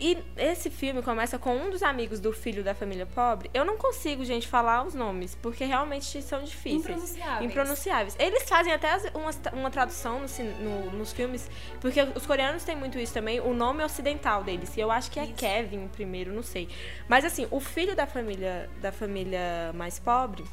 E 0.00 0.16
esse 0.36 0.70
filme 0.70 1.02
começa 1.02 1.38
com 1.40 1.56
um 1.56 1.70
dos 1.70 1.82
amigos 1.82 2.20
do 2.20 2.32
filho 2.32 2.62
da 2.62 2.72
família 2.74 3.04
pobre. 3.04 3.50
Eu 3.52 3.64
não 3.64 3.76
consigo, 3.76 4.24
gente, 4.24 4.46
falar 4.46 4.84
os 4.84 4.94
nomes, 4.94 5.34
porque 5.42 5.64
realmente 5.64 6.22
são 6.22 6.44
difíceis. 6.44 6.84
Impronunciáveis. 6.86 7.50
Impronunciáveis. 7.50 8.16
Eles 8.18 8.48
fazem 8.48 8.72
até 8.72 8.96
uma, 9.12 9.30
uma 9.52 9.70
tradução 9.70 10.20
no 10.20 10.28
no- 10.62 10.90
nos 10.92 11.12
filmes, 11.12 11.50
porque 11.80 12.00
os 12.14 12.24
coreanos 12.24 12.62
têm 12.62 12.76
muito 12.76 12.96
isso 12.98 13.12
também, 13.12 13.40
o 13.40 13.52
nome 13.52 13.82
ocidental 13.82 14.44
deles. 14.44 14.76
E 14.76 14.80
eu 14.80 14.90
acho 14.90 15.10
que 15.10 15.18
é 15.18 15.24
Isso. 15.24 15.34
Kevin 15.34 15.88
primeiro, 15.88 16.32
não 16.32 16.42
sei. 16.44 16.68
Mas 17.08 17.24
assim, 17.24 17.48
o 17.50 17.58
filho 17.58 17.96
da 17.96 18.06
família, 18.06 18.70
da 18.80 18.92
família 18.92 19.72
mais 19.74 19.98
pobre, 19.98 20.44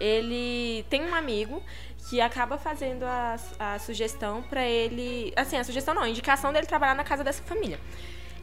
ele 0.00 0.84
tem 0.88 1.02
um 1.04 1.14
amigo 1.14 1.62
que 2.08 2.20
acaba 2.20 2.56
fazendo 2.58 3.04
a, 3.04 3.36
a 3.58 3.78
sugestão 3.78 4.42
pra 4.42 4.64
ele. 4.64 5.32
Assim, 5.36 5.56
a 5.56 5.64
sugestão 5.64 5.94
não, 5.94 6.02
a 6.02 6.08
indicação 6.08 6.52
dele 6.52 6.66
trabalhar 6.66 6.94
na 6.94 7.04
casa 7.04 7.22
dessa 7.24 7.42
família. 7.42 7.78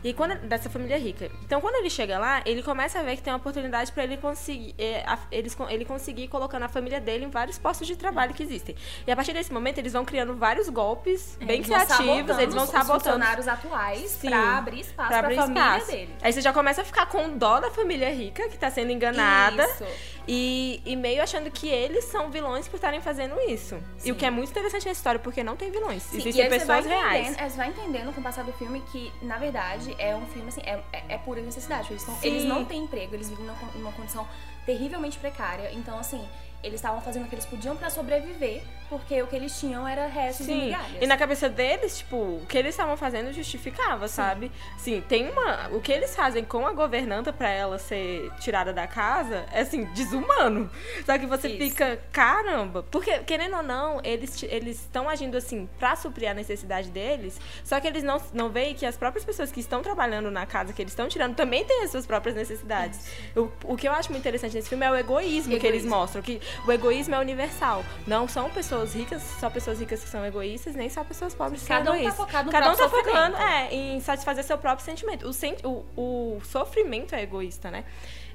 E 0.05 0.13
quando 0.13 0.35
dessa 0.41 0.69
família 0.69 0.99
rica. 0.99 1.31
Então, 1.43 1.59
quando 1.59 1.77
ele 1.77 1.89
chega 1.89 2.19
lá, 2.19 2.43
ele 2.45 2.61
começa 2.61 2.99
a 2.99 3.01
ver 3.01 3.15
que 3.15 3.23
tem 3.23 3.33
uma 3.33 3.37
oportunidade 3.39 3.91
para 3.91 4.03
ele 4.03 4.17
conseguir, 4.17 4.75
é, 4.77 5.03
a, 5.03 5.17
eles, 5.31 5.57
ele 5.67 5.83
conseguir 5.83 6.27
colocando 6.27 6.61
a 6.61 6.67
família 6.67 7.01
dele 7.01 7.25
em 7.25 7.29
vários 7.31 7.57
postos 7.57 7.87
de 7.87 7.95
trabalho 7.95 8.31
que 8.31 8.43
existem. 8.43 8.75
E 9.07 9.11
a 9.11 9.15
partir 9.15 9.33
desse 9.33 9.51
momento, 9.51 9.79
eles 9.79 9.93
vão 9.93 10.05
criando 10.05 10.35
vários 10.35 10.69
golpes 10.69 11.35
bem 11.39 11.57
Eles 11.57 11.67
vão 11.67 11.79
criativos, 11.83 12.37
eles 12.37 12.53
vão 12.53 12.65
os 12.65 12.69
sabotando. 12.69 12.99
funcionários 12.99 13.47
atuais 13.47 14.19
pra 14.21 14.57
abrir 14.59 14.81
espaço 14.81 14.95
pra 14.95 15.07
pra, 15.07 15.19
abrir 15.19 15.35
família 15.37 15.77
espaço. 15.77 15.91
dele. 15.91 16.15
Aí 16.21 16.31
você 16.31 16.41
já 16.41 16.53
começa 16.53 16.81
a 16.83 16.85
ficar 16.85 17.07
com 17.07 17.35
dó 17.35 17.59
da 17.59 17.71
família 17.71 18.13
rica, 18.13 18.47
que 18.47 18.59
tá 18.59 18.69
sendo 18.69 18.91
enganada. 18.91 19.63
Isso. 19.63 19.85
E, 20.27 20.81
e 20.85 20.95
meio 20.95 21.21
achando 21.21 21.51
que 21.51 21.67
eles 21.67 22.05
são 22.05 22.29
vilões 22.31 22.67
por 22.67 22.75
estarem 22.77 23.01
fazendo 23.01 23.39
isso. 23.41 23.77
E 24.03 24.11
o 24.11 24.15
que 24.15 24.25
é 24.25 24.31
muito 24.31 24.49
interessante 24.49 24.85
nessa 24.87 24.99
história, 24.99 25.19
porque 25.19 25.43
não 25.43 25.55
tem 25.55 25.69
vilões. 25.71 26.03
Sim, 26.03 26.17
Existem 26.17 26.49
pessoas 26.49 26.85
reais. 26.85 27.35
Você 27.37 27.57
vai 27.57 27.69
entendendo 27.69 28.13
com 28.13 28.19
o 28.21 28.23
passar 28.23 28.43
do 28.43 28.53
filme 28.53 28.81
que, 28.91 29.11
na 29.21 29.37
verdade, 29.37 29.95
é 29.99 30.15
um 30.15 30.25
filme 30.27 30.47
assim, 30.49 30.61
é, 30.61 30.81
é, 30.91 31.03
é 31.09 31.17
pura 31.17 31.41
necessidade. 31.41 31.91
Eles, 31.91 32.03
tão- 32.03 32.15
Sim. 32.15 32.27
eles 32.27 32.43
não 32.45 32.65
têm 32.65 32.83
emprego, 32.83 33.13
eles 33.13 33.29
vivem 33.29 33.45
numa, 33.45 33.57
numa 33.75 33.91
condição 33.91 34.27
terrivelmente 34.65 35.17
precária. 35.19 35.69
Então, 35.73 35.97
assim, 35.99 36.27
eles 36.65 36.75
estavam 36.75 37.01
fazendo 37.01 37.25
o 37.25 37.27
que 37.27 37.35
eles 37.35 37.45
podiam 37.45 37.75
pra 37.75 37.89
sobreviver, 37.89 38.61
porque 38.89 39.21
o 39.21 39.27
que 39.27 39.35
eles 39.35 39.57
tinham 39.59 39.87
era 39.87 40.07
restos 40.07 40.47
e 40.47 40.51
Sim, 40.51 40.65
migalhas. 40.65 41.01
e 41.01 41.07
na 41.07 41.17
cabeça 41.17 41.49
deles, 41.49 41.97
tipo, 41.99 42.15
o 42.15 42.45
que 42.47 42.57
eles 42.57 42.71
estavam 42.71 42.95
fazendo 42.97 43.31
justificava, 43.33 44.07
sabe? 44.07 44.51
Sim, 44.77 45.01
tem 45.07 45.29
uma. 45.29 45.69
O 45.71 45.81
que 45.81 45.91
eles 45.91 46.15
fazem 46.15 46.43
com 46.43 46.65
a 46.67 46.71
governanta 46.73 47.31
pra 47.33 47.49
ela 47.49 47.79
ser 47.79 48.31
tirada 48.39 48.71
da 48.73 48.85
casa 48.87 49.45
é 49.51 49.61
assim, 49.61 49.85
desumano. 49.93 50.69
Só 51.05 51.17
que 51.17 51.25
você 51.25 51.47
Isso. 51.49 51.57
fica, 51.57 51.99
caramba. 52.11 52.83
Porque, 52.91 53.19
querendo 53.19 53.57
ou 53.57 53.63
não, 53.63 53.99
eles 54.03 54.41
estão 54.43 55.09
agindo 55.09 55.35
assim 55.37 55.67
pra 55.79 55.95
suprir 55.95 56.29
a 56.29 56.33
necessidade 56.33 56.89
deles. 56.89 57.39
Só 57.63 57.79
que 57.79 57.87
eles 57.87 58.03
não, 58.03 58.21
não 58.33 58.49
veem 58.49 58.75
que 58.75 58.85
as 58.85 58.95
próprias 58.97 59.25
pessoas 59.25 59.51
que 59.51 59.59
estão 59.59 59.81
trabalhando 59.81 60.29
na 60.31 60.45
casa 60.45 60.73
que 60.73 60.81
eles 60.81 60.91
estão 60.91 61.07
tirando 61.07 61.35
também 61.35 61.65
têm 61.65 61.83
as 61.83 61.91
suas 61.91 62.05
próprias 62.05 62.35
necessidades. 62.35 62.99
O, 63.35 63.49
o 63.63 63.75
que 63.77 63.87
eu 63.87 63.91
acho 63.91 64.11
muito 64.11 64.21
interessante 64.21 64.53
nesse 64.55 64.69
filme 64.69 64.85
é 64.85 64.91
o 64.91 64.95
egoísmo, 64.95 65.49
que 65.59 65.65
eles 65.67 65.79
Egoísmo. 65.83 65.89
mostram. 65.89 66.21
Que 66.21 66.39
o 66.65 66.71
egoísmo 66.71 67.15
é 67.15 67.19
universal. 67.19 67.83
Não 68.05 68.27
são 68.27 68.49
pessoas 68.49 68.93
ricas, 68.93 69.21
só 69.39 69.49
pessoas 69.49 69.79
ricas 69.79 70.03
que 70.03 70.09
são 70.09 70.25
egoístas, 70.25 70.75
nem 70.75 70.89
só 70.89 71.03
pessoas 71.03 71.33
pobres 71.33 71.61
que 71.61 71.67
Cada 71.67 71.85
são 71.85 71.93
um 71.93 71.95
tá 71.95 72.01
egoístas. 72.01 72.25
focado 72.25 72.45
no 72.45 72.51
Cada 72.51 72.71
um 72.71 72.75
tá 72.75 72.89
focando 72.89 73.37
é, 73.37 73.73
em 73.73 73.99
satisfazer 73.99 74.43
seu 74.43 74.57
próprio 74.57 74.85
sentimento. 74.85 75.27
O, 75.27 75.33
sen 75.33 75.55
o, 75.63 75.83
o 75.95 76.41
sofrimento 76.43 77.15
é 77.15 77.21
egoísta, 77.21 77.69
né? 77.71 77.83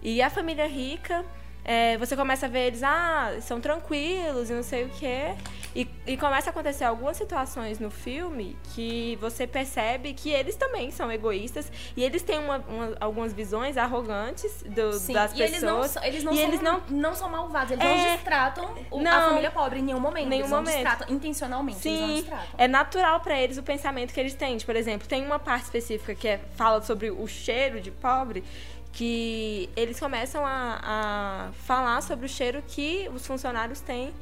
E 0.02 0.22
a 0.22 0.30
família 0.30 0.66
rica, 0.66 1.24
é, 1.72 1.96
você 1.98 2.16
começa 2.16 2.46
a 2.46 2.48
ver 2.48 2.66
eles, 2.66 2.82
ah, 2.82 3.36
são 3.42 3.60
tranquilos 3.60 4.50
e 4.50 4.52
não 4.52 4.62
sei 4.62 4.84
o 4.86 4.88
quê. 4.88 5.34
E, 5.72 5.86
e 6.04 6.16
começa 6.16 6.48
a 6.48 6.50
acontecer 6.50 6.82
algumas 6.82 7.16
situações 7.16 7.78
no 7.78 7.92
filme 7.92 8.56
que 8.74 9.16
você 9.20 9.46
percebe 9.46 10.12
que 10.14 10.28
eles 10.28 10.56
também 10.56 10.90
são 10.90 11.12
egoístas 11.12 11.70
e 11.96 12.02
eles 12.02 12.22
têm 12.22 12.40
uma- 12.40 12.58
uma- 12.68 12.96
algumas 12.98 13.32
visões 13.32 13.76
arrogantes 13.76 14.64
do- 14.64 14.94
Sim, 14.94 15.12
das 15.12 15.30
e 15.32 15.36
pessoas. 15.36 15.52
eles 15.52 15.62
não, 15.62 16.02
eles 16.04 16.24
não, 16.24 16.32
e 16.32 16.36
são, 16.36 16.44
eles 16.48 16.60
não 16.60 16.82
não 16.90 17.14
são 17.14 17.28
malvados, 17.30 17.70
eles 17.70 17.84
É. 17.84 17.88
não 17.88 18.14
destratam 18.16 18.74
o- 18.90 19.00
Não. 19.00 19.12
a 19.16 19.28
família 19.28 19.50
pobre 19.52 19.78
em 19.78 19.82
nenhum 19.82 20.00
momento. 20.00 20.26
Nenhum 20.28 20.40
eles 20.42 20.50
não 20.50 20.58
momento. 20.58 20.74
destratam 20.74 21.06
intencionalmente, 21.14 21.88
eles 21.88 22.00
não 22.28 22.38
Sim, 22.38 22.44
é 22.58 22.66
natural 22.66 23.20
pra 23.20 23.40
eles 23.40 23.56
o 23.56 23.62
pensamento 23.62 24.12
que 24.12 24.18
eles 24.18 24.34
têm. 24.34 24.58
Por 24.58 24.74
exemplo, 24.74 25.06
tem 25.06 25.24
uma 25.24 25.38
parte 25.38 25.66
específica 25.66 26.16
que 26.16 26.26
é, 26.26 26.40
fala 26.56 26.82
sobre 26.82 27.12
o 27.12 27.28
cheiro 27.28 27.80
de 27.80 27.92
pobre, 27.92 28.42
que 28.92 29.70
eles 29.76 29.98
começam 29.98 30.44
a, 30.44 30.80
a 30.82 31.52
falar 31.52 32.02
sobre 32.02 32.26
o 32.26 32.28
cheiro 32.28 32.62
que 32.66 33.08
os 33.14 33.26
funcionários 33.26 33.80
têm. 33.80 34.12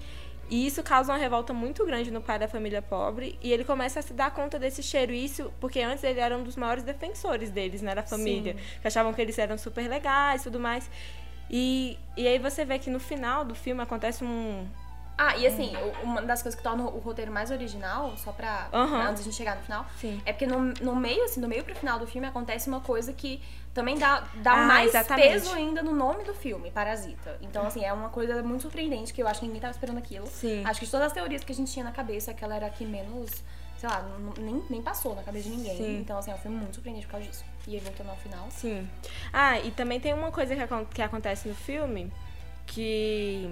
E 0.51 0.67
isso 0.67 0.83
causa 0.83 1.13
uma 1.13 1.19
revolta 1.19 1.53
muito 1.53 1.85
grande 1.85 2.11
no 2.11 2.23
pai 2.23 2.39
da 2.39 2.49
família 2.49 2.81
pobre. 2.81 3.39
E 3.43 3.53
ele 3.53 3.65
começa 3.65 4.01
a 4.01 4.03
se 4.03 4.15
dar 4.15 4.31
conta 4.31 4.59
desse 4.59 4.83
cheiro. 4.83 5.13
Isso 5.13 5.53
porque 5.61 5.81
antes 5.81 6.03
ele 6.05 6.21
era 6.21 6.37
um 6.37 6.43
dos 6.43 6.57
maiores 6.57 6.83
defensores 6.83 7.51
deles, 7.51 7.83
né? 7.83 7.95
Da 7.95 8.03
família. 8.03 8.57
Que 8.81 8.89
achavam 8.89 9.13
que 9.13 9.21
eles 9.21 9.39
eram 9.39 9.59
super 9.59 9.87
legais 9.89 10.41
e 10.41 10.45
tudo 10.45 10.59
mais. 10.59 10.91
E, 11.51 11.99
e 12.17 12.27
aí 12.27 12.39
você 12.39 12.65
vê 12.65 12.79
que 12.79 12.89
no 12.89 13.01
final 13.01 13.45
do 13.45 13.55
filme 13.55 13.83
acontece 13.83 14.25
um, 14.25 14.67
Ah, 15.21 15.37
e 15.37 15.45
assim, 15.49 15.73
uma 16.05 16.23
das 16.23 16.41
coisas 16.43 16.57
que 16.57 16.63
torna 16.63 16.85
o 16.85 16.99
roteiro 17.01 17.33
mais 17.33 17.51
original, 17.51 18.17
só 18.17 18.31
pra, 18.31 18.69
pra 18.71 18.81
antes 19.09 19.17
de 19.17 19.21
a 19.23 19.25
gente 19.25 19.35
chegar 19.35 19.57
no 19.57 19.63
final, 19.63 19.85
Sim. 20.01 20.23
é 20.25 20.33
porque 20.33 20.47
no, 20.47 20.61
no 20.81 20.95
meio, 20.95 21.25
assim, 21.25 21.41
do 21.41 21.49
meio 21.49 21.65
pro 21.65 21.75
final 21.75 21.99
do 21.99 22.07
filme 22.07 22.25
acontece 22.29 22.69
uma 22.69 22.81
coisa 22.81 23.13
que 23.13 23.43
também 23.75 23.99
dá, 23.99 24.23
dá 24.37 24.53
Ah, 24.53 24.67
mais 24.67 24.91
exatamente. 24.91 25.29
peso 25.29 25.53
ainda 25.53 25.83
no 25.83 25.93
nome 25.93 26.23
do 26.23 26.33
filme, 26.35 26.71
Parasita. 26.71 27.37
Então, 27.41 27.67
assim, 27.67 27.85
é 27.85 27.93
uma 27.93 28.11
coisa 28.11 28.41
muito 28.45 28.63
surpreendente 28.63 29.13
que 29.13 29.21
eu 29.21 29.27
acho 29.27 29.41
que 29.41 29.47
ninguém 29.47 29.61
tava 29.61 29.73
esperando 29.73 29.99
aquilo. 29.99 30.27
Sim. 30.29 30.63
Acho 30.65 30.79
que 30.79 30.87
de 30.87 30.93
todas 30.93 31.09
as 31.09 31.13
teorias 31.13 31.43
que 31.43 31.51
a 31.51 31.55
gente 31.55 31.73
tinha 31.73 31.85
na 31.85 31.93
cabeça, 31.93 32.31
aquela 32.31 32.55
era 32.55 32.71
que 32.71 32.85
menos, 32.87 33.31
sei 33.77 33.89
lá, 33.89 34.05
nem, 34.39 34.63
nem 34.71 34.81
passou 34.83 35.17
na 35.17 35.23
cabeça 35.25 35.49
de 35.49 35.57
ninguém. 35.57 35.77
Sim. 35.77 35.99
Então, 36.01 36.17
assim, 36.19 36.31
é 36.31 36.35
um 36.35 36.39
filme 36.39 36.57
muito 36.59 36.75
surpreendente 36.75 37.07
por 37.07 37.13
causa 37.13 37.27
disso. 37.27 37.45
E 37.67 37.75
aí, 37.75 37.81
voltando 37.81 38.11
ao 38.11 38.17
final. 38.17 38.47
Sim. 38.51 38.89
Ah, 39.33 39.59
e 39.59 39.71
também 39.73 39.99
tem 39.99 40.15
uma 40.15 40.31
coisa 40.31 40.55
que, 40.55 40.63
que 40.95 41.03
acontece 41.03 41.49
no 41.49 41.55
filme 41.57 42.13
que 42.67 43.51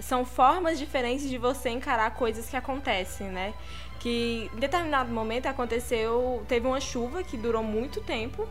são 0.00 0.24
formas 0.24 0.78
diferentes 0.78 1.28
de 1.28 1.38
você 1.38 1.68
encarar 1.70 2.10
coisas 2.14 2.48
que 2.48 2.56
acontecem, 2.56 3.28
né? 3.28 3.54
Que 4.00 4.50
em 4.54 4.58
determinado 4.58 5.10
momento 5.12 5.46
aconteceu, 5.46 6.44
teve 6.46 6.66
uma 6.66 6.80
chuva 6.80 7.22
que 7.22 7.36
durou 7.36 7.62
muito 7.62 8.00
tempo, 8.02 8.46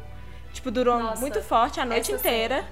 tipo 0.54 0.72
durou 0.72 0.98
Nossa, 1.00 1.22
muito 1.22 1.42
forte 1.42 1.80
a 1.80 1.86
noite 1.86 2.12
inteira. 2.12 2.66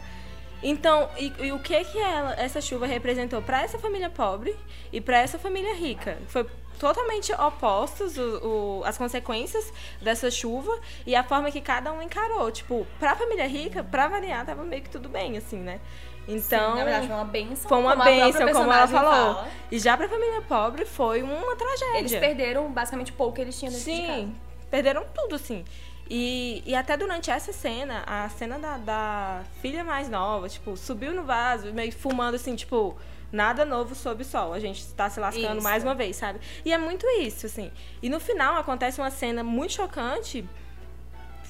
Então, 0.62 1.10
e, 1.18 1.34
e 1.40 1.52
o 1.52 1.60
que 1.60 1.84
que 1.84 1.98
ela, 2.00 2.34
essa 2.40 2.62
chuva 2.62 2.86
representou 2.86 3.42
para 3.42 3.62
essa 3.62 3.78
família 3.78 4.10
pobre 4.10 4.56
e 4.94 5.02
para 5.02 5.18
essa 5.20 5.38
família 5.38 5.74
rica? 5.76 6.18
Foi 6.30 6.46
totalmente 6.80 7.32
opostos 7.34 8.18
o, 8.18 8.80
o- 8.80 8.84
as 8.86 8.98
consequências 8.98 9.72
dessa 10.02 10.32
chuva 10.32 10.72
e 11.06 11.16
a 11.16 11.24
forma 11.24 11.52
que 11.52 11.60
cada 11.62 11.92
um 11.92 12.02
encarou. 12.02 12.50
Tipo, 12.50 12.88
pra 12.98 13.14
família 13.16 13.46
rica, 13.48 13.84
pra 13.84 14.08
variar, 14.08 14.46
tava 14.46 14.64
meio 14.64 14.82
que 14.82 14.90
tudo 14.90 15.10
bem, 15.10 15.38
assim, 15.38 15.58
né? 15.58 15.82
Então, 16.28 16.72
Sim, 16.72 16.78
na 16.80 16.84
verdade, 16.86 17.08
foi 17.08 17.16
uma 17.16 17.26
benção. 17.26 17.70
foi 17.70 17.78
uma 17.80 17.92
como 17.92 18.04
bênção, 18.06 18.48
como 18.54 18.72
ela 18.72 18.88
falou. 18.88 19.12
fala. 19.12 19.48
E 19.72 19.80
já 19.80 19.98
pra 19.98 20.08
família 20.08 20.42
pobre 20.42 20.86
foi 20.86 21.22
uma 21.22 21.56
tragédia. 21.56 22.00
Eles 22.00 22.16
perderam 22.16 22.72
basicamente 22.72 23.12
pouco 23.12 23.36
que 23.36 23.42
eles 23.42 23.60
tinham 23.60 23.72
dentro 23.72 23.92
de. 23.92 23.96
Sim, 23.98 24.36
perderam 24.72 25.06
tudo, 25.14 25.36
assim. 25.36 25.66
E, 26.10 26.62
e 26.66 26.76
até 26.76 26.96
durante 26.96 27.32
essa 27.32 27.52
cena, 27.52 28.04
a 28.06 28.28
cena 28.30 28.60
da, 28.60 28.78
da 28.78 29.42
filha 29.62 29.84
mais 29.84 30.10
nova, 30.10 30.48
tipo, 30.50 30.76
subiu 30.78 31.14
no 31.14 31.24
vaso, 31.24 31.74
meio 31.74 31.92
fumando 31.92 32.36
assim, 32.36 32.56
tipo, 32.56 32.96
nada 33.32 33.66
novo 33.66 33.96
sob 33.96 34.22
o 34.22 34.26
sol. 34.26 34.54
A 34.54 34.60
gente 34.60 34.86
tá 34.94 35.10
se 35.10 35.20
lascando 35.20 35.56
Isso. 35.56 35.64
mais 35.64 35.84
uma 35.84 35.96
vez, 35.96 36.16
sabe? 36.16 36.40
E 36.64 36.72
é 36.72 36.78
muito 36.78 37.06
isso, 37.20 37.46
assim. 37.46 37.72
E 38.02 38.10
no 38.10 38.20
final 38.20 38.56
acontece 38.56 39.02
uma 39.02 39.10
cena 39.10 39.44
muito 39.44 39.74
chocante 39.74 40.46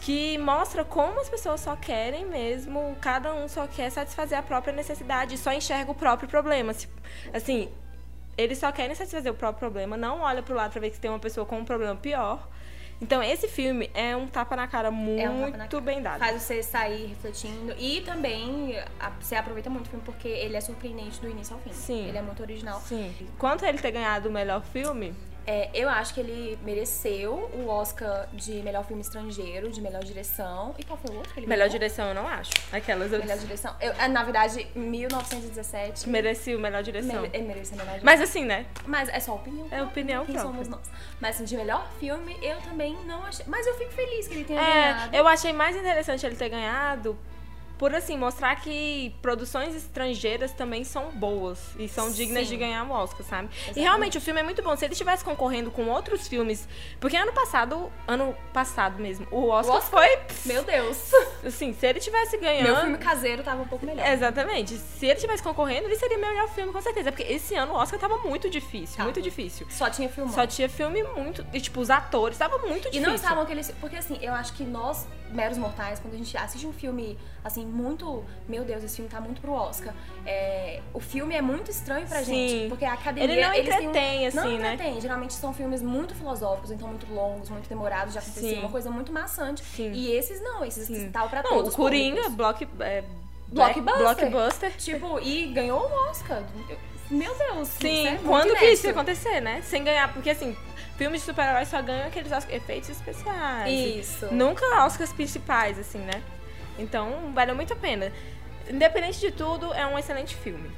que 0.03 0.37
mostra 0.37 0.83
como 0.83 1.17
as 1.21 1.29
pessoas 1.29 1.61
só 1.61 1.77
querem 1.77 2.25
mesmo, 2.25 2.93
cada 2.99 3.33
um 3.33 3.47
só 3.47 3.65
quer 3.67 3.89
satisfazer 3.89 4.37
a 4.37 4.41
própria 4.43 4.73
necessidade, 4.73 5.37
só 5.37 5.53
enxerga 5.53 5.91
o 5.91 5.95
próprio 5.95 6.27
problema. 6.27 6.73
Assim, 7.33 7.69
eles 8.37 8.57
só 8.57 8.69
querem 8.69 8.93
satisfazer 8.95 9.31
o 9.31 9.35
próprio 9.35 9.59
problema, 9.59 9.95
não 9.95 10.19
olha 10.19 10.43
pro 10.43 10.55
lado 10.55 10.71
pra 10.71 10.81
ver 10.81 10.89
que 10.89 10.99
tem 10.99 11.09
uma 11.09 11.19
pessoa 11.19 11.45
com 11.45 11.57
um 11.59 11.63
problema 11.63 11.95
pior. 11.95 12.49
Então, 13.01 13.23
esse 13.23 13.47
filme 13.47 13.89
é 13.93 14.13
um 14.15 14.27
tapa 14.27 14.57
na 14.57 14.67
cara 14.67 14.91
muito 14.91 15.21
É 15.21 15.29
um 15.29 15.49
na 15.49 15.67
cara. 15.67 15.81
bem 15.81 16.01
dado. 16.01 16.19
Faz 16.19 16.41
você 16.41 16.61
sair 16.61 17.05
refletindo. 17.07 17.73
E 17.79 18.01
também 18.01 18.77
a- 18.99 19.09
você 19.21 19.35
aproveita 19.35 19.69
muito 19.69 19.87
o 19.87 19.89
filme 19.89 20.03
porque 20.05 20.27
ele 20.27 20.55
é 20.57 20.61
surpreendente 20.61 21.19
do 21.21 21.29
início 21.29 21.55
ao 21.55 21.61
fim. 21.61 21.71
Sim. 21.71 22.07
Ele 22.09 22.17
é 22.17 22.21
muito 22.21 22.41
original. 22.41 22.79
Sim. 22.81 23.13
Quanto 23.37 23.65
ele 23.65 23.77
ter 23.77 23.91
ganhado 23.91 24.27
o 24.27 24.31
melhor 24.31 24.61
filme, 24.63 25.13
É, 25.45 25.69
eu 25.73 25.89
acho 25.89 26.13
que 26.13 26.19
ele 26.21 26.57
mereceu 26.63 27.49
o 27.53 27.67
Oscar 27.67 28.27
de 28.31 28.53
melhor 28.61 28.85
filme 28.85 29.01
estrangeiro, 29.01 29.69
de 29.69 29.81
melhor 29.81 30.03
direção. 30.03 30.73
E 30.79 30.83
qual 30.85 30.97
foi 30.97 31.13
o 31.13 31.17
outro 31.17 31.33
que 31.33 31.39
ele 31.41 31.47
melhor 31.47 31.65
ganhou? 31.67 31.79
direção 31.79 32.07
eu 32.07 32.13
não 32.15 32.27
acho. 32.27 32.51
Aquelas 32.71 33.11
eu 33.11 33.19
Melhor 33.19 33.37
direção. 33.37 33.75
Eu, 33.81 33.91
é, 33.93 34.07
na 34.07 34.23
verdade, 34.23 34.65
1917. 34.75 36.09
mereci 36.09 36.55
o 36.55 36.59
melhor 36.59 36.81
direção. 36.83 37.21
mere- 37.21 37.29
ele 37.37 37.47
mereceu 37.47 37.75
a 37.75 37.83
melhor 37.83 37.99
direção. 37.99 38.05
Mas 38.05 38.21
assim, 38.21 38.45
né? 38.45 38.65
Mas 38.85 39.09
é 39.09 39.19
só 39.19 39.35
opinião. 39.35 39.67
É 39.71 39.83
opinião 39.83 40.25
Quem 40.25 40.35
própria. 40.35 40.53
somos 40.53 40.67
nós? 40.69 40.89
Mas 41.19 41.35
assim, 41.35 41.45
de 41.45 41.57
melhor 41.57 41.87
filme, 41.99 42.37
eu 42.41 42.57
também 42.61 42.95
não 43.05 43.23
achei. 43.25 43.45
Mas 43.47 43.65
eu 43.67 43.77
fico 43.77 43.91
feliz 43.91 44.27
que 44.27 44.35
ele 44.35 44.43
tenha 44.45 44.61
É, 44.61 44.93
ganhado. 44.93 45.15
eu 45.15 45.27
achei 45.27 45.53
mais 45.53 45.75
interessante 45.75 46.25
ele 46.25 46.35
ter 46.35 46.49
ganhado 46.49 47.17
por 47.77 47.93
assim 47.93 48.17
mostrar 48.17 48.55
que 48.57 49.13
produções 49.21 49.75
estrangeiras 49.75 50.51
também 50.53 50.83
são 50.83 51.11
boas 51.11 51.59
e 51.77 51.87
são 51.87 52.11
dignas 52.11 52.43
Sim. 52.43 52.49
de 52.49 52.57
ganhar 52.57 52.83
um 52.83 52.91
Oscar, 52.91 53.25
sabe? 53.25 53.49
E 53.49 53.55
Exatamente. 53.55 53.79
realmente 53.81 54.17
o 54.17 54.21
filme 54.21 54.39
é 54.39 54.43
muito 54.43 54.61
bom. 54.61 54.75
Se 54.75 54.85
ele 54.85 54.93
estivesse 54.93 55.23
concorrendo 55.23 55.71
com 55.71 55.87
outros 55.89 56.27
filmes, 56.27 56.67
porque 56.99 57.17
ano 57.17 57.33
passado, 57.33 57.91
ano 58.07 58.35
passado 58.53 59.01
mesmo, 59.01 59.27
o 59.31 59.47
Oscar, 59.49 59.77
Oscar? 59.77 59.99
foi 60.07 60.19
Meu 60.45 60.63
Deus. 60.63 61.11
Assim, 61.45 61.73
se 61.73 61.85
ele 61.85 61.99
tivesse 61.99 62.37
ganhando. 62.37 62.63
Meu 62.63 62.75
filme 62.81 62.97
caseiro 62.97 63.43
tava 63.43 63.61
um 63.63 63.67
pouco 63.67 63.85
melhor. 63.85 64.07
Exatamente. 64.07 64.77
Se 64.77 65.05
ele 65.07 65.19
tivesse 65.19 65.41
concorrendo, 65.43 65.87
ele 65.87 65.95
seria 65.97 66.17
melhor 66.17 66.47
filme, 66.49 66.71
com 66.71 66.81
certeza. 66.81 67.11
Porque 67.11 67.23
esse 67.31 67.55
ano 67.55 67.73
o 67.73 67.75
Oscar 67.75 67.99
tava 67.99 68.17
muito 68.19 68.49
difícil, 68.49 68.95
Tava. 68.97 69.05
muito 69.05 69.21
difícil. 69.21 69.67
Só 69.69 69.89
tinha 69.89 70.07
filme. 70.09 70.31
Só 70.31 70.45
tinha 70.47 70.69
filme 70.69 71.03
muito. 71.03 71.45
E, 71.53 71.59
tipo, 71.59 71.79
os 71.81 71.89
atores, 71.89 72.37
tava 72.37 72.57
muito 72.59 72.87
E 72.87 72.91
difícil. 72.91 73.07
não 73.07 73.15
estavam 73.15 73.43
aqueles. 73.43 73.71
Porque 73.81 73.95
assim, 73.97 74.17
eu 74.21 74.33
acho 74.33 74.53
que 74.53 74.63
nós, 74.63 75.07
meros 75.33 75.57
mortais, 75.57 75.99
quando 75.99 76.13
a 76.13 76.17
gente 76.17 76.35
assiste 76.37 76.65
um 76.65 76.73
filme, 76.73 77.17
assim, 77.43 77.65
muito. 77.65 78.23
Meu 78.47 78.63
Deus, 78.63 78.83
esse 78.83 78.95
filme 78.97 79.09
tá 79.09 79.19
muito 79.19 79.41
pro 79.41 79.51
Oscar. 79.53 79.93
é, 80.25 80.79
o 80.93 80.99
filme 80.99 81.35
é 81.35 81.41
muito 81.41 81.69
estranho 81.69 82.07
pra 82.07 82.23
Sim. 82.23 82.47
gente. 82.47 82.69
Porque 82.69 82.85
a 82.85 82.93
academia. 82.93 83.33
Ele 83.33 83.41
não 83.41 83.51
têm 83.51 83.61
um- 83.61 83.63
entretém, 83.89 84.27
assim, 84.27 84.37
não 84.37 84.45
né? 84.57 84.73
entretém. 84.73 85.01
Geralmente 85.01 85.33
são 85.33 85.53
filmes 85.53 85.81
muito 85.81 86.15
filosóficos, 86.15 86.71
então 86.71 86.87
muito 86.87 87.11
longos, 87.13 87.49
muito 87.49 87.67
demorados 87.67 88.13
de 88.13 88.19
acontecer. 88.19 88.55
Sim. 88.55 88.59
Uma 88.59 88.69
coisa 88.69 88.89
muito 88.89 89.11
maçante. 89.11 89.63
Sim. 89.63 89.91
E 89.91 90.11
esses 90.11 90.41
não, 90.41 90.63
esses 90.63 90.87
Sim. 90.87 91.11
tal 91.11 91.27
pra 91.29 91.43
Não, 91.43 91.49
todos. 91.49 91.73
o 91.73 91.75
Coringa, 91.75 92.29
block, 92.29 92.67
é, 92.79 93.03
Blockbuster. 93.47 94.01
blockbuster. 94.01 94.71
Tipo, 94.77 95.19
e 95.19 95.47
ganhou 95.47 95.79
o 95.79 96.09
Oscar. 96.09 96.41
Meu 97.11 97.35
Deus. 97.35 97.67
Sim, 97.67 98.07
é 98.07 98.19
quando 98.25 98.55
que 98.55 98.65
isso 98.65 98.85
ia 98.87 98.91
acontecer, 98.91 99.39
né? 99.41 99.61
Sem 99.61 99.83
ganhar, 99.83 100.11
porque 100.13 100.29
assim, 100.31 100.55
filmes 101.03 101.19
de 101.19 101.25
super-heróis 101.25 101.67
só 101.67 101.81
ganham 101.81 102.07
aqueles 102.07 102.31
efeitos 102.49 102.89
especiais. 102.89 103.69
Isso. 103.69 104.33
Nunca 104.33 104.65
Oscars 104.85 105.11
principais, 105.11 105.77
assim, 105.77 105.97
né? 105.97 106.23
Então, 106.79 107.33
valeu 107.33 107.53
muito 107.53 107.73
a 107.73 107.75
pena. 107.75 108.09
Independente 108.69 109.19
de 109.19 109.29
tudo, 109.29 109.73
é 109.73 109.85
um 109.85 109.99
excelente 109.99 110.33
filme. 110.33 110.71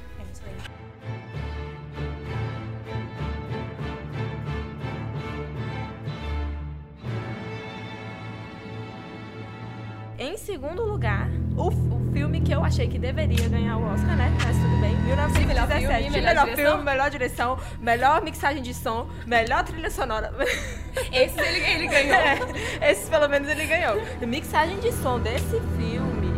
Em 10.18 10.36
segundo 10.38 10.82
lugar, 10.82 11.28
o, 11.56 11.68
o 11.68 12.12
filme 12.12 12.40
que 12.40 12.50
eu 12.50 12.64
achei 12.64 12.88
que 12.88 12.98
deveria 12.98 13.48
ganhar 13.50 13.76
o 13.76 13.84
Oscar, 13.92 14.16
né? 14.16 14.32
Mas 14.42 14.56
tudo 14.56 14.80
bem. 14.80 14.96
1917. 14.96 15.06
Melhor 15.06 15.28
filme, 15.30 15.46
melhor 15.46 15.66
melhor 15.66 16.44
direção. 16.46 16.56
filme, 16.56 16.84
melhor 16.84 17.10
direção, 17.10 17.58
melhor 17.80 18.22
mixagem 18.22 18.62
de 18.62 18.72
som, 18.72 19.10
melhor 19.26 19.62
trilha 19.64 19.90
sonora. 19.90 20.32
Esse 21.12 21.38
ele, 21.38 21.58
ele 21.70 21.86
ganhou. 21.88 22.16
É, 22.80 22.92
esses 22.92 23.08
pelo 23.10 23.28
menos 23.28 23.48
ele 23.48 23.66
ganhou. 23.66 24.00
Mixagem 24.26 24.78
de 24.80 24.90
som 24.92 25.20
desse 25.20 25.60
filme. 25.76 26.34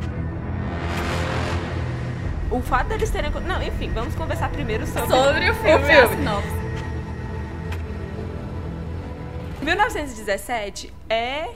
O 2.50 2.60
fato 2.60 2.88
deles 2.88 3.10
terem. 3.10 3.30
Não, 3.30 3.62
enfim, 3.62 3.90
vamos 3.92 4.14
conversar 4.16 4.48
primeiro 4.50 4.86
sobre, 4.86 5.08
Sobre 5.08 5.50
o 5.50 5.54
filme. 5.54 5.84
filme. 5.84 5.92
a 5.92 6.08
sinopse. 6.08 6.58
1917 9.62 10.92
é. 11.08 11.48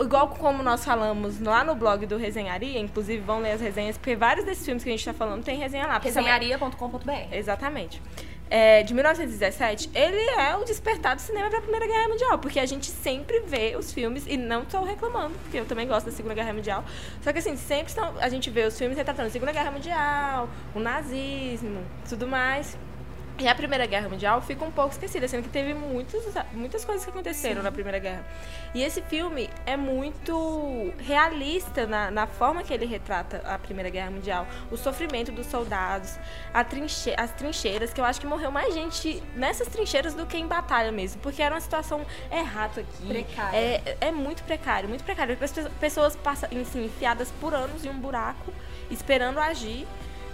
Igual 0.00 0.28
como 0.28 0.62
nós 0.62 0.84
falamos 0.84 1.38
lá 1.38 1.62
no 1.62 1.74
blog 1.74 2.06
do 2.06 2.16
Resenharia, 2.16 2.78
inclusive 2.78 3.22
vão 3.22 3.40
ler 3.40 3.52
as 3.52 3.60
resenhas, 3.60 3.98
porque 3.98 4.16
vários 4.16 4.44
desses 4.44 4.64
filmes 4.64 4.82
que 4.82 4.88
a 4.88 4.92
gente 4.92 5.04
tá 5.04 5.12
falando 5.12 5.44
tem 5.44 5.58
resenha 5.58 5.86
lá. 5.86 5.98
Resenharia.com.br. 5.98 7.10
Exatamente. 7.30 8.00
É, 8.54 8.82
de 8.82 8.92
1917, 8.92 9.90
ele 9.94 10.20
é 10.38 10.54
o 10.56 10.64
despertar 10.64 11.16
do 11.16 11.22
cinema 11.22 11.48
para 11.48 11.58
a 11.58 11.62
Primeira 11.62 11.86
Guerra 11.86 12.06
Mundial, 12.08 12.38
porque 12.38 12.60
a 12.60 12.66
gente 12.66 12.84
sempre 12.86 13.40
vê 13.46 13.74
os 13.78 13.92
filmes, 13.94 14.26
e 14.26 14.36
não 14.36 14.62
estou 14.62 14.84
reclamando, 14.84 15.34
porque 15.42 15.56
eu 15.58 15.64
também 15.64 15.88
gosto 15.88 16.04
da 16.04 16.12
Segunda 16.12 16.34
Guerra 16.34 16.52
Mundial, 16.52 16.84
só 17.22 17.32
que 17.32 17.38
assim, 17.38 17.56
sempre 17.56 17.86
estão, 17.86 18.12
a 18.18 18.28
gente 18.28 18.50
vê 18.50 18.66
os 18.66 18.76
filmes 18.76 18.98
retratando 18.98 19.28
a 19.28 19.30
Segunda 19.30 19.52
Guerra 19.52 19.70
Mundial, 19.70 20.50
o 20.74 20.80
nazismo, 20.80 21.80
tudo 22.06 22.26
mais. 22.26 22.76
E 23.42 23.48
a 23.48 23.54
Primeira 23.56 23.86
Guerra 23.86 24.08
Mundial 24.08 24.40
fica 24.40 24.64
um 24.64 24.70
pouco 24.70 24.92
esquecida, 24.92 25.26
sendo 25.26 25.42
que 25.42 25.48
teve 25.48 25.74
muitos, 25.74 26.22
muitas 26.52 26.84
coisas 26.84 27.04
que 27.04 27.10
aconteceram 27.10 27.60
na 27.60 27.72
Primeira 27.72 27.98
Guerra. 27.98 28.24
E 28.72 28.80
esse 28.84 29.02
filme 29.02 29.50
é 29.66 29.76
muito 29.76 30.92
realista 31.00 31.84
na, 31.84 32.08
na 32.08 32.26
forma 32.28 32.62
que 32.62 32.72
ele 32.72 32.86
retrata 32.86 33.38
a 33.44 33.58
Primeira 33.58 33.90
Guerra 33.90 34.12
Mundial. 34.12 34.46
O 34.70 34.76
sofrimento 34.76 35.32
dos 35.32 35.46
soldados, 35.46 36.16
trinche 36.70 37.12
as 37.16 37.32
trincheiras, 37.32 37.92
que 37.92 38.00
eu 38.00 38.04
acho 38.04 38.20
que 38.20 38.26
morreu 38.28 38.52
mais 38.52 38.72
gente 38.74 39.20
nessas 39.34 39.66
trincheiras 39.66 40.14
do 40.14 40.24
que 40.24 40.36
em 40.36 40.46
batalha 40.46 40.92
mesmo. 40.92 41.20
Porque 41.20 41.42
era 41.42 41.52
uma 41.52 41.60
situação, 41.60 42.06
é 42.30 42.40
rato 42.42 42.78
aqui. 42.78 43.06
Precária. 43.08 43.56
É, 43.56 43.96
é 44.02 44.12
muito 44.12 44.44
precário, 44.44 44.88
muito 44.88 45.02
precário. 45.02 45.36
As 45.40 45.50
pe- 45.50 45.68
pessoas 45.80 46.14
passam, 46.14 46.48
assim, 46.60 46.84
enfiadas 46.84 47.32
por 47.40 47.54
anos 47.54 47.84
em 47.84 47.88
um 47.90 47.98
buraco, 47.98 48.52
esperando 48.88 49.40
agir. 49.40 49.84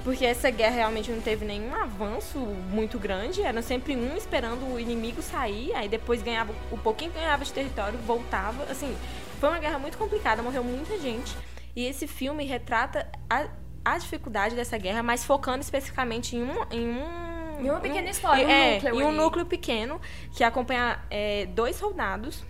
Porque 0.05 0.24
essa 0.24 0.51
guerra 0.51 0.76
realmente 0.76 1.11
não 1.11 1.20
teve 1.20 1.44
nenhum 1.44 1.74
avanço 1.74 2.38
muito 2.38 2.99
grande. 2.99 3.42
Era 3.42 3.61
sempre 3.62 3.96
um 3.96 4.16
esperando 4.16 4.72
o 4.72 4.80
inimigo 4.80 5.20
sair, 5.20 5.74
aí 5.74 5.88
depois 5.88 6.22
ganhava 6.22 6.55
o 6.70 6.78
pouquinho 6.78 7.11
que 7.11 7.18
ganhava 7.18 7.44
de 7.44 7.53
território, 7.53 7.99
voltava. 7.99 8.64
Assim, 8.64 8.96
foi 9.40 9.49
uma 9.49 9.59
guerra 9.59 9.78
muito 9.78 9.99
complicada, 9.99 10.42
morreu 10.42 10.64
muita 10.64 10.99
gente. 10.99 11.36
E 11.76 11.84
esse 11.86 12.07
filme 12.07 12.44
retrata 12.44 13.07
a, 13.28 13.46
a 13.84 13.99
dificuldade 13.99 14.55
dessa 14.57 14.78
guerra, 14.78 15.03
mas 15.03 15.24
focando 15.24 15.61
especificamente 15.61 16.36
em 16.36 16.42
um. 16.42 16.64
Em, 16.70 16.88
um, 16.88 17.61
Em 17.61 17.70
uma 17.70 17.80
pequena 17.80 18.09
história, 18.09 18.46
um 18.46 18.51
é, 18.51 18.74
núcleo 18.74 18.94
em 18.94 19.03
um 19.03 19.09
ali. 19.09 19.16
núcleo 19.16 19.46
pequeno 19.46 20.01
que 20.32 20.42
acompanha 20.44 21.01
é, 21.11 21.46
dois 21.46 21.76
soldados 21.76 22.44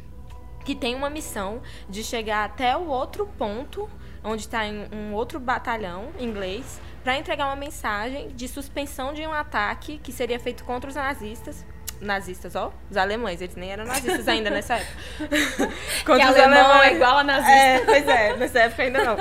que 0.65 0.75
tem 0.75 0.95
uma 0.95 1.09
missão 1.09 1.63
de 1.89 2.05
chegar 2.05 2.45
até 2.45 2.77
o 2.77 2.89
outro 2.89 3.27
ponto, 3.39 3.89
onde 4.23 4.43
está 4.43 4.63
um 4.93 5.15
outro 5.15 5.41
batalhão 5.41 6.11
inglês, 6.19 6.79
para 7.03 7.17
entregar 7.17 7.47
uma 7.47 7.57
mensagem 7.57 8.29
de 8.29 8.49
suspensão 8.49 9.13
de 9.13 9.27
um 9.27 9.33
ataque 9.33 9.99
que 9.99 10.13
seria 10.13 10.39
feito 10.39 10.65
contra 10.65 10.89
os 10.89 10.97
nazistas. 10.97 11.65
Nazistas, 12.01 12.55
ó, 12.55 12.73
os 12.91 12.97
alemães, 12.97 13.41
eles 13.41 13.57
nem 13.57 13.71
eram 13.73 13.85
nazistas 13.85 14.27
ainda 14.29 14.51
nessa 14.51 14.75
época. 14.75 14.93
Que 15.19 16.05
contra 16.05 16.31
os 16.31 16.37
alemão 16.37 16.71
alemães. 16.71 16.93
é 16.93 16.95
igual 16.95 17.19
a 17.19 17.25
nazista. 17.25 17.53
É, 17.53 17.81
pois 17.85 18.09
é, 18.09 18.37
nessa 18.37 18.59
época 18.61 18.83
ainda 18.83 19.05
não. 19.05 19.17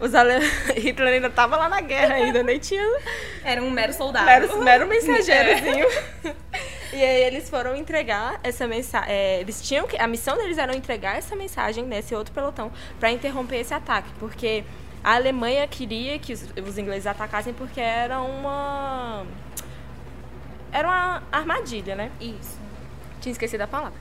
Os 0.00 0.14
ale... 0.14 0.38
Hitler 0.76 1.14
ainda 1.14 1.30
tava 1.30 1.56
lá 1.56 1.68
na 1.68 1.80
guerra 1.80 2.14
ainda, 2.14 2.42
nem 2.42 2.58
tinha 2.58 2.82
Era 3.42 3.62
um 3.62 3.70
mero 3.70 3.92
soldado. 3.92 4.26
Mero, 4.26 4.62
mero 4.62 4.86
mensageirozinho. 4.86 5.86
E 6.90 7.04
aí 7.04 7.22
eles 7.24 7.50
foram 7.50 7.76
entregar 7.76 8.40
essa 8.42 8.66
mensagem. 8.66 9.14
eles 9.40 9.60
tinham 9.60 9.86
que. 9.86 9.96
A 9.98 10.06
missão 10.06 10.36
deles 10.38 10.56
era 10.56 10.74
entregar 10.74 11.18
essa 11.18 11.36
mensagem 11.36 11.84
nesse 11.84 12.14
outro 12.14 12.32
pelotão 12.32 12.72
para 12.98 13.10
interromper 13.10 13.56
esse 13.60 13.74
ataque. 13.74 14.08
Porque 14.18 14.64
a 15.08 15.14
Alemanha 15.14 15.66
queria 15.66 16.18
que 16.18 16.34
os, 16.34 16.42
os 16.66 16.76
ingleses 16.76 17.06
atacassem 17.06 17.54
porque 17.54 17.80
era 17.80 18.20
uma. 18.20 19.24
Era 20.70 20.86
uma 20.86 21.22
armadilha, 21.32 21.96
né? 21.96 22.12
Isso. 22.20 22.60
Tinha 23.18 23.32
esquecido 23.32 23.62
a 23.62 23.66
palavra. 23.66 23.98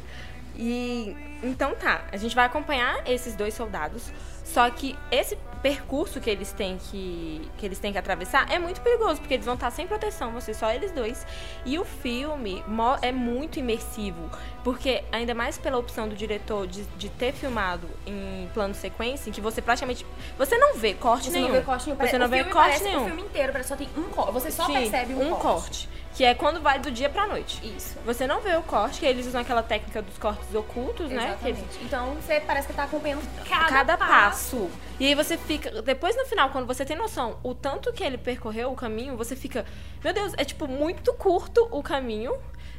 E 0.53 1.15
então 1.41 1.73
tá, 1.75 2.03
a 2.11 2.17
gente 2.17 2.35
vai 2.35 2.45
acompanhar 2.45 3.09
esses 3.09 3.37
dois 3.37 3.53
soldados. 3.53 4.11
Só 4.53 4.69
que 4.69 4.97
esse 5.11 5.37
percurso 5.61 6.21
que 6.21 6.29
eles 6.29 6.51
têm 6.53 6.77
que, 6.77 7.41
que 7.57 7.65
eles 7.65 7.79
têm 7.79 7.91
que 7.91 7.97
atravessar 7.97 8.49
é 8.51 8.57
muito 8.59 8.79
perigoso, 8.79 9.19
porque 9.19 9.33
eles 9.33 9.45
vão 9.45 9.55
estar 9.55 9.69
sem 9.71 9.85
proteção, 9.87 10.39
ser 10.39 10.53
só 10.53 10.71
eles 10.71 10.91
dois. 10.91 11.25
E 11.65 11.77
o 11.77 11.83
filme 11.83 12.63
é 13.01 13.11
muito 13.11 13.59
imersivo, 13.59 14.29
porque 14.63 15.03
ainda 15.11 15.33
mais 15.33 15.57
pela 15.57 15.77
opção 15.77 16.07
do 16.07 16.15
diretor 16.15 16.65
de, 16.67 16.83
de 16.97 17.09
ter 17.09 17.33
filmado 17.33 17.89
em 18.05 18.47
plano 18.53 18.73
sequência, 18.73 19.29
em 19.29 19.33
que 19.33 19.41
você 19.41 19.61
praticamente 19.61 20.05
você 20.37 20.57
não 20.57 20.75
vê 20.75 20.93
corte 20.93 21.25
Você 21.25 21.31
nenhum. 21.33 21.47
não 21.47 21.55
vê 21.55 21.61
corte 21.61 21.85
nenhum. 21.87 21.97
Você 21.97 22.05
Pare- 22.05 22.17
não 22.19 22.25
o 22.25 22.29
vê 22.29 22.43
corte 22.45 22.83
nenhum. 22.83 23.01
O 23.03 23.05
filme 23.07 23.21
inteiro 23.23 23.63
só 23.63 23.75
tem 23.75 23.89
um 23.97 24.03
corte. 24.03 24.31
Você 24.33 24.51
só 24.51 24.65
Sim, 24.67 24.73
percebe 24.73 25.13
um, 25.15 25.31
corte, 25.35 25.89
que 26.17 26.25
é 26.25 26.33
quando 26.33 26.59
vai 26.59 26.79
do 26.79 26.89
dia 26.89 27.07
pra 27.09 27.27
noite. 27.27 27.61
Isso. 27.77 27.95
Você 28.03 28.25
não 28.25 28.41
vê 28.41 28.55
o 28.55 28.63
corte, 28.63 28.99
que 28.99 29.05
eles 29.05 29.27
usam 29.27 29.39
aquela 29.39 29.61
técnica 29.61 30.01
dos 30.01 30.17
cortes 30.17 30.53
ocultos, 30.55 31.11
né? 31.11 31.37
Que 31.39 31.49
eles- 31.49 31.59
Exatamente. 31.59 31.85
Então 31.85 32.15
você 32.15 32.39
parece 32.39 32.67
que 32.67 32.73
tá 32.73 32.85
acompanhando 32.85 33.21
cada, 33.47 33.67
cada, 33.67 33.97
passo. 33.97 34.67
E 34.99 35.05
aí 35.05 35.13
você 35.13 35.37
fica. 35.37 35.79
Depois 35.83 36.15
no 36.17 36.25
final, 36.25 36.49
quando 36.49 36.65
você 36.65 36.83
tem 36.83 36.97
noção 36.97 37.37
o 37.43 37.53
tanto 37.53 37.93
que 37.93 38.03
ele 38.03 38.17
percorreu 38.17 38.71
o 38.71 38.75
caminho, 38.75 39.15
você 39.15 39.35
fica. 39.35 39.63
Meu 40.03 40.11
Deus, 40.11 40.33
é 40.37 40.43
tipo 40.43 40.67
muito 40.67 41.13
curto 41.13 41.67
o 41.71 41.83
caminho. 41.83 42.33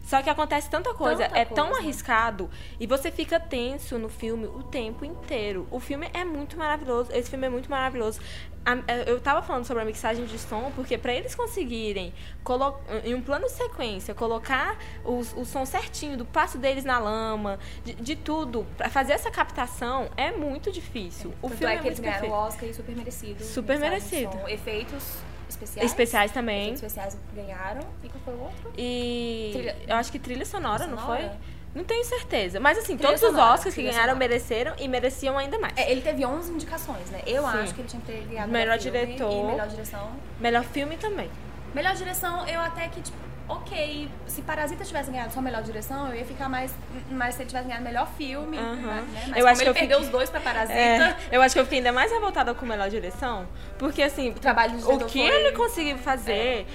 Só 0.08 0.22
que 0.22 0.30
acontece 0.30 0.70
tanta 0.70 0.94
coisa, 0.94 1.24
Tanta 1.24 1.38
é 1.38 1.44
tão 1.44 1.66
coisa. 1.66 1.80
arriscado 1.82 2.48
e 2.80 2.86
você 2.86 3.10
fica 3.12 3.38
tenso 3.38 3.98
no 3.98 4.08
filme 4.08 4.46
o 4.46 4.62
tempo 4.62 5.04
inteiro. 5.04 5.68
O 5.70 5.78
filme 5.78 6.08
é 6.14 6.24
muito 6.24 6.56
maravilhoso, 6.56 7.10
esse 7.12 7.28
filme 7.28 7.46
é 7.46 7.50
muito 7.50 7.68
maravilhoso. 7.70 8.18
É, 8.86 9.10
Eu 9.10 9.20
tava 9.20 9.42
falando 9.42 9.66
sobre 9.66 9.82
a 9.82 9.86
mixagem 9.86 10.24
de 10.24 10.38
som, 10.38 10.72
porque 10.74 10.96
pra 10.96 11.12
eles 11.12 11.34
conseguirem, 11.34 12.14
em 13.04 13.14
um 13.14 13.20
plano 13.20 13.44
de 13.46 13.52
sequência, 13.52 14.14
colocar 14.14 14.78
os- 15.04 15.34
o, 15.36 15.44
som 15.44 15.66
certinho 15.66 16.16
do 16.16 16.24
passo 16.24 16.56
deles 16.56 16.84
na 16.84 16.98
lama, 16.98 17.58
de, 17.84 17.92
de 17.94 18.16
tudo, 18.16 18.66
pra 18.78 18.88
fazer 18.88 19.12
essa 19.12 19.30
captação 19.30 20.08
é 20.16 20.30
muito 20.32 20.72
difícil. 20.72 21.34
O 21.42 21.48
Tanto 21.48 21.58
filme 21.58 21.74
é 21.74 21.76
é, 21.76 21.80
que 21.80 21.86
eles 21.88 22.00
muito 22.00 22.10
ganharam 22.10 22.28
o. 22.30 22.32
Oscar 22.32 22.66
e 22.68 22.72
super 22.72 22.96
merecido. 22.96 23.44
Super 23.44 23.78
merecido. 23.78 24.38
Efeitos 24.48 25.18
especiais. 25.48 25.90
Especiais 25.90 26.32
também. 26.32 26.74
Especiais 26.74 27.16
ganharam. 27.34 27.80
E 28.02 28.08
qual 28.08 28.20
foi 28.24 28.34
o 28.34 28.40
outro? 28.40 28.72
E 28.76 29.50
Trilha- 29.52 29.76
eu 29.86 29.96
acho 29.96 30.12
que 30.12 30.18
trilha 30.18 30.44
sonora, 30.44 30.86
não 30.86 30.98
foi? 30.98 31.16
Sonora? 31.18 31.36
Não 31.74 31.84
tenho 31.84 32.04
certeza. 32.04 32.58
Mas 32.58 32.78
assim, 32.78 32.96
Trilha 32.96 33.08
todos 33.10 33.22
os 33.22 33.28
sonora, 33.28 33.54
Oscars 33.54 33.74
que 33.74 33.80
trilha 33.80 33.90
ganharam 33.92 34.14
sonora. 34.14 34.28
mereceram 34.28 34.72
e 34.78 34.88
mereciam 34.88 35.36
ainda 35.38 35.58
mais. 35.58 35.76
É, 35.76 35.90
ele 35.92 36.00
teve 36.00 36.24
11 36.24 36.50
indicações, 36.52 37.10
né? 37.10 37.20
Eu 37.26 37.42
Sim. 37.42 37.48
acho 37.58 37.74
que 37.74 37.80
ele 37.82 37.88
tinha 37.88 38.00
que 38.02 38.10
ter 38.12 38.20
ganhado 38.26 38.50
Melhor 38.50 38.78
diretor. 38.78 39.30
E 39.32 39.46
melhor 39.46 39.68
direção. 39.68 40.10
Melhor 40.40 40.64
filme 40.64 40.96
também. 40.96 41.30
Melhor 41.74 41.94
direção, 41.94 42.46
eu 42.48 42.58
até 42.60 42.88
que, 42.88 43.02
tipo, 43.02 43.16
ok, 43.48 44.08
se 44.26 44.42
Parasita 44.42 44.84
tivesse 44.84 45.10
ganhado 45.10 45.32
só 45.32 45.40
melhor 45.40 45.62
direção, 45.62 46.08
eu 46.08 46.16
ia 46.16 46.24
ficar 46.24 46.48
mais. 46.48 46.72
Mas 47.10 47.34
se 47.34 47.42
ele 47.42 47.48
tivesse 47.48 47.66
ganhado 47.66 47.84
melhor 47.84 48.06
filme, 48.16 48.56
né? 48.56 49.04
Mas 49.28 49.28
Eu 49.28 49.34
como 49.34 49.46
acho 49.48 49.56
que 49.56 49.62
ele 49.62 49.70
eu 49.70 49.74
perdeu 49.74 49.96
fiquei- 49.98 50.06
os 50.06 50.08
dois 50.08 50.30
pra 50.30 50.40
Parasita, 50.40 50.72
É, 50.78 51.16
eu 51.32 51.40
acho 51.42 51.54
que 51.54 51.60
eu 51.60 51.64
fiquei 51.64 51.78
ainda 51.78 51.92
mais 51.92 52.10
revoltada 52.12 52.54
com 52.54 52.66
melhor 52.66 52.90
direção. 52.90 53.46
Porque, 53.78 54.02
assim, 54.02 54.30
o 54.30 54.34
trabalho 54.34 54.78
do 54.78 54.92
o 54.92 54.98
que 55.06 55.18
foi- 55.26 55.28
ele 55.28 55.52
conseguiu 55.56 55.96
fazer. 55.98 56.66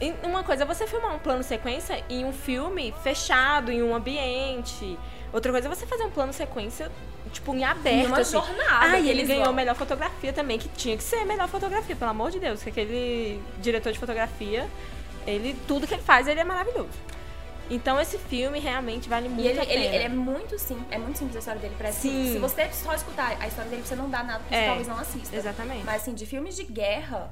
em- 0.00 0.14
Uma 0.24 0.42
coisa 0.42 0.64
é 0.64 0.66
você 0.66 0.86
filmar 0.86 1.14
um 1.14 1.18
plano 1.18 1.42
sequência 1.42 2.02
em 2.10 2.24
um 2.24 2.32
filme 2.32 2.92
fechado, 3.02 3.70
em 3.70 3.82
um 3.82 3.94
ambiente. 3.94 4.98
Outra 5.32 5.52
coisa 5.52 5.68
é 5.68 5.70
você 5.74 5.86
fazer 5.86 6.02
um 6.04 6.10
plano 6.10 6.32
sequência, 6.32 6.90
tipo, 7.32 7.54
em 7.54 7.64
aberto. 7.64 8.06
Uma 8.08 8.18
assim. 8.18 8.32
jornada 8.32 8.86
Ah, 8.96 8.98
e 8.98 9.08
ele 9.08 9.22
ganhou 9.24 9.44
vão. 9.44 9.52
melhor 9.54 9.74
fotografia 9.74 10.32
também, 10.32 10.58
que 10.58 10.68
tinha 10.70 10.96
que 10.96 11.02
ser 11.02 11.24
melhor 11.24 11.48
fotografia, 11.48 11.94
pelo 11.96 12.10
amor 12.10 12.30
de 12.30 12.40
Deus. 12.40 12.62
Que 12.62 12.70
aquele 12.70 13.40
diretor 13.60 13.92
de 13.92 13.98
fotografia, 13.98 14.66
ele, 15.26 15.56
tudo 15.66 15.86
que 15.86 15.94
ele 15.94 16.02
faz, 16.02 16.26
ele 16.28 16.40
é 16.40 16.44
maravilhoso. 16.44 16.88
Então 17.68 18.00
esse 18.00 18.16
filme 18.16 18.60
realmente 18.60 19.08
vale 19.08 19.28
muito 19.28 19.42
E 19.44 19.48
ele, 19.48 19.58
a 19.60 19.66
pena. 19.66 19.74
ele, 19.84 19.94
ele 19.96 20.04
é 20.04 20.08
muito 20.08 20.56
simples, 20.58 20.86
é 20.90 20.98
muito 20.98 21.18
simples 21.18 21.34
a 21.36 21.38
história 21.40 21.60
dele. 21.60 21.74
Parece 21.76 22.00
Sim. 22.02 22.32
se 22.32 22.38
você 22.38 22.68
só 22.72 22.94
escutar 22.94 23.36
a 23.40 23.48
história 23.48 23.68
dele, 23.70 23.82
você 23.84 23.96
não 23.96 24.08
dá 24.08 24.22
nada, 24.22 24.38
porque 24.38 24.54
você 24.54 24.60
É, 24.60 24.66
talvez 24.66 24.86
não 24.88 24.98
assista. 24.98 25.34
exatamente. 25.36 25.84
Mas 25.84 26.02
assim, 26.02 26.14
de 26.14 26.24
filmes 26.26 26.54
de 26.54 26.62
guerra, 26.62 27.28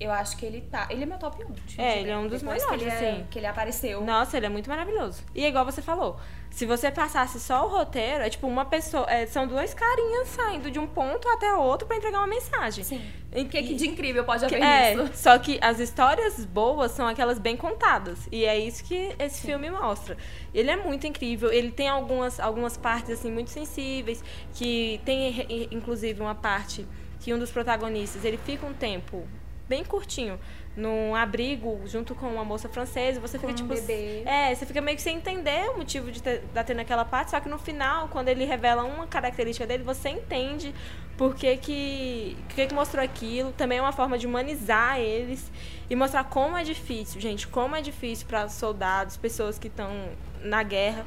eu 0.00 0.10
acho 0.10 0.36
que 0.36 0.44
ele 0.44 0.60
tá. 0.62 0.86
Ele 0.90 1.02
é 1.04 1.06
meu 1.06 1.18
top 1.18 1.42
1. 1.42 1.52
de 1.52 1.60
filmes 1.60 1.78
É, 1.78 2.00
ele 2.00 2.10
é 2.10 2.16
um 2.16 2.26
dos 2.26 2.42
melhores, 2.42 2.64
que 2.66 2.74
ele, 2.74 2.84
é- 2.84 3.10
assim. 3.10 3.26
que 3.30 3.38
ele 3.38 3.46
apareceu. 3.46 4.00
Nossa, 4.02 4.36
ele 4.36 4.46
é 4.46 4.48
muito 4.48 4.68
maravilhoso. 4.68 5.22
E 5.34 5.44
é 5.44 5.48
igual 5.48 5.64
você 5.64 5.80
falou, 5.80 6.18
se 6.50 6.66
você 6.66 6.90
passasse 6.90 7.38
só 7.40 7.64
o 7.66 7.68
roteiro, 7.70 8.22
é 8.24 8.28
tipo 8.30 8.46
uma 8.46 8.64
pessoa. 8.64 9.06
é, 9.10 9.26
são 9.26 9.46
dois 9.46 9.72
carinhas 9.74 10.28
saindo 10.28 10.70
de 10.70 10.78
um 10.78 10.86
ponto 10.86 11.28
até 11.28 11.52
outro 11.54 11.86
pra 11.86 11.96
entregar 11.96 12.18
uma 12.18 12.26
mensagem. 12.26 12.84
Sim. 12.84 13.00
E- 13.32 13.42
O 13.42 13.48
que, 13.48 13.62
que 13.62 13.74
de 13.74 13.88
incrível 13.88 14.24
pode 14.24 14.44
haver 14.44 14.60
É, 14.62 14.94
nisso? 14.94 15.10
só 15.14 15.36
que 15.38 15.58
as 15.60 15.78
histórias 15.80 16.44
boas 16.44 16.90
são 16.92 17.06
aquelas 17.08 17.38
bem 17.38 17.56
contadas. 17.56 18.28
E 18.30 18.44
é 18.44 18.56
isso 18.58 18.84
que 18.84 19.12
esse 19.18 19.42
filme 19.46 19.70
mostra. 19.70 20.16
Ele 20.52 20.70
é 20.70 20.76
muito 20.76 21.06
incrível. 21.06 21.52
Ele 21.52 21.70
tem 21.72 21.88
algumas, 21.88 22.38
algumas 22.38 22.76
partes, 22.76 23.10
assim, 23.18 23.30
muito 23.30 23.50
sensíveis. 23.50 24.22
Que 24.54 25.00
tem, 25.04 25.68
inclusive, 25.72 26.20
uma 26.20 26.34
parte 26.34 26.86
que 27.20 27.32
um 27.32 27.38
dos 27.38 27.50
protagonistas, 27.50 28.24
ele 28.24 28.36
fica 28.38 28.64
um 28.66 28.72
tempo 28.74 29.26
bem 29.74 29.84
curtinho 29.84 30.38
num 30.76 31.14
abrigo 31.14 31.80
junto 31.86 32.14
com 32.14 32.26
uma 32.26 32.44
moça 32.44 32.68
francesa. 32.68 33.20
Você 33.20 33.38
fica, 33.38 33.52
Com 33.52 33.52
um 33.52 33.68
tipo... 33.68 33.74
bebê. 33.74 34.22
É, 34.24 34.54
você 34.54 34.64
fica 34.64 34.80
meio 34.80 34.96
que 34.96 35.02
sem 35.02 35.16
entender 35.16 35.68
o 35.70 35.78
motivo 35.78 36.10
de 36.10 36.22
ter, 36.22 36.42
ter 36.66 36.74
naquela 36.74 37.04
parte. 37.04 37.32
Só 37.32 37.40
que 37.40 37.48
no 37.48 37.58
final, 37.58 38.08
quando 38.08 38.28
ele 38.28 38.44
revela 38.44 38.84
uma 38.84 39.06
característica 39.06 39.66
dele, 39.66 39.82
você 39.82 40.10
entende 40.10 40.74
por 41.16 41.34
que 41.34 41.56
que, 41.56 42.36
que 42.48 42.66
que 42.66 42.74
mostrou 42.74 43.02
aquilo. 43.04 43.52
Também 43.52 43.78
é 43.78 43.80
uma 43.80 43.92
forma 43.92 44.16
de 44.16 44.26
humanizar 44.26 44.98
eles 44.98 45.50
e 45.88 45.96
mostrar 45.96 46.24
como 46.24 46.56
é 46.56 46.64
difícil, 46.64 47.20
gente, 47.20 47.46
como 47.46 47.76
é 47.76 47.82
difícil 47.82 48.26
para 48.26 48.48
soldados, 48.48 49.16
pessoas 49.16 49.58
que 49.58 49.68
estão 49.68 50.08
na 50.40 50.62
guerra 50.62 51.04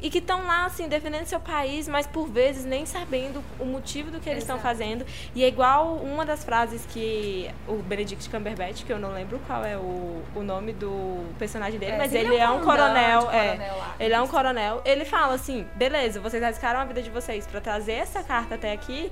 e 0.00 0.10
que 0.10 0.18
estão 0.18 0.46
lá, 0.46 0.64
assim, 0.66 0.88
defendendo 0.88 1.26
seu 1.26 1.40
país, 1.40 1.88
mas 1.88 2.06
por 2.06 2.26
vezes 2.28 2.64
nem 2.64 2.86
sabendo 2.86 3.42
o 3.58 3.64
motivo 3.64 4.10
do 4.10 4.20
que 4.20 4.28
eles 4.28 4.42
estão 4.42 4.58
fazendo. 4.58 5.04
E 5.34 5.42
é 5.44 5.48
igual 5.48 5.94
uma 5.96 6.24
das 6.24 6.44
frases 6.44 6.86
que 6.86 7.50
o 7.66 7.74
Benedict 7.76 8.28
Cumberbatch, 8.30 8.84
que 8.84 8.92
eu 8.92 8.98
não 8.98 9.12
lembro 9.12 9.40
qual 9.46 9.64
é 9.64 9.76
o, 9.76 10.22
o 10.34 10.42
nome 10.42 10.72
do 10.72 11.24
personagem 11.38 11.78
dele, 11.78 11.92
É, 11.92 11.98
mas 11.98 12.10
sempre 12.10 12.28
ele 12.28 12.36
é 12.36 12.40
é 12.44 12.50
um 12.50 12.58
um 12.58 12.64
coronel, 12.64 13.30
é. 13.30 13.48
coronel 13.48 13.76
lá. 13.78 13.94
Ele 13.98 14.14
é 14.14 14.20
um 14.20 14.26
coronel. 14.28 14.82
Ele 14.84 15.04
fala 15.04 15.34
assim: 15.34 15.66
beleza, 15.74 16.20
vocês 16.20 16.42
arriscaram 16.42 16.80
a 16.80 16.84
vida 16.84 17.02
de 17.02 17.10
vocês 17.10 17.46
pra 17.46 17.60
trazer 17.60 17.92
essa 17.92 18.22
carta 18.22 18.54
até 18.54 18.72
aqui, 18.72 19.10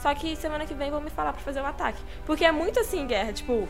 só 0.00 0.14
que 0.14 0.36
semana 0.36 0.64
que 0.66 0.74
vem 0.74 0.90
vão 0.90 1.00
me 1.00 1.10
falar 1.10 1.32
pra 1.32 1.42
fazer 1.42 1.60
o 1.60 1.66
ataque. 1.66 2.00
Porque 2.24 2.44
é 2.44 2.52
muito 2.52 2.78
assim, 2.80 3.06
guerra, 3.06 3.32
tipo. 3.32 3.66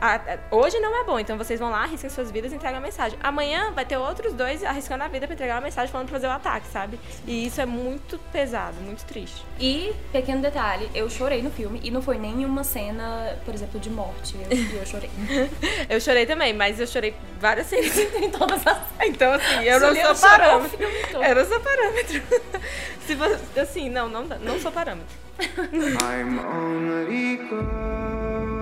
A- 0.00 0.16
a- 0.16 0.38
hoje 0.54 0.78
não 0.80 1.00
é 1.00 1.04
bom, 1.04 1.18
então 1.18 1.36
vocês 1.36 1.58
vão 1.60 1.70
lá, 1.70 1.82
arriscam 1.82 2.08
suas 2.10 2.30
vidas 2.30 2.52
e 2.52 2.54
entregam 2.56 2.78
a 2.78 2.80
mensagem. 2.82 3.18
Amanhã 3.22 3.70
vai 3.72 3.84
ter 3.84 3.96
outros 3.96 4.32
dois 4.32 4.62
arriscando 4.64 5.04
a 5.04 5.08
vida 5.08 5.26
pra 5.26 5.34
entregar 5.34 5.54
uma 5.56 5.60
mensagem 5.62 5.90
falando 5.90 6.08
pra 6.08 6.16
fazer 6.16 6.26
o 6.26 6.30
ataque, 6.30 6.66
sabe? 6.68 6.98
E 7.26 7.46
isso 7.46 7.60
é 7.60 7.66
muito 7.66 8.18
pesado, 8.32 8.76
muito 8.80 9.04
triste. 9.04 9.44
E, 9.60 9.92
pequeno 10.12 10.40
detalhe, 10.42 10.88
eu 10.94 11.08
chorei 11.10 11.42
no 11.42 11.50
filme 11.50 11.80
e 11.82 11.90
não 11.90 12.00
foi 12.02 12.18
nenhuma 12.18 12.64
cena, 12.64 13.36
por 13.44 13.54
exemplo, 13.54 13.78
de 13.80 13.90
morte. 13.90 14.36
Eu, 14.50 14.56
e 14.56 14.76
eu 14.76 14.86
chorei. 14.86 15.10
Eu 15.88 16.00
chorei 16.00 16.26
também, 16.26 16.52
mas 16.52 16.78
eu 16.78 16.86
chorei 16.86 17.14
várias 17.40 17.66
cenas. 17.66 17.96
em 18.22 18.30
todas 18.30 18.66
as. 18.66 18.78
Então, 19.02 19.32
assim, 19.32 19.64
eu 19.64 19.80
não 19.80 19.94
sou 19.94 20.28
parâmetro. 20.28 20.78
Eu 21.14 21.34
não 21.34 21.44
sou 21.46 21.60
parâmetro. 21.60 22.22
Se 23.06 23.14
você, 23.14 23.60
assim, 23.60 23.88
não, 23.88 24.08
não, 24.08 24.24
não 24.24 24.58
sou 24.60 24.70
parâmetro. 24.70 25.16
I'm 25.40 26.38
only 26.40 27.36
going 27.48 28.57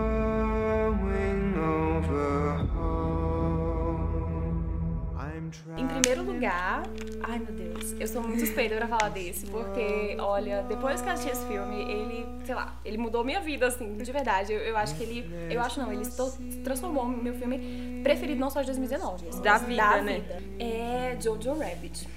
primeiro 6.07 6.23
lugar, 6.23 6.85
ai 7.21 7.39
meu 7.41 7.53
Deus, 7.53 7.97
eu 7.99 8.07
sou 8.07 8.23
muito 8.23 8.39
suspeita 8.39 8.77
pra 8.77 8.87
falar 8.87 9.09
desse, 9.09 9.45
porque, 9.47 10.17
olha, 10.21 10.63
depois 10.63 11.03
que 11.03 11.09
eu 11.09 11.13
assisti 11.13 11.33
esse 11.33 11.45
filme, 11.47 11.83
ele, 11.83 12.27
sei 12.45 12.55
lá, 12.55 12.77
ele 12.85 12.97
mudou 12.97 13.25
minha 13.25 13.41
vida, 13.41 13.67
assim, 13.67 13.97
de 13.97 14.13
verdade. 14.13 14.53
Eu, 14.53 14.61
eu 14.61 14.77
acho 14.77 14.95
que 14.95 15.03
ele, 15.03 15.29
eu 15.51 15.61
acho 15.61 15.81
não, 15.81 15.93
ele 15.93 16.05
transformou 16.63 17.09
meu 17.09 17.35
filme 17.35 18.01
preferido 18.05 18.39
não 18.39 18.51
só 18.51 18.61
de 18.61 18.67
2019, 18.67 19.25
mas 19.27 19.41
Da 19.41 19.59
vida, 19.59 20.03
né? 20.03 20.21
vida. 20.21 20.43
É 20.61 21.17
Jojo 21.21 21.59
Rabbit. 21.59 22.09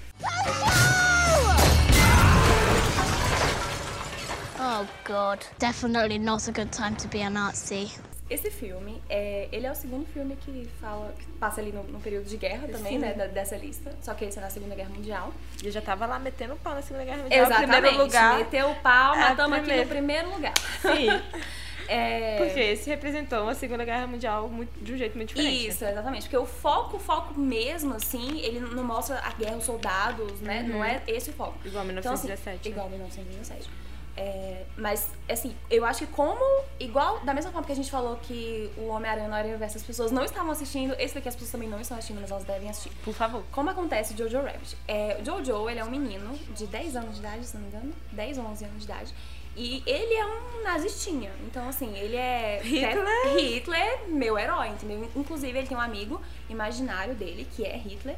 Oh 4.62 4.86
god, 5.04 5.40
definitely 5.58 6.18
not 6.18 6.48
a 6.48 6.52
good 6.52 6.70
time 6.70 6.94
to 6.94 7.08
be 7.08 7.22
a 7.22 7.30
Nazi. 7.30 7.90
Esse 8.30 8.48
filme, 8.50 9.02
é, 9.10 9.48
ele 9.50 9.66
é 9.66 9.70
o 9.72 9.74
segundo 9.74 10.06
filme 10.06 10.36
que 10.36 10.68
fala, 10.80 11.12
que 11.18 11.26
passa 11.32 11.60
ali 11.60 11.72
no, 11.72 11.82
no 11.82 11.98
período 12.00 12.26
de 12.26 12.36
guerra 12.36 12.68
também, 12.68 12.92
Sim. 12.92 12.98
né, 13.00 13.12
da- 13.12 13.26
dessa 13.26 13.56
lista, 13.56 13.92
só 14.00 14.14
que 14.14 14.24
esse 14.24 14.38
é 14.38 14.40
na 14.40 14.48
Segunda 14.48 14.74
Guerra 14.76 14.90
Mundial. 14.90 15.34
E 15.62 15.66
eu 15.66 15.72
já 15.72 15.82
tava 15.82 16.06
lá 16.06 16.16
metendo 16.18 16.54
pau 16.56 16.72
na 16.74 16.80
Segunda 16.82 17.04
Guerra 17.04 17.22
Mundial. 17.24 17.44
Exatamente, 17.46 17.72
primeiro 17.72 17.98
lugar. 18.04 18.38
meteu 18.38 18.70
o 18.70 18.76
pau, 18.76 19.14
É, 19.16 19.18
matamos 19.18 19.58
aqui 19.58 19.74
no 19.76 19.86
primeiro 19.86 20.30
lugar. 20.30 20.54
Sim. 20.80 21.08
É... 21.92 22.36
Porque 22.38 22.60
esse 22.60 22.88
representou 22.88 23.48
a 23.48 23.54
Segunda 23.54 23.84
Guerra 23.84 24.06
Mundial 24.06 24.48
muito- 24.48 24.78
de 24.80 24.92
um 24.92 24.96
jeito 24.96 25.16
muito 25.16 25.30
diferente. 25.34 25.66
Isso, 25.66 25.84
exatamente. 25.84 26.22
Porque 26.22 26.36
o 26.36 26.46
foco, 26.46 26.98
o 26.98 27.00
foco 27.00 27.36
mesmo, 27.36 27.94
assim, 27.94 28.38
ele 28.42 28.60
não 28.60 28.84
mostra 28.84 29.18
a 29.18 29.32
guerra, 29.32 29.56
os 29.56 29.64
soldados, 29.64 30.40
né? 30.40 30.62
Não 30.62 30.84
é 30.84 31.02
esse 31.08 31.30
o 31.30 31.32
foco. 31.32 31.58
Uhum. 31.64 31.66
Igual 31.68 31.84
Então, 31.86 32.12
assim, 32.12 32.28
1917, 32.28 32.68
né? 32.68 32.72
igual 32.72 32.88
1917. 32.90 33.68
É, 34.16 34.64
mas, 34.76 35.08
assim, 35.28 35.54
eu 35.70 35.84
acho 35.84 36.06
que 36.06 36.12
como... 36.12 36.44
Igual, 36.78 37.20
da 37.20 37.32
mesma 37.32 37.50
forma 37.50 37.66
que 37.66 37.72
a 37.72 37.76
gente 37.76 37.90
falou 37.90 38.16
que 38.16 38.70
o 38.76 38.88
Homem-Aranha 38.88 39.28
no 39.28 39.34
Aranha 39.34 39.56
Verso 39.56 39.78
as 39.78 39.82
pessoas 39.82 40.10
não 40.10 40.24
estavam 40.24 40.50
assistindo, 40.50 40.94
esse 40.98 41.14
daqui 41.14 41.28
as 41.28 41.34
pessoas 41.34 41.52
também 41.52 41.68
não 41.68 41.80
estão 41.80 41.96
assistindo, 41.96 42.20
mas 42.20 42.30
elas 42.30 42.44
devem 42.44 42.68
assistir. 42.68 42.90
Por 43.04 43.14
favor. 43.14 43.42
Como 43.52 43.70
acontece 43.70 44.16
Jojo 44.16 44.40
Rabbit? 44.40 44.76
É, 44.86 45.18
o 45.20 45.24
Jojo, 45.24 45.68
ele 45.68 45.80
é 45.80 45.84
um 45.84 45.90
menino 45.90 46.36
de 46.54 46.66
10 46.66 46.96
anos 46.96 47.14
de 47.14 47.20
idade, 47.20 47.46
se 47.46 47.54
não 47.56 47.62
me 47.62 47.68
engano. 47.68 47.92
10 48.12 48.38
ou 48.38 48.44
11 48.46 48.64
anos 48.64 48.78
de 48.78 48.84
idade. 48.84 49.14
E 49.56 49.82
ele 49.84 50.14
é 50.14 50.26
um 50.26 50.62
nazistinha. 50.62 51.30
Então, 51.44 51.68
assim, 51.68 51.96
ele 51.96 52.16
é... 52.16 52.60
Hitler? 52.62 53.36
Hitler, 53.36 54.08
meu 54.08 54.38
herói, 54.38 54.68
entendeu? 54.68 55.10
Inclusive, 55.14 55.58
ele 55.58 55.66
tem 55.66 55.76
um 55.76 55.80
amigo 55.80 56.20
imaginário 56.48 57.14
dele, 57.14 57.46
que 57.54 57.64
é 57.64 57.76
Hitler. 57.76 58.16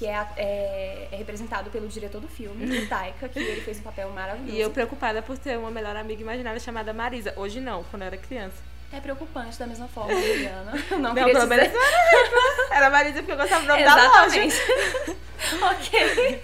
Que 0.00 0.06
é, 0.06 0.26
é- 0.38 1.08
é 1.12 1.16
representado 1.16 1.70
pelo 1.70 1.86
diretor 1.86 2.20
do 2.20 2.26
filme, 2.26 2.78
o 2.78 2.88
Taika, 2.88 3.28
que 3.28 3.38
ele 3.38 3.60
fez 3.60 3.78
um 3.78 3.82
papel 3.82 4.08
maravilhoso. 4.10 4.56
E 4.56 4.58
eu 4.60 4.70
preocupada 4.70 5.20
por 5.20 5.36
ter 5.38 5.56
uma 5.58 5.70
melhor 5.70 5.94
amiga 5.94 6.22
imaginária 6.22 6.58
chamada 6.58 6.92
Marisa. 6.94 7.32
Hoje 7.36 7.60
não, 7.60 7.84
quando 7.84 8.00
eu 8.02 8.06
era 8.06 8.16
criança. 8.16 8.56
É 8.92 8.98
preocupante 8.98 9.56
da 9.58 9.66
mesma 9.68 9.86
forma, 9.86 10.12
Juliana. 10.14 10.72
Não, 10.90 10.98
Não, 10.98 11.14
pelo 11.14 11.46
menos 11.46 11.68
dizer- 11.68 11.78
era 12.72 12.88
Marisa 12.90 13.18
porque 13.18 13.30
eu 13.32 13.36
gostava 13.36 13.60
do 13.62 13.68
nome 13.68 13.84
da 13.84 13.94
loja. 13.94 14.40
Ok. 15.70 16.40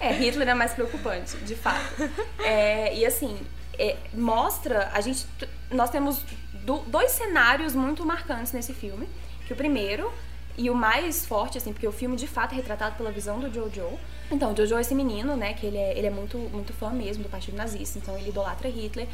É, 0.00 0.12
Hitler 0.12 0.48
é 0.48 0.54
mais 0.54 0.72
preocupante, 0.72 1.36
de 1.38 1.54
fato. 1.54 2.10
É, 2.40 2.94
e 2.94 3.04
assim, 3.06 3.38
é, 3.78 3.96
mostra, 4.14 4.90
a 4.92 5.00
gente. 5.00 5.26
Nós 5.70 5.90
temos 5.90 6.22
do- 6.52 6.80
dois 6.86 7.12
cenários 7.12 7.74
muito 7.74 8.04
marcantes 8.04 8.52
nesse 8.52 8.74
filme. 8.74 9.08
Que 9.46 9.52
o 9.52 9.56
primeiro, 9.56 10.12
e 10.58 10.70
o 10.70 10.74
mais 10.74 11.26
forte, 11.26 11.58
assim, 11.58 11.72
porque 11.72 11.86
o 11.86 11.92
filme 11.92 12.16
de 12.16 12.26
fato 12.26 12.52
é 12.52 12.56
retratado 12.56 12.96
pela 12.96 13.10
visão 13.10 13.38
do 13.38 13.52
Jojo. 13.52 13.98
Então, 14.30 14.52
o 14.52 14.56
Jojo 14.56 14.76
é 14.76 14.80
esse 14.80 14.94
menino, 14.94 15.36
né, 15.36 15.52
que 15.54 15.66
ele 15.66 15.76
é, 15.78 15.96
ele 15.96 16.06
é 16.06 16.10
muito, 16.10 16.38
muito 16.38 16.72
fã 16.72 16.90
mesmo 16.90 17.22
do 17.22 17.28
Partido 17.28 17.56
Nazista, 17.56 17.98
então 17.98 18.16
ele 18.16 18.30
idolatra 18.30 18.68
Hitler. 18.68 19.06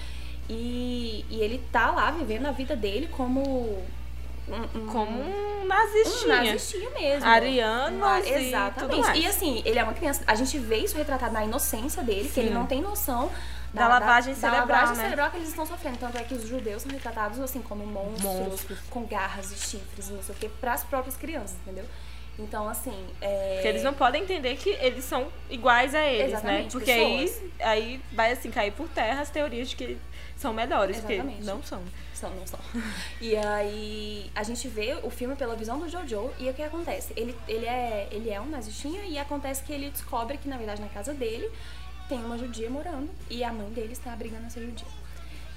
E, 0.49 1.24
e 1.30 1.40
ele 1.40 1.62
tá 1.70 1.90
lá 1.90 2.11
vivendo 2.11 2.47
a 2.47 2.51
vida 2.53 2.74
dele 2.76 3.09
como. 3.11 3.82
Um, 4.49 4.78
um- 4.80 4.86
Como 4.86 5.20
um 5.20 5.62
um 5.62 5.66
nazistinha. 5.66 6.36
nazistinha 6.43 6.90
mesmo. 6.90 7.28
Arianos 7.28 8.03
Ah, 8.03 8.20
tudo 8.20 8.34
Exatamente. 8.97 9.18
E 9.20 9.26
assim, 9.26 9.62
ele 9.64 9.78
é 9.78 9.84
uma 9.84 9.95
criança. 9.95 10.22
A 10.26 10.34
gente 10.34 10.59
vê 10.59 10.78
isso 10.78 10.97
retratado 10.97 11.32
na 11.32 11.45
inocência 11.45 12.03
dele, 12.03 12.24
que 12.28 12.34
Sim. 12.34 12.40
ele 12.43 12.51
não 12.51 12.66
tem 12.66 12.82
noção 12.82 13.30
Da 13.73 13.89
lavagem 13.89 14.35
da 14.35 14.41
cerebral, 14.41 14.68
lavagem 14.68 14.97
né? 14.97 15.03
cerebral 15.05 15.31
que 15.31 15.37
eles 15.39 15.49
estão 15.49 15.64
sofrendo. 15.64 15.99
Tanto 15.99 16.18
é 16.18 16.25
que 16.25 16.35
os 16.35 16.47
judeus 16.47 16.83
são 16.83 16.91
retratados 16.93 17.41
assim 17.41 17.62
como 17.62 17.87
monstros, 17.87 18.23
Monstros. 18.23 18.79
com 18.91 19.05
garras 19.07 19.51
e 19.51 19.57
chifres 19.57 20.09
e 20.09 20.12
não 20.12 20.23
sei 20.23 20.35
o 20.35 20.39
que, 20.39 20.49
pras 20.49 20.85
próprias 20.85 21.16
crianças, 21.16 21.57
entendeu? 21.62 21.87
Então, 22.39 22.68
assim. 22.68 23.07
É... 23.20 23.55
Porque 23.55 23.68
eles 23.68 23.83
não 23.83 23.95
podem 23.95 24.23
entender 24.23 24.57
que 24.57 24.70
eles 24.70 25.05
são 25.05 25.29
iguais 25.51 25.95
a 25.95 26.05
eles, 26.05 26.33
né? 26.33 26.39
Exatamente, 26.39 26.73
Porque 26.73 26.91
aí, 26.91 27.18
pessoas. 27.20 27.51
aí 27.61 28.03
vai 28.12 28.33
assim 28.33 28.51
cair 28.51 28.73
por 28.73 28.89
terra 28.89 29.20
as 29.20 29.31
teorias 29.31 29.70
de 29.70 29.77
que 29.77 29.99
são 30.37 30.53
melhores, 30.53 30.99
Exatamente. 30.99 31.37
porque 31.37 31.45
não 31.45 31.62
são. 31.62 31.83
São, 32.14 32.31
não 32.31 32.47
são. 32.47 32.59
E 33.20 33.37
aí 33.37 34.31
a 34.35 34.43
gente 34.43 34.66
vê 34.68 34.97
o 35.03 35.11
filme 35.11 35.35
pela 35.37 35.57
visão 35.57 35.79
do 35.79 35.89
Jojo 35.89 36.31
e 36.39 36.49
o 36.49 36.55
que 36.55 36.62
acontece? 36.62 37.12
Ele, 37.16 37.37
ele, 37.49 37.66
é, 37.66 38.09
ele 38.11 38.31
é 38.31 38.41
um 38.41 38.47
nazistinha 38.47 39.03
e 39.05 39.18
acontece 39.18 39.62
que 39.62 39.73
ele 39.73 39.91
descobre 39.91 40.39
que, 40.39 40.49
na 40.49 40.57
verdade, 40.57 40.81
na 40.81 40.89
casa 40.89 41.12
dele 41.12 41.51
tem 42.16 42.24
uma 42.24 42.36
judia 42.36 42.68
morando 42.68 43.08
e 43.30 43.42
a 43.42 43.52
mãe 43.52 43.68
dele 43.70 43.92
está 43.92 44.14
brigando 44.14 44.46
essa 44.46 44.60
judia. 44.60 44.86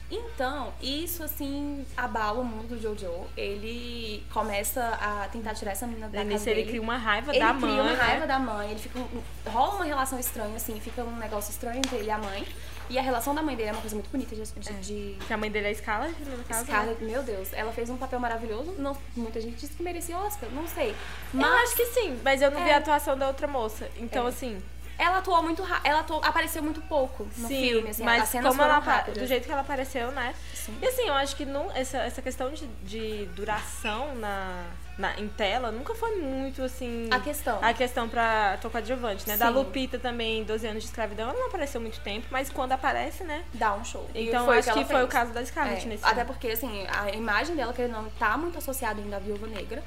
Então, 0.09 0.71
isso 0.81 1.23
assim 1.23 1.83
abala 1.97 2.39
o 2.39 2.45
mundo 2.45 2.67
do 2.69 2.79
Jojo. 2.79 3.09
Ele 3.35 4.23
começa 4.31 4.81
a 5.01 5.27
tentar 5.29 5.55
tirar 5.55 5.71
essa 5.71 5.87
menina 5.87 6.07
da 6.07 6.23
No 6.23 6.31
casa 6.31 6.45
dele. 6.45 6.59
ele 6.61 6.69
cria 6.69 6.81
uma 6.81 6.95
raiva 6.95 7.31
Ele 7.31 7.39
da 7.39 7.53
cria 7.55 7.59
mãe, 7.67 7.79
uma 7.81 7.91
né? 7.91 7.95
raiva 7.95 8.27
da 8.27 8.37
mãe, 8.39 8.69
ele 8.71 8.79
fica 8.79 8.99
rola 9.47 9.75
uma 9.77 9.85
relação 9.85 10.19
estranha 10.19 10.55
assim, 10.55 10.79
fica 10.79 11.03
um 11.03 11.15
negócio 11.17 11.49
estranho 11.49 11.77
entre 11.79 11.95
ele 11.97 12.07
e 12.07 12.11
a 12.11 12.17
mãe. 12.19 12.47
E 12.87 12.99
a 12.99 13.01
relação 13.01 13.33
da 13.33 13.41
mãe 13.41 13.55
dele 13.55 13.69
é 13.69 13.71
uma 13.71 13.81
coisa 13.81 13.95
muito 13.95 14.11
bonita 14.11 14.35
de, 14.35 14.43
de, 14.43 14.73
de 15.15 15.25
Que 15.25 15.33
a 15.33 15.37
mãe 15.37 15.49
dele 15.49 15.67
é 15.69 15.71
escala, 15.71 16.07
no 16.07 16.43
caso. 16.43 16.65
Scarlett, 16.65 17.03
meu 17.03 17.23
Deus, 17.23 17.51
ela 17.51 17.71
fez 17.73 17.89
um 17.89 17.97
papel 17.97 18.19
maravilhoso. 18.19 18.75
Não, 18.77 18.95
muita 19.15 19.41
gente 19.41 19.55
disse 19.55 19.73
que 19.73 19.81
merecia 19.81 20.15
Oscar, 20.19 20.47
não 20.51 20.67
sei. 20.67 20.95
Mas 21.33 21.47
Eu 21.49 21.57
acho 21.63 21.75
que 21.75 21.85
sim, 21.87 22.19
mas 22.23 22.43
eu 22.43 22.51
não 22.51 22.63
vi 22.63 22.69
É. 22.69 22.75
a 22.75 22.77
atuação 22.77 23.17
da 23.17 23.25
outra 23.27 23.47
moça. 23.47 23.89
Então, 23.97 24.27
É. 24.27 24.29
assim, 24.29 24.61
ela 24.97 25.17
atuou 25.17 25.41
muito 25.43 25.63
ela 25.83 25.99
atuou- 25.99 26.21
apareceu 26.23 26.63
muito 26.63 26.81
pouco 26.81 27.27
no 27.37 27.47
sim, 27.47 27.61
filme, 27.69 27.89
assim, 27.89 28.03
mas 28.03 28.31
como 28.31 28.61
ela, 28.61 28.79
rápidas. 28.79 29.17
do 29.21 29.27
jeito 29.27 29.45
que 29.45 29.51
ela 29.51 29.61
apareceu, 29.61 30.11
né? 30.11 30.33
Sim. 30.53 30.77
E 30.81 30.87
assim, 30.87 31.07
eu 31.07 31.13
acho 31.13 31.35
que 31.35 31.45
não, 31.45 31.69
essa, 31.75 31.97
essa 31.97 32.21
questão 32.21 32.51
de, 32.51 32.65
de 32.83 33.25
duração 33.35 34.15
na, 34.15 34.63
na, 34.97 35.19
em 35.19 35.27
tela 35.27 35.71
nunca 35.71 35.93
foi 35.93 36.15
muito, 36.15 36.61
assim... 36.63 37.09
A 37.11 37.19
questão. 37.19 37.59
A 37.61 37.73
questão 37.73 38.07
pra 38.07 38.53
ator 38.53 38.71
coadjuvante, 38.71 39.27
né? 39.27 39.37
Da 39.37 39.47
Sim. 39.47 39.53
Lupita 39.53 39.99
também, 39.99 40.43
12 40.43 40.65
anos 40.67 40.83
de 40.83 40.89
escravidão, 40.89 41.29
ela 41.29 41.37
não 41.37 41.47
apareceu 41.47 41.81
muito 41.81 41.99
tempo, 41.99 42.27
mas 42.31 42.49
quando 42.49 42.71
aparece, 42.71 43.23
né? 43.23 43.43
Dá 43.53 43.73
um 43.73 43.83
show. 43.83 44.09
Então, 44.15 44.45
foi 44.45 44.59
acho 44.59 44.71
que, 44.71 44.79
ela 44.79 44.87
foi 44.87 45.03
o 45.03 45.07
caso 45.07 45.31
da 45.33 45.45
Scarlett 45.45 45.85
É, 45.85 45.89
nesse 45.89 46.03
Até 46.05 46.15
filme. 46.15 46.25
porque, 46.27 46.47
assim, 46.47 46.85
a 46.87 47.09
imagem 47.11 47.55
dela, 47.55 47.73
que 47.73 47.87
não 47.87 48.05
tá 48.11 48.37
muito 48.37 48.57
associada 48.57 48.99
ainda 49.01 49.17
à 49.17 49.19
Viúva 49.19 49.47
Negra. 49.47 49.83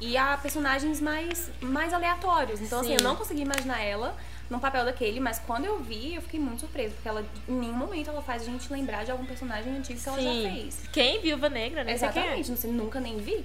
E 0.00 0.16
a 0.16 0.36
personagens 0.36 1.00
mais, 1.00 1.48
mais 1.60 1.92
aleatórios. 1.92 2.60
Então, 2.60 2.80
assim, 2.80 2.88
Sim. 2.88 2.96
eu 2.96 3.02
não 3.02 3.14
consegui 3.14 3.42
imaginar 3.42 3.80
ela 3.80 4.16
num 4.52 4.60
papel 4.60 4.84
daquele, 4.84 5.18
mas 5.18 5.38
quando 5.40 5.64
eu 5.64 5.80
vi, 5.80 6.14
eu 6.14 6.22
fiquei 6.22 6.38
muito 6.38 6.60
surpresa. 6.60 6.94
Porque 6.94 7.08
ela, 7.08 7.24
em 7.48 7.52
nenhum 7.52 7.74
momento, 7.74 8.10
ela 8.10 8.22
faz 8.22 8.42
a 8.42 8.44
gente 8.44 8.70
lembrar 8.72 9.04
de 9.04 9.10
algum 9.10 9.24
personagem 9.24 9.74
antigo 9.74 9.98
que 9.98 10.08
ela 10.08 10.20
já 10.20 10.50
fez. 10.50 10.88
Quem? 10.92 11.20
Viúva 11.20 11.48
Negra, 11.48 11.82
né? 11.82 11.92
Exatamente, 11.92 12.56
sei, 12.56 12.70
nunca 12.70 13.00
nem 13.00 13.16
vi. 13.16 13.44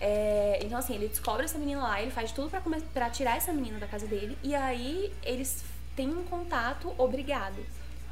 É, 0.00 0.60
então, 0.62 0.78
assim, 0.78 0.94
ele 0.94 1.08
descobre 1.08 1.44
essa 1.44 1.58
menina 1.58 1.82
lá, 1.82 2.02
ele 2.02 2.10
faz 2.10 2.32
tudo 2.32 2.50
pra 2.92 3.10
tirar 3.10 3.36
essa 3.36 3.52
menina 3.52 3.78
da 3.78 3.86
casa 3.86 4.06
dele, 4.06 4.36
e 4.42 4.54
aí 4.54 5.12
eles 5.22 5.64
têm 5.94 6.08
um 6.08 6.24
contato 6.24 6.92
obrigado. 6.98 7.56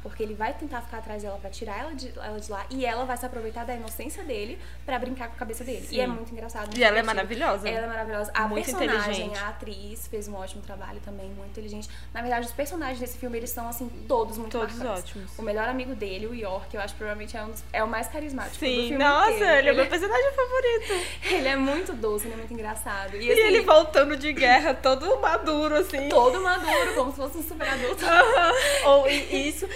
Porque 0.05 0.21
ele 0.21 0.35
vai 0.35 0.53
tentar 0.53 0.81
ficar 0.83 0.99
atrás 0.99 1.23
dela 1.23 1.35
pra 1.41 1.49
tirar 1.49 1.79
ela 1.79 1.95
de, 1.95 2.13
ela 2.15 2.39
de 2.39 2.51
lá, 2.51 2.63
e 2.69 2.85
ela 2.85 3.05
vai 3.05 3.17
se 3.17 3.25
aproveitar 3.25 3.65
da 3.65 3.73
inocência 3.73 4.23
dele 4.23 4.59
pra 4.85 4.99
brincar 4.99 5.29
com 5.29 5.33
a 5.33 5.37
cabeça 5.37 5.63
dele. 5.63 5.83
Sim. 5.87 5.95
E 5.95 5.99
é 5.99 6.05
muito 6.05 6.31
engraçado. 6.31 6.67
muito 6.67 6.77
E 6.77 6.83
ela 6.83 6.99
é 6.99 7.01
maravilhosa. 7.01 7.67
Ela 7.67 7.85
é 7.85 7.89
maravilhosa. 7.89 8.31
A 8.35 8.47
Muito 8.47 8.63
personagem, 8.65 9.35
a 9.35 9.47
atriz, 9.49 10.05
fez 10.07 10.27
um 10.27 10.35
ótimo 10.35 10.61
trabalho 10.61 10.99
também, 11.03 11.25
muito 11.31 11.49
inteligente. 11.49 11.89
Na 12.13 12.21
verdade, 12.21 12.45
os 12.45 12.51
personagens 12.51 12.99
desse 12.99 13.17
filme, 13.17 13.35
eles 13.35 13.49
são, 13.49 13.67
assim, 13.67 13.89
todos 14.07 14.37
muito 14.37 14.51
Todos 14.51 14.75
marcantes. 14.75 15.05
ótimos. 15.09 15.39
O 15.39 15.41
melhor 15.41 15.67
amigo 15.67 15.95
dele, 15.95 16.27
o 16.27 16.35
York, 16.35 16.75
eu 16.75 16.81
acho 16.81 16.93
que 16.93 16.99
provavelmente 16.99 17.35
é, 17.35 17.43
um 17.43 17.49
dos- 17.49 17.63
é 17.73 17.83
o 17.83 17.87
mais 17.87 18.07
carismático 18.07 18.57
do 18.57 18.59
Sim, 18.59 18.89
filme 18.89 19.03
nossa, 19.03 19.31
inteiro. 19.31 19.57
ele 19.57 19.69
é 19.69 19.73
meu 19.73 19.87
personagem 19.87 20.31
favorito. 20.33 21.05
Ele 21.35 21.47
é 21.47 21.55
muito 21.55 21.93
doce, 21.93 22.25
ele 22.27 22.33
é 22.35 22.37
muito 22.37 22.53
engraçado. 22.53 23.15
E, 23.17 23.25
E 23.25 23.31
assim, 23.31 23.41
ele 23.41 23.61
voltando 23.61 24.15
de 24.15 24.31
guerra, 24.33 24.73
todo 24.75 25.19
maduro, 25.19 25.75
assim. 25.75 26.07
todo 26.09 26.39
maduro, 26.41 26.93
como 26.93 27.09
se 27.11 27.17
fosse 27.17 27.37
um 27.39 27.43
super 27.43 27.67
adulto. 27.67 28.03
Ou 28.85 29.07
e 29.09 29.49
isso. 29.49 29.67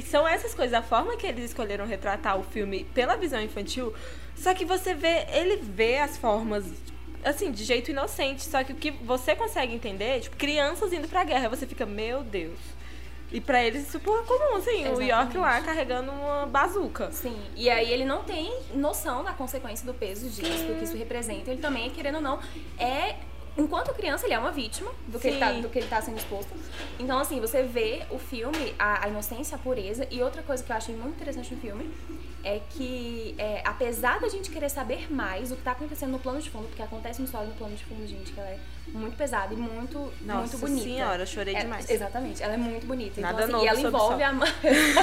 São 0.00 0.26
essas 0.26 0.54
coisas, 0.54 0.72
a 0.72 0.82
forma 0.82 1.16
que 1.16 1.26
eles 1.26 1.44
escolheram 1.44 1.86
retratar 1.86 2.38
o 2.38 2.42
filme 2.42 2.84
pela 2.94 3.16
visão 3.16 3.40
infantil. 3.42 3.92
Só 4.34 4.54
que 4.54 4.64
você 4.64 4.94
vê, 4.94 5.26
ele 5.30 5.56
vê 5.56 5.98
as 5.98 6.16
formas. 6.16 6.64
Assim, 7.24 7.52
de 7.52 7.62
jeito 7.62 7.90
inocente. 7.90 8.42
Só 8.42 8.64
que 8.64 8.72
o 8.72 8.76
que 8.76 8.90
você 8.90 9.36
consegue 9.36 9.74
entender, 9.74 10.20
tipo, 10.20 10.36
crianças 10.36 10.92
indo 10.92 11.06
pra 11.06 11.22
guerra, 11.22 11.48
você 11.48 11.66
fica, 11.66 11.84
meu 11.84 12.22
Deus. 12.24 12.58
E 13.32 13.40
pra 13.40 13.64
eles 13.64 13.88
isso 13.88 13.96
é 13.96 14.00
comum, 14.00 14.56
assim, 14.56 14.86
o 14.88 15.00
York 15.00 15.36
lá 15.38 15.58
Exatamente. 15.58 15.64
carregando 15.64 16.12
uma 16.12 16.44
bazuca. 16.44 17.10
Sim, 17.10 17.34
e 17.56 17.70
aí 17.70 17.90
ele 17.90 18.04
não 18.04 18.22
tem 18.22 18.52
noção 18.74 19.24
da 19.24 19.32
consequência 19.32 19.86
do 19.86 19.94
peso 19.94 20.28
disso, 20.28 20.66
do 20.66 20.74
que 20.78 20.84
isso 20.84 20.96
representa. 20.96 21.50
Ele 21.50 21.60
também, 21.60 21.88
querendo 21.90 22.16
ou 22.16 22.20
não, 22.20 22.38
é. 22.78 23.16
Enquanto 23.56 23.92
criança, 23.92 24.26
ele 24.26 24.34
é 24.34 24.38
uma 24.38 24.50
vítima 24.50 24.90
do 25.06 25.18
que, 25.18 25.28
ele 25.28 25.38
tá, 25.38 25.52
do 25.52 25.68
que 25.68 25.78
ele 25.78 25.88
tá 25.88 26.00
sendo 26.00 26.16
exposto. 26.16 26.50
Então, 26.98 27.18
assim, 27.18 27.38
você 27.38 27.62
vê 27.62 28.02
o 28.10 28.18
filme, 28.18 28.74
a, 28.78 29.04
a 29.04 29.08
inocência, 29.08 29.56
a 29.56 29.58
pureza. 29.58 30.06
E 30.10 30.22
outra 30.22 30.42
coisa 30.42 30.62
que 30.62 30.72
eu 30.72 30.76
achei 30.76 30.94
muito 30.96 31.16
interessante 31.16 31.54
no 31.54 31.60
filme 31.60 31.90
é 32.44 32.60
que, 32.70 33.34
é, 33.38 33.62
apesar 33.64 34.20
da 34.20 34.28
gente 34.28 34.50
querer 34.50 34.68
saber 34.68 35.12
mais 35.12 35.50
do 35.50 35.56
que 35.56 35.62
tá 35.62 35.72
acontecendo 35.72 36.10
no 36.10 36.18
plano 36.18 36.40
de 36.40 36.50
fundo, 36.50 36.66
porque 36.66 36.82
acontece 36.82 37.20
uma 37.20 37.26
história 37.26 37.46
no 37.46 37.54
plano 37.54 37.76
de 37.76 37.84
fundo, 37.84 38.06
gente, 38.06 38.32
que 38.32 38.40
ela 38.40 38.48
é 38.48 38.58
muito 38.88 39.16
pesada 39.16 39.54
e 39.54 39.56
muito, 39.56 40.12
Nossa 40.22 40.40
muito 40.40 40.58
bonita. 40.58 40.82
senhora, 40.82 41.22
eu 41.22 41.26
chorei 41.26 41.54
É, 41.54 41.60
demais. 41.60 41.88
Exatamente, 41.88 42.42
ela 42.42 42.54
é 42.54 42.56
muito 42.56 42.86
bonita. 42.86 43.20
Nada 43.20 43.34
então, 43.34 43.44
assim, 43.44 43.52
novo 43.52 43.64
e 43.64 43.68
ela 43.68 43.78
o 43.78 43.86
envolve 43.88 44.22
a 44.22 44.32
mãe. 44.32 44.48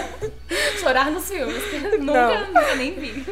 Chorar 0.82 1.12
nos 1.12 1.28
filmes, 1.28 1.64
que 1.66 1.76
eu 1.76 2.00
nunca, 2.00 2.45
nunca 2.47 2.76
nem 2.76 2.93
vi. 3.00 3.26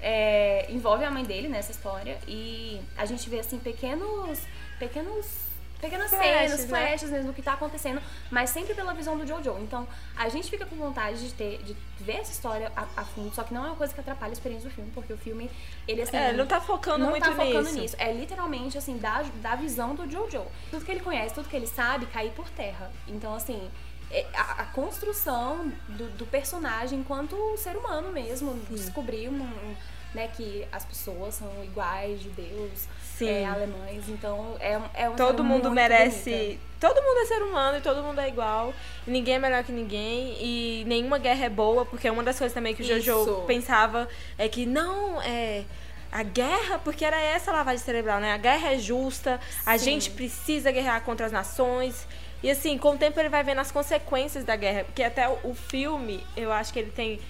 É, 0.00 0.66
envolve 0.70 1.04
a 1.04 1.10
mãe 1.10 1.24
dele 1.24 1.48
nessa 1.48 1.72
história 1.72 2.18
e 2.26 2.80
a 2.96 3.04
gente 3.04 3.28
vê 3.28 3.40
assim 3.40 3.58
pequenos. 3.58 4.38
Pequenos. 4.80 5.50
Pequenas 5.80 6.10
Flashes, 6.10 6.30
cenas, 6.30 6.60
né? 6.60 6.66
flashes 6.66 7.10
mesmo 7.10 7.28
do 7.28 7.32
que 7.32 7.40
tá 7.40 7.54
acontecendo, 7.54 8.02
mas 8.30 8.50
sempre 8.50 8.74
pela 8.74 8.92
visão 8.92 9.16
do 9.16 9.26
Jojo. 9.26 9.56
Então, 9.60 9.88
a 10.14 10.28
gente 10.28 10.50
fica 10.50 10.66
com 10.66 10.76
vontade 10.76 11.26
de 11.26 11.32
ter, 11.32 11.62
de 11.62 11.74
ver 11.98 12.16
essa 12.16 12.30
história 12.32 12.70
a, 12.76 12.86
a 12.98 13.04
fundo, 13.06 13.34
só 13.34 13.42
que 13.42 13.54
não 13.54 13.64
é 13.64 13.68
uma 13.68 13.76
coisa 13.76 13.94
que 13.94 13.98
atrapalha 13.98 14.30
a 14.30 14.34
experiência 14.34 14.68
do 14.68 14.74
filme, 14.74 14.90
porque 14.94 15.10
o 15.10 15.16
filme, 15.16 15.50
ele 15.88 16.02
assim. 16.02 16.18
É, 16.18 16.34
não 16.34 16.46
tá 16.46 16.60
focando 16.60 16.98
não 16.98 17.10
muito 17.10 17.24
tá 17.24 17.32
focando 17.32 17.62
nisso. 17.62 17.78
nisso. 17.78 17.96
É 17.98 18.12
literalmente, 18.12 18.76
assim, 18.76 18.98
da, 18.98 19.22
da 19.36 19.54
visão 19.54 19.94
do 19.94 20.06
Jojo. 20.10 20.44
Tudo 20.70 20.84
que 20.84 20.90
ele 20.90 21.00
conhece, 21.00 21.34
tudo 21.34 21.48
que 21.48 21.56
ele 21.56 21.66
sabe, 21.66 22.04
cair 22.04 22.32
por 22.32 22.50
terra. 22.50 22.90
Então, 23.08 23.34
assim, 23.34 23.70
é 24.10 24.26
a, 24.34 24.62
a 24.62 24.66
construção 24.66 25.72
do, 25.88 26.10
do 26.18 26.26
personagem 26.26 26.98
enquanto 26.98 27.56
ser 27.56 27.74
humano 27.74 28.12
mesmo. 28.12 28.54
Descobrir 28.68 29.30
um, 29.30 29.40
um, 29.40 29.76
né, 30.12 30.28
que 30.28 30.66
as 30.72 30.84
pessoas 30.84 31.36
são 31.36 31.48
iguais, 31.64 32.20
judeus, 32.20 32.80
Sim. 32.80 32.88
É, 33.28 33.46
alemães. 33.46 34.08
Então, 34.08 34.56
é, 34.60 34.80
é 34.94 35.08
uma 35.08 35.16
Todo 35.16 35.42
mundo 35.44 35.70
merece. 35.70 36.30
bonita. 36.30 36.70
Todo 36.80 37.02
mundo 37.02 37.18
é 37.18 37.26
ser 37.26 37.42
humano 37.42 37.78
e 37.78 37.80
todo 37.82 38.02
mundo 38.02 38.20
é 38.20 38.28
igual. 38.28 38.72
Ninguém 39.06 39.34
é 39.34 39.38
melhor 39.38 39.62
que 39.62 39.70
ninguém. 39.72 40.36
E 40.40 40.84
nenhuma 40.86 41.18
guerra 41.18 41.44
é 41.44 41.48
boa, 41.50 41.84
porque 41.84 42.08
uma 42.08 42.22
das 42.22 42.38
coisas 42.38 42.54
também 42.54 42.74
que 42.74 42.82
o 42.82 42.84
Jojo 42.84 43.22
Isso. 43.22 43.44
pensava 43.46 44.08
é 44.38 44.48
que 44.48 44.64
não, 44.64 45.20
é. 45.20 45.64
A 46.12 46.24
guerra, 46.24 46.78
porque 46.78 47.04
era 47.04 47.20
essa 47.20 47.52
a 47.52 47.54
lavagem 47.54 47.84
cerebral, 47.84 48.18
né? 48.18 48.32
A 48.32 48.36
guerra 48.36 48.72
é 48.72 48.78
justa, 48.78 49.38
a 49.64 49.78
Sim. 49.78 49.84
gente 49.84 50.10
precisa 50.10 50.72
guerrear 50.72 51.02
contra 51.02 51.26
as 51.26 51.30
nações. 51.30 52.04
E 52.42 52.50
assim, 52.50 52.76
com 52.78 52.94
o 52.94 52.98
tempo 52.98 53.20
ele 53.20 53.28
vai 53.28 53.44
vendo 53.44 53.60
as 53.60 53.70
consequências 53.70 54.44
da 54.44 54.56
guerra. 54.56 54.84
Porque 54.84 55.04
até 55.04 55.28
o, 55.28 55.38
o 55.44 55.54
filme, 55.54 56.26
eu 56.36 56.50
acho 56.50 56.72
que 56.72 56.78
ele 56.80 56.90
tem 56.90 57.20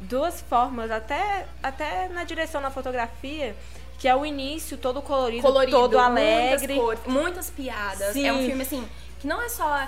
duas 0.00 0.40
formas, 0.40 0.90
até, 0.90 1.46
até 1.62 2.08
na 2.08 2.24
direção 2.24 2.60
na 2.60 2.70
fotografia, 2.70 3.54
que 4.00 4.08
é 4.08 4.16
o 4.16 4.24
início 4.24 4.78
todo 4.78 5.00
colorido, 5.02 5.42
colorido, 5.42 5.76
todo 5.76 5.98
alegre. 5.98 6.74
Muitas, 6.74 6.76
cores, 6.76 7.00
muitas 7.06 7.50
piadas. 7.50 8.12
Sim. 8.14 8.26
É 8.26 8.32
um 8.32 8.44
filme, 8.46 8.62
assim, 8.62 8.82
que 9.20 9.26
não 9.28 9.40
é 9.42 9.48
só. 9.48 9.86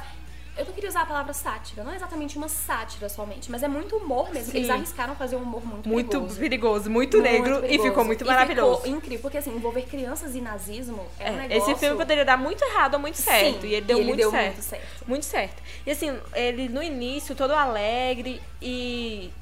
Eu 0.55 0.67
não 0.67 0.73
queria 0.75 0.91
usar 0.91 1.01
a 1.01 1.07
palavra 1.07 1.33
sátira, 1.33 1.83
não 1.83 1.93
é 1.93 1.97
exatamente 1.97 2.37
uma 2.37 2.47
sátira 2.47 3.09
somente, 3.09 3.51
mas 3.51 3.63
é 3.63 3.69
muito 3.69 3.97
humor 3.97 4.31
mesmo. 4.31 4.53
Sim. 4.53 4.59
Eles 4.59 4.69
arriscaram 4.69 5.17
fazer 5.17 5.35
um 5.37 5.41
humor 5.41 5.65
muito, 5.65 5.89
Muito 5.89 6.11
perigoso. 6.11 6.39
perigoso, 6.39 6.91
muito, 6.91 7.17
Muito 7.17 7.31
negro 7.33 7.57
e 7.57 7.61
perigoso. 7.63 7.89
ficou 7.89 8.05
muito 8.05 8.23
E 8.23 8.27
maravilhoso. 8.27 8.83
ficou 8.83 8.95
incrível, 8.99 9.21
porque 9.23 9.39
assim, 9.39 9.49
envolver 9.57 9.81
crianças 9.87 10.35
e 10.35 10.43
nazismo 10.43 11.07
é, 11.19 11.31
um 11.31 11.35
É, 11.35 11.49
negócio... 11.49 11.73
Esse 11.73 11.81
filme 11.81 11.97
poderia 11.97 12.27
dar 12.27 12.37
muito 12.37 12.63
errado 12.63 12.93
ou 12.95 13.01
muito 13.01 13.17
certo. 13.17 13.63
Sim, 13.63 13.67
e 13.67 13.75
ele 13.77 13.81
deu, 13.87 13.97
e 13.97 14.01
ele 14.01 14.09
muito, 14.09 14.19
deu 14.21 14.31
certo. 14.31 14.53
muito 14.53 14.63
certo. 14.63 15.05
Muito 15.09 15.25
certo. 15.25 15.63
E 15.87 15.91
assim, 15.91 16.19
ele 16.35 16.69
no 16.69 16.83
início, 16.83 17.35
todo 17.35 17.53
alegre 17.55 18.39
e. 18.61 19.33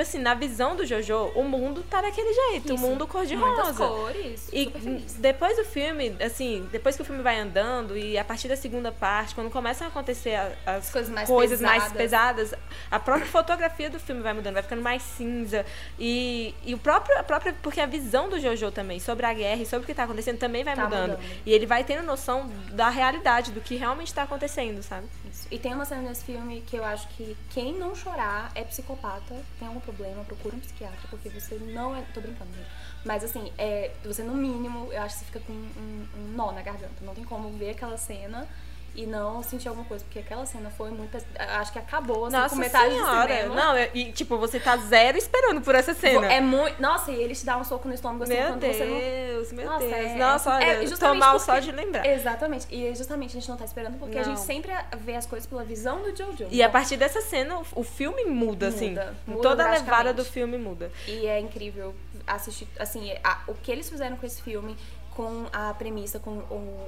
Assim, 0.00 0.18
na 0.18 0.34
visão 0.34 0.76
do 0.76 0.86
Jojo, 0.86 1.32
o 1.34 1.42
mundo 1.44 1.82
tá 1.88 2.00
daquele 2.00 2.32
jeito, 2.32 2.70
o 2.72 2.74
Isso. 2.74 2.82
mundo 2.82 2.98
Muitas 3.06 3.12
cor-de-rosa. 3.12 3.86
cores, 3.86 4.48
E 4.52 4.64
super 4.64 4.80
feliz. 4.80 5.12
depois 5.14 5.56
do 5.56 5.64
filme, 5.64 6.16
assim, 6.20 6.68
depois 6.70 6.96
que 6.96 7.02
o 7.02 7.04
filme 7.04 7.22
vai 7.22 7.38
andando 7.38 7.96
e 7.96 8.16
a 8.18 8.24
partir 8.24 8.48
da 8.48 8.56
segunda 8.56 8.92
parte, 8.92 9.34
quando 9.34 9.50
começam 9.50 9.86
a 9.86 9.90
acontecer 9.90 10.34
as 10.66 10.90
Coisas 10.90 11.12
mais 11.12 11.28
coisas 11.28 11.60
mais 11.60 11.82
pesadas. 11.92 12.50
pesadas, 12.50 12.54
a 12.90 12.98
própria 12.98 13.26
fotografia 13.26 13.90
do 13.90 13.98
filme 13.98 14.22
vai 14.22 14.32
mudando, 14.32 14.54
vai 14.54 14.62
ficando 14.62 14.82
mais 14.82 15.02
cinza. 15.02 15.64
E, 15.98 16.54
e 16.64 16.74
o 16.74 16.78
próprio, 16.78 17.18
a 17.18 17.22
própria. 17.22 17.54
Porque 17.62 17.80
a 17.80 17.86
visão 17.86 18.28
do 18.28 18.38
Jojo 18.40 18.70
também 18.70 19.00
sobre 19.00 19.26
a 19.26 19.32
guerra 19.32 19.62
e 19.62 19.66
sobre 19.66 19.84
o 19.84 19.86
que 19.86 19.94
tá 19.94 20.04
acontecendo 20.04 20.38
também 20.38 20.62
vai 20.64 20.74
Tá 20.76 20.84
mudando. 20.84 21.10
mudando. 21.12 21.24
E 21.44 21.52
ele 21.52 21.66
vai 21.66 21.82
tendo 21.84 22.04
noção 22.04 22.48
da 22.72 22.88
realidade, 22.88 23.50
do 23.52 23.60
que 23.60 23.74
realmente 23.76 24.12
tá 24.14 24.22
acontecendo, 24.22 24.82
sabe? 24.82 25.06
Isso. 25.30 25.46
E 25.50 25.58
tem 25.58 25.74
uma 25.74 25.84
cena 25.84 26.02
nesse 26.02 26.24
filme 26.24 26.62
que 26.66 26.76
eu 26.76 26.84
acho 26.84 27.08
que 27.08 27.36
quem 27.50 27.72
não 27.74 27.94
chorar 27.94 28.50
é 28.54 28.62
psicopata, 28.64 29.34
tem 29.58 29.66
algum 29.68 29.80
problema, 29.88 30.22
procura 30.24 30.54
um 30.54 30.60
psiquiatra, 30.60 31.08
porque 31.08 31.28
você 31.28 31.56
não 31.56 31.96
é. 31.96 32.02
Tô 32.12 32.20
brincando, 32.20 32.52
gente. 32.54 32.68
Mas 33.04 33.24
assim, 33.24 33.52
é, 33.56 33.92
você 34.04 34.22
no 34.22 34.34
mínimo, 34.34 34.92
eu 34.92 35.02
acho 35.02 35.14
que 35.14 35.20
você 35.20 35.26
fica 35.26 35.40
com 35.40 35.52
um, 35.52 36.08
um 36.16 36.32
nó 36.36 36.52
na 36.52 36.62
garganta. 36.62 37.02
Não 37.02 37.14
tem 37.14 37.24
como 37.24 37.50
ver 37.50 37.70
aquela 37.70 37.96
cena 37.96 38.46
e 38.94 39.06
não 39.06 39.42
sentir 39.42 39.68
alguma 39.68 39.86
coisa, 39.86 40.04
porque 40.04 40.18
aquela 40.18 40.44
cena 40.44 40.70
foi 40.70 40.90
muito. 40.90 41.16
Acho 41.38 41.72
que 41.72 41.78
acabou, 41.78 42.26
assim, 42.26 42.36
Nossa 42.36 42.54
com 42.54 42.60
metade 42.60 42.94
senhora. 42.94 43.26
do 43.34 43.40
cinema. 43.42 43.54
Não, 43.54 43.76
é- 43.76 43.90
e 43.94 44.12
tipo, 44.12 44.36
você 44.38 44.58
tá 44.58 44.76
zero 44.76 45.16
esperando 45.16 45.60
por 45.60 45.74
essa 45.74 45.94
cena. 45.94 46.32
É 46.32 46.40
muito. 46.40 46.80
Nossa, 46.82 47.10
e 47.12 47.22
ele 47.22 47.34
te 47.34 47.44
dá 47.46 47.56
um 47.56 47.64
soco 47.64 47.86
no 47.86 47.94
estômago 47.94 48.24
assim 48.24 48.34
Meu 48.34 48.48
quando 48.48 48.60
você 48.66 48.84
não. 48.84 48.98
Deus, 48.98 49.52
meu 49.52 49.66
Nossa, 49.66 49.86
Deus. 49.86 49.92
é- 49.94 50.14
Nossa, 50.16 50.50
olha, 50.54 50.64
é 50.64 50.84
tô 50.88 51.14
mal 51.14 51.32
porque- 51.34 51.46
só 51.46 51.58
de 51.60 51.70
lembrar. 51.72 52.04
Exatamente. 52.06 52.66
E 52.70 52.92
justamente 52.94 53.30
a 53.36 53.40
gente 53.40 53.48
não 53.48 53.56
tá 53.56 53.64
esperando 53.64 53.98
porque 53.98 54.18
a 54.18 54.22
Não. 54.22 54.30
gente 54.30 54.40
sempre 54.40 54.72
vê 54.98 55.14
as 55.14 55.26
coisas 55.26 55.46
pela 55.48 55.62
visão 55.62 56.02
do 56.02 56.14
Jojo. 56.16 56.46
E 56.50 56.62
a 56.62 56.68
partir 56.68 56.96
dessa 56.96 57.20
cena, 57.20 57.60
o- 57.74 57.84
filme 57.84 58.24
muda, 58.24 58.68
assim. 58.68 58.90
Muda, 58.90 59.14
muda 59.26 59.42
Toda 59.42 59.66
a 59.66 59.70
levada 59.70 60.12
do 60.12 60.24
filme 60.24 60.58
muda. 60.58 60.90
E 61.06 61.26
é 61.26 61.38
incrível 61.40 61.94
assistir, 62.26 62.66
assim, 62.78 63.12
a- 63.24 63.40
o 63.46 63.54
que 63.54 63.70
eles 63.70 63.88
fizeram 63.88 64.16
com 64.16 64.26
esse 64.26 64.42
filme, 64.42 64.76
com 65.14 65.46
a 65.52 65.72
premissa, 65.74 66.18
com 66.18 66.30
o, 66.30 66.34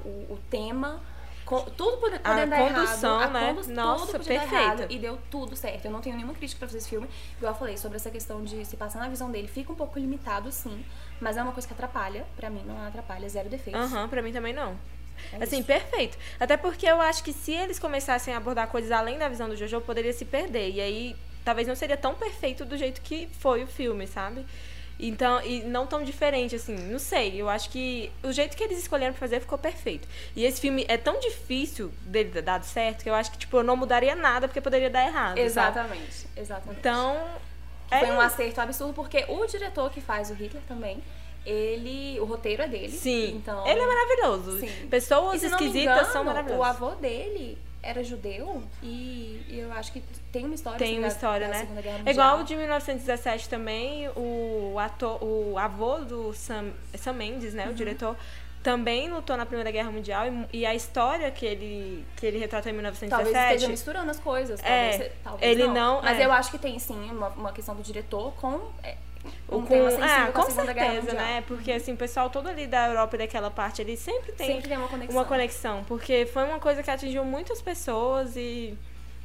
o, 0.04 0.26
o 0.34 0.38
tema, 0.50 1.00
tudo 1.76 1.96
pode- 1.98 2.18
podendo 2.20 2.50
dar 2.50 2.58
condução, 2.74 3.20
errado. 3.20 3.32
né? 3.32 3.50
A 3.50 3.54
condu- 3.54 3.70
Nossa, 3.72 4.18
tudo 4.18 4.24
dar 4.28 4.34
errado 4.34 4.86
e 4.88 4.98
deu 4.98 5.18
tudo 5.30 5.56
certo. 5.56 5.84
Eu 5.84 5.90
não 5.90 6.00
tenho 6.00 6.14
nenhuma 6.16 6.34
crítica 6.34 6.58
pra 6.60 6.68
fazer 6.68 6.78
esse 6.78 6.88
filme. 6.88 7.08
Igual 7.36 7.52
eu 7.52 7.58
falei, 7.58 7.76
sobre 7.76 7.96
essa 7.96 8.10
questão 8.10 8.42
de 8.44 8.64
se 8.64 8.76
passar 8.76 9.00
na 9.00 9.08
visão 9.08 9.30
dele, 9.30 9.48
fica 9.48 9.72
um 9.72 9.74
pouco 9.74 9.98
limitado, 9.98 10.50
sim. 10.52 10.84
Mas 11.20 11.36
é 11.36 11.42
uma 11.42 11.52
coisa 11.52 11.66
que 11.66 11.74
atrapalha. 11.74 12.24
Pra 12.36 12.48
mim, 12.48 12.62
não 12.66 12.86
atrapalha, 12.86 13.28
zero 13.28 13.48
defeitos. 13.48 13.80
Aham, 13.92 14.08
pra 14.08 14.22
mim 14.22 14.32
também 14.32 14.52
não. 14.52 14.76
É 15.32 15.42
assim, 15.44 15.58
isso. 15.58 15.66
perfeito. 15.66 16.16
Até 16.38 16.56
porque 16.56 16.86
eu 16.86 17.00
acho 17.00 17.22
que 17.22 17.32
se 17.32 17.52
eles 17.52 17.78
começassem 17.78 18.32
a 18.32 18.38
abordar 18.38 18.68
coisas 18.68 18.90
além 18.90 19.18
da 19.18 19.28
visão 19.28 19.48
do 19.48 19.56
Jojo, 19.56 19.80
poderia 19.82 20.12
se 20.14 20.24
perder. 20.24 20.70
E 20.70 20.80
aí, 20.80 21.16
talvez 21.44 21.68
não 21.68 21.74
seria 21.76 21.96
tão 21.96 22.14
perfeito 22.14 22.64
do 22.64 22.76
jeito 22.76 23.00
que 23.02 23.28
foi 23.38 23.62
o 23.62 23.66
filme, 23.66 24.06
sabe? 24.06 24.46
Então, 25.08 25.42
e 25.42 25.62
não 25.62 25.86
tão 25.86 26.02
diferente, 26.02 26.56
assim, 26.56 26.74
não 26.74 26.98
sei. 26.98 27.40
Eu 27.40 27.48
acho 27.48 27.70
que 27.70 28.12
o 28.22 28.32
jeito 28.32 28.56
que 28.56 28.62
eles 28.62 28.78
escolheram 28.78 29.12
pra 29.12 29.20
fazer 29.20 29.40
ficou 29.40 29.58
perfeito. 29.58 30.06
E 30.36 30.44
esse 30.44 30.60
filme 30.60 30.84
é 30.88 30.96
tão 30.96 31.18
difícil 31.20 31.90
dele 32.02 32.30
ter 32.30 32.42
dado 32.42 32.64
certo 32.64 33.02
que 33.02 33.10
eu 33.10 33.14
acho 33.14 33.30
que, 33.32 33.38
tipo, 33.38 33.56
eu 33.56 33.62
não 33.62 33.76
mudaria 33.76 34.14
nada 34.14 34.46
porque 34.46 34.60
poderia 34.60 34.90
dar 34.90 35.06
errado. 35.06 35.36
sabe? 35.36 35.40
Exatamente, 35.40 36.26
exatamente. 36.36 36.78
Então. 36.78 37.16
Foi 37.88 38.10
um 38.10 38.22
é 38.22 38.24
acerto 38.24 38.60
absurdo, 38.60 38.94
porque 38.94 39.24
o 39.28 39.44
diretor 39.46 39.90
que 39.90 40.00
faz 40.00 40.30
o 40.30 40.34
Hitler 40.34 40.62
também, 40.68 41.02
ele. 41.44 42.20
O 42.20 42.24
roteiro 42.24 42.62
é 42.62 42.68
dele. 42.68 42.92
Sim. 42.92 43.36
Então. 43.36 43.66
Ele 43.66 43.80
é 43.80 43.86
maravilhoso. 43.86 44.60
Sim. 44.60 44.86
Pessoas 44.88 45.42
esquisitas 45.42 45.82
engano, 45.82 46.12
são 46.12 46.22
maravilhosas. 46.22 46.60
O 46.60 46.64
avô 46.64 46.94
dele 46.96 47.58
era 47.82 48.02
judeu 48.04 48.62
e 48.82 49.42
e 49.48 49.58
eu 49.58 49.72
acho 49.72 49.92
que 49.92 50.00
tem 50.32 50.44
uma 50.44 50.54
história 50.54 50.78
Tem 50.78 50.94
uma 50.98 51.08
da- 51.08 51.14
história, 51.14 51.46
da 51.48 51.54
né? 51.54 51.60
Segunda 51.60 51.80
Guerra 51.82 51.94
É 51.96 51.98
Mundial. 51.98 52.14
igual 52.14 52.40
o 52.40 52.44
de 52.44 52.56
1917 52.56 53.48
também, 53.48 54.08
o 54.16 54.76
ator, 54.78 55.22
o 55.22 55.56
avô 55.58 55.98
do 55.98 56.32
Sam, 56.34 56.70
Sam 56.94 57.14
Mendes, 57.14 57.50
Uhum. 57.52 57.56
né, 57.56 57.68
o 57.68 57.74
diretor, 57.74 58.16
também 58.62 59.08
lutou 59.10 59.36
na 59.38 59.46
Primeira 59.46 59.70
Guerra 59.70 59.90
Mundial 59.90 60.26
e, 60.52 60.58
e 60.60 60.66
a 60.66 60.74
história 60.74 61.30
que 61.30 61.46
ele 61.46 62.04
que 62.16 62.26
ele 62.26 62.38
retratou 62.38 62.70
em 62.70 62.74
Talvez 62.76 63.00
1917 63.00 63.54
esteja 63.54 63.68
misturando 63.70 64.10
as 64.10 64.20
coisas. 64.20 64.60
É, 64.62 64.90
Talvez, 64.90 65.12
talvez 65.24 65.50
ele 65.58 65.66
não. 65.66 65.74
não- 65.96 66.02
Mas 66.02 66.18
é. 66.20 66.26
eu 66.26 66.32
acho 66.32 66.50
que 66.50 66.58
tem 66.58 66.78
sim 66.78 67.10
uma, 67.10 67.28
uma 67.28 67.52
questão 67.52 67.74
do 67.74 67.82
diretor 67.82 68.32
com. 68.34 68.60
É, 69.48 69.54
o 69.54 69.58
um 69.58 69.66
com, 69.66 69.74
ah, 70.02 70.32
com, 70.32 70.42
com 70.42 70.50
certeza, 70.50 71.12
né? 71.12 71.42
Porque 71.46 71.72
assim, 71.72 71.92
o 71.92 71.96
pessoal 71.96 72.30
todo 72.30 72.48
ali 72.48 72.66
da 72.66 72.88
Europa 72.88 73.16
e 73.16 73.18
daquela 73.18 73.50
parte, 73.50 73.80
ele 73.82 73.96
sempre 73.96 74.32
tem 74.32 74.46
Sempre 74.46 74.68
tem 74.68 74.78
uma 74.78 74.88
conexão. 74.88 75.16
uma 75.16 75.24
conexão, 75.24 75.84
porque 75.84 76.26
foi 76.26 76.44
uma 76.44 76.58
coisa 76.58 76.82
que 76.82 76.90
atingiu 76.90 77.24
muitas 77.24 77.60
pessoas 77.62 78.36
e 78.36 78.76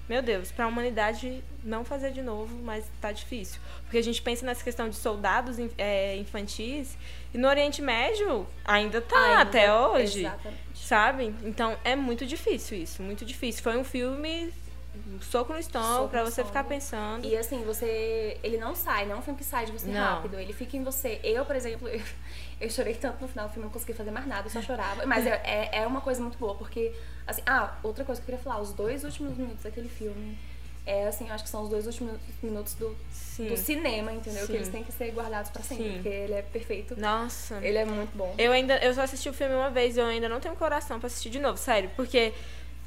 meu 0.08 0.22
Deus, 0.22 0.52
para 0.52 0.66
a 0.66 0.68
humanidade 0.68 1.44
não 1.64 1.84
fazer 1.84 2.12
de 2.12 2.22
novo, 2.22 2.56
mas 2.64 2.86
tá 3.02 3.12
difícil. 3.12 3.60
Porque 3.84 3.98
a 3.98 4.04
gente 4.04 4.22
pensa 4.22 4.46
nessa 4.46 4.64
questão 4.64 4.88
de 4.88 4.96
soldados 4.96 5.58
é, 5.80 6.16
infantis 6.18 6.96
e 7.34 7.38
no 7.40 7.48
Oriente 7.48 7.82
Médio 7.82 8.46
ainda 8.64 9.02
tá 9.02 9.18
Ainda, 9.18 9.42
até 9.42 9.74
hoje, 9.74 10.20
exatamente. 10.20 10.60
sabe? 10.76 11.36
Então 11.44 11.76
é 11.84 11.96
muito 11.96 12.24
difícil 12.26 12.78
isso, 12.78 13.02
muito 13.02 13.26
difícil. 13.26 13.64
Foi 13.64 13.76
um 13.78 13.84
filme 13.84 14.54
um 15.08 15.22
soco 15.22 15.54
no 15.54 15.60
estômago 15.60 16.10
no 16.16 16.24
você 16.26 16.44
ficar 16.44 16.64
pensando. 16.64 17.26
E 17.26 17.36
assim, 17.38 17.64
você. 17.64 18.38
Ele 18.44 18.58
não 18.58 18.76
sai, 18.76 19.06
não 19.06 19.16
é 19.16 19.20
um 19.20 19.22
filme 19.22 19.38
que 19.38 19.46
sai 19.46 19.66
de 19.66 19.72
você 19.72 19.88
Não. 19.88 20.00
rápido. 20.00 20.40
Ele 20.40 20.54
fica 20.54 20.78
em 20.78 20.84
você. 20.84 21.20
Eu, 21.24 21.46
por 21.46 21.56
exemplo, 21.56 21.88
eu, 21.90 22.02
eu 22.62 22.70
chorei 22.70 22.94
tanto 22.96 23.22
no 23.22 23.28
final 23.28 23.48
do 23.48 23.54
filme, 23.54 23.66
não 23.66 23.72
consegui 23.74 23.94
fazer 23.94 24.12
mais 24.12 24.28
nada, 24.28 24.48
eu 24.48 24.52
só 24.52 24.62
chorava. 24.62 25.06
Mas 25.06 25.26
é, 25.26 25.42
é, 25.44 25.70
é 25.80 25.88
uma 25.88 26.02
coisa 26.02 26.22
muito 26.22 26.38
boa, 26.38 26.56
porque. 26.56 26.94
Assim, 27.28 27.42
ah, 27.46 27.76
outra 27.82 28.04
coisa 28.06 28.22
que 28.22 28.30
eu 28.30 28.36
queria 28.38 28.44
falar, 28.44 28.62
os 28.62 28.72
dois 28.72 29.04
últimos 29.04 29.38
minutos 29.38 29.64
daquele 29.64 29.90
filme. 29.90 30.38
É 30.88 31.08
assim, 31.08 31.28
eu 31.28 31.34
acho 31.34 31.44
que 31.44 31.50
são 31.50 31.64
os 31.64 31.70
dois 31.70 31.88
últimos 31.88 32.20
minutos 32.44 32.76
do, 32.76 32.90
do 32.90 33.58
cinema, 33.58 34.14
entendeu? 34.14 34.42
Sim. 34.42 34.52
Que 34.52 34.54
eles 34.54 34.70
têm 34.70 34.84
que 34.84 34.92
ser 34.92 35.12
guardados 35.12 35.50
pra 35.50 35.64
sempre, 35.64 35.84
Sim. 35.86 35.94
porque 35.94 36.10
ele 36.10 36.34
é 36.34 36.44
perfeito. 36.44 37.00
Nossa. 37.00 37.56
Ele 37.64 37.80
é 37.80 37.86
muito 37.86 38.16
bom. 38.16 38.36
Eu 38.38 38.52
ainda 38.52 38.78
eu 38.78 38.94
só 38.94 39.02
assisti 39.02 39.28
o 39.28 39.34
filme 39.34 39.56
uma 39.56 39.72
vez 39.72 39.98
e 39.98 40.00
eu 40.00 40.06
ainda 40.06 40.30
não 40.30 40.40
tenho 40.40 40.56
coração 40.56 41.00
pra 41.00 41.08
assistir 41.08 41.32
de 41.32 41.40
novo, 41.40 41.58
sério, 41.58 41.90
porque 41.96 42.32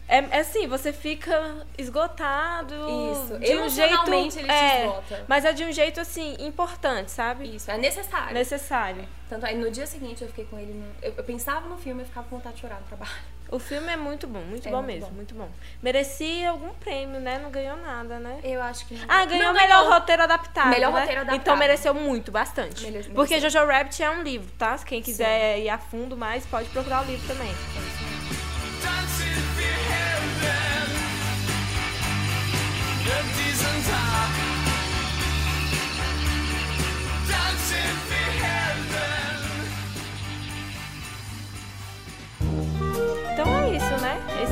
é, 0.09 0.18
é 0.30 0.40
assim, 0.40 0.66
você 0.66 0.92
fica 0.92 1.66
esgotado 1.76 2.74
Isso. 3.12 3.38
de 3.38 3.56
um 3.59 3.68
jeito, 3.68 4.11
ele 4.38 4.50
é, 4.50 4.84
esgota. 4.86 5.24
mas 5.28 5.44
é 5.44 5.52
de 5.52 5.64
um 5.64 5.72
jeito 5.72 6.00
assim 6.00 6.36
importante, 6.40 7.11
sabe? 7.11 7.54
Isso, 7.54 7.70
é 7.70 7.76
necessário. 7.78 8.32
Necessário. 8.34 9.04
Tanto 9.28 9.44
aí, 9.44 9.56
no 9.56 9.70
dia 9.70 9.86
seguinte 9.86 10.22
eu 10.22 10.28
fiquei 10.28 10.46
com 10.46 10.59
ele. 10.59 10.72
No, 10.72 10.86
eu, 11.02 11.12
eu 11.18 11.24
pensava 11.24 11.68
no 11.68 11.76
filme 11.76 12.02
e 12.02 12.06
ficava 12.06 12.26
com 12.28 12.36
vontade 12.36 12.54
de 12.56 12.62
chorar 12.62 12.80
no 12.80 12.86
trabalho. 12.86 13.11
O 13.50 13.59
filme 13.59 13.90
é 13.90 13.96
muito 13.96 14.26
bom, 14.26 14.40
muito 14.40 14.68
É 14.68 14.70
bom 14.70 14.78
muito 14.82 14.86
mesmo, 14.86 15.09
bom. 15.09 15.14
muito 15.14 15.34
bom. 15.34 15.48
Merecia 15.82 16.50
algum 16.50 16.68
prêmio, 16.74 17.18
né? 17.18 17.38
Não 17.38 17.50
ganhou 17.50 17.76
nada, 17.78 18.18
né? 18.18 18.40
Eu 18.44 18.62
acho 18.62 18.86
que. 18.86 18.98
Ah, 19.09 19.24
ganhou 19.24 19.46
Não 19.46 19.52
melhor 19.54 19.78
ganhou. 19.80 19.92
roteiro 19.94 20.22
adaptado. 20.22 20.68
Melhor 20.68 20.92
né? 20.92 21.00
roteiro 21.00 21.20
adaptado. 21.22 21.40
Então 21.42 21.56
mereceu 21.56 21.94
muito, 21.94 22.30
bastante. 22.30 22.82
Mere- 22.82 22.92
mereceu. 22.92 23.14
Porque 23.14 23.40
Jojo 23.40 23.64
Rabbit 23.66 24.02
é 24.02 24.11
um 24.11 24.22
livro, 24.22 24.50
tá? 24.59 24.76
Quem 24.78 25.00
quiser 25.02 25.59
ir 25.61 25.68
a 25.70 25.78
fundo 25.78 26.14
mais, 26.16 26.44
pode 26.46 26.68
procurar 26.70 27.02
o 27.02 27.06
livro 27.06 27.26
também. 27.26 27.50
Então 28.78 28.92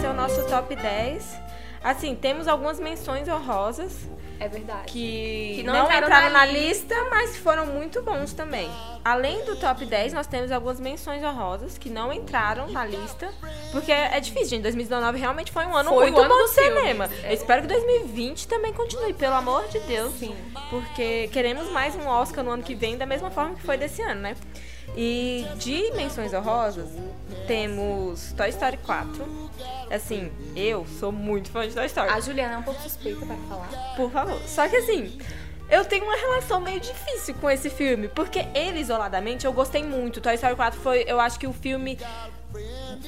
é 0.07 0.11
o 0.11 0.15
nosso 0.15 0.45
top 0.47 0.75
10. 0.75 1.37
Assim, 1.83 2.15
temos 2.15 2.49
algumas 2.49 2.81
menções 2.81 3.29
honrosas 3.29 3.93
É 4.41 4.49
verdade. 4.49 4.87
que, 4.87 5.57
Que 5.57 5.63
não, 5.63 5.73
não 5.75 5.85
entraram, 5.85 6.07
entraram 6.07 6.31
na 6.31 6.39
na 6.41 6.47
lista, 6.47 6.95
mas 7.11 7.37
foram 7.37 7.67
muito 7.67 8.03
bons 8.03 8.33
também. 8.33 8.69
Além 9.05 9.45
do 9.45 9.55
top 9.57 9.85
10, 9.87 10.13
nós 10.13 10.27
temos 10.27 10.51
algumas 10.51 10.81
menções 10.81 11.23
honrosas 11.23 11.79
que 11.79 11.89
não 11.89 12.13
entraram 12.13 12.67
na 12.69 12.85
lista, 12.85 13.33
porque 13.71 13.93
é 13.93 14.19
difícil, 14.19 14.49
gente. 14.51 14.63
2019 14.63 15.19
realmente 15.19 15.53
foi 15.53 15.65
um 15.65 15.77
ano 15.77 15.91
Foi 15.91 16.11
muito 16.11 16.21
ano 16.21 16.29
bom 16.29 16.49
filmes. 16.49 16.75
cinema. 16.81 17.09
Eu 17.23 17.33
espero 17.33 17.63
que 17.63 17.69
2020 17.69 18.49
também 18.49 18.73
continue, 18.73 19.13
pelo 19.13 19.35
amor 19.35 19.69
de 19.69 19.79
Deus. 19.81 20.13
Sim. 20.19 20.35
Porque 20.71 21.29
queremos 21.33 21.71
mais 21.71 21.95
um 21.95 22.07
Oscar 22.09 22.43
no 22.45 22.51
ano 22.51 22.63
que 22.65 22.75
vem, 22.75 22.97
da 22.97 23.07
mesma 23.07 23.31
forma 23.31 23.55
que 23.55 23.63
foi 23.63 23.77
desse 23.77 24.03
ano, 24.03 24.23
né? 24.23 24.37
E 24.97 25.47
de 25.57 25.93
menções 25.93 26.33
honrosas, 26.33 26.89
temos 27.47 28.33
Toy 28.33 28.49
Story 28.49 28.79
4. 28.79 29.51
Assim, 29.91 30.33
eu 30.57 30.87
sou 30.99 31.13
muito 31.13 31.51
fã 31.51 31.69
de 31.69 31.75
Toy 31.75 31.87
Story. 31.87 32.09
A 32.09 32.21
Juliana 32.21 32.55
é 32.55 32.59
um 32.59 32.63
pouco 32.63 32.81
suspeita 32.81 33.25
para 33.27 33.37
falar. 33.49 33.95
Por 33.95 34.11
favor. 34.11 34.41
Só 34.47 34.67
que 34.69 34.77
assim, 34.77 35.19
eu 35.69 35.85
tenho 35.85 36.05
uma 36.05 36.17
relação 36.17 36.61
meio 36.61 36.81
difícil 36.81 37.35
com 37.35 37.51
esse 37.51 37.69
filme, 37.69 38.09
porque 38.09 38.47
ele 38.55 38.81
isoladamente 38.81 39.45
eu 39.45 39.53
gostei 39.53 39.85
muito. 39.85 40.21
Toy 40.21 40.35
Story 40.35 40.57
4 40.57 40.81
foi, 40.81 41.05
eu 41.07 41.21
acho 41.21 41.39
que 41.39 41.47
o 41.47 41.53
filme 41.53 41.99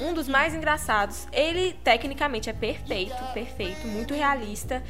um 0.00 0.12
dos 0.12 0.28
mais 0.28 0.54
engraçados. 0.54 1.26
Ele 1.32 1.72
tecnicamente 1.84 2.50
é 2.50 2.52
perfeito, 2.52 3.16
perfeito, 3.32 3.86
muito 3.86 4.14
realista. 4.14 4.82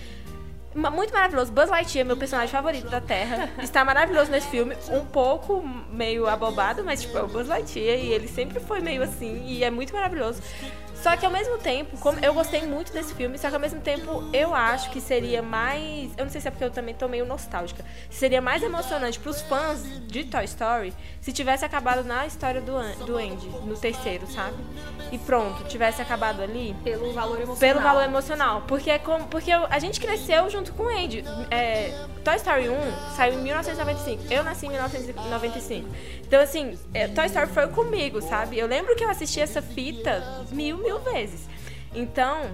Muito 0.78 1.12
maravilhoso. 1.12 1.50
Buzz 1.50 1.68
Lightyear, 1.68 2.06
meu 2.06 2.16
personagem 2.16 2.52
favorito 2.52 2.88
da 2.88 3.00
Terra, 3.00 3.50
está 3.60 3.84
maravilhoso 3.84 4.30
nesse 4.30 4.48
filme. 4.48 4.76
Um 4.90 5.04
pouco 5.04 5.60
meio 5.90 6.28
abobado, 6.28 6.84
mas 6.84 7.02
tipo, 7.02 7.18
é 7.18 7.22
o 7.22 7.26
Buzz 7.26 7.48
Lightyear 7.48 7.98
e 7.98 8.12
ele 8.12 8.28
sempre 8.28 8.60
foi 8.60 8.80
meio 8.80 9.02
assim 9.02 9.44
e 9.44 9.64
é 9.64 9.70
muito 9.70 9.92
maravilhoso. 9.92 10.40
Só 11.02 11.16
que 11.16 11.24
ao 11.24 11.30
mesmo 11.30 11.58
tempo, 11.58 11.96
como 11.98 12.18
eu 12.20 12.34
gostei 12.34 12.62
muito 12.62 12.92
desse 12.92 13.14
filme, 13.14 13.38
só 13.38 13.48
que 13.48 13.54
ao 13.54 13.60
mesmo 13.60 13.80
tempo 13.80 14.28
eu 14.32 14.54
acho 14.54 14.90
que 14.90 15.00
seria 15.00 15.40
mais. 15.40 16.10
Eu 16.16 16.24
não 16.24 16.30
sei 16.30 16.40
se 16.40 16.48
é 16.48 16.50
porque 16.50 16.64
eu 16.64 16.70
também 16.70 16.94
tô 16.94 17.06
meio 17.06 17.24
nostálgica. 17.24 17.84
Seria 18.10 18.40
mais 18.40 18.62
emocionante 18.62 19.18
pros 19.18 19.40
fãs 19.42 19.82
de 20.06 20.24
Toy 20.24 20.44
Story 20.44 20.92
se 21.20 21.32
tivesse 21.32 21.64
acabado 21.64 22.02
na 22.04 22.26
história 22.26 22.60
do, 22.60 22.72
do 23.04 23.16
Andy, 23.16 23.48
no 23.64 23.76
terceiro, 23.76 24.26
sabe? 24.26 24.56
E 25.12 25.18
pronto, 25.18 25.64
tivesse 25.64 26.02
acabado 26.02 26.42
ali. 26.42 26.74
Pelo 26.82 27.12
valor 27.12 27.40
emocional. 27.40 27.58
Pelo 27.58 27.80
valor 27.80 28.02
emocional. 28.02 28.62
Porque, 28.66 28.90
é 28.90 28.98
como, 28.98 29.26
porque 29.26 29.52
a 29.52 29.78
gente 29.78 30.00
cresceu 30.00 30.50
junto 30.50 30.72
com 30.72 30.84
o 30.84 30.88
Andy. 30.88 31.24
É, 31.50 31.92
Toy 32.24 32.36
Story 32.36 32.68
1 32.68 32.76
saiu 33.14 33.34
em 33.34 33.42
1995. 33.42 34.32
Eu 34.32 34.42
nasci 34.42 34.66
em 34.66 34.70
1995. 34.70 35.88
Então, 36.26 36.40
assim, 36.40 36.78
é, 36.92 37.08
Toy 37.08 37.26
Story 37.26 37.46
foi 37.48 37.68
comigo, 37.68 38.20
sabe? 38.20 38.58
Eu 38.58 38.66
lembro 38.66 38.94
que 38.94 39.04
eu 39.04 39.08
assisti 39.08 39.40
essa 39.40 39.62
fita 39.62 40.44
mil, 40.50 40.76
mil 40.78 40.87
vezes. 40.96 41.48
Então, 41.94 42.50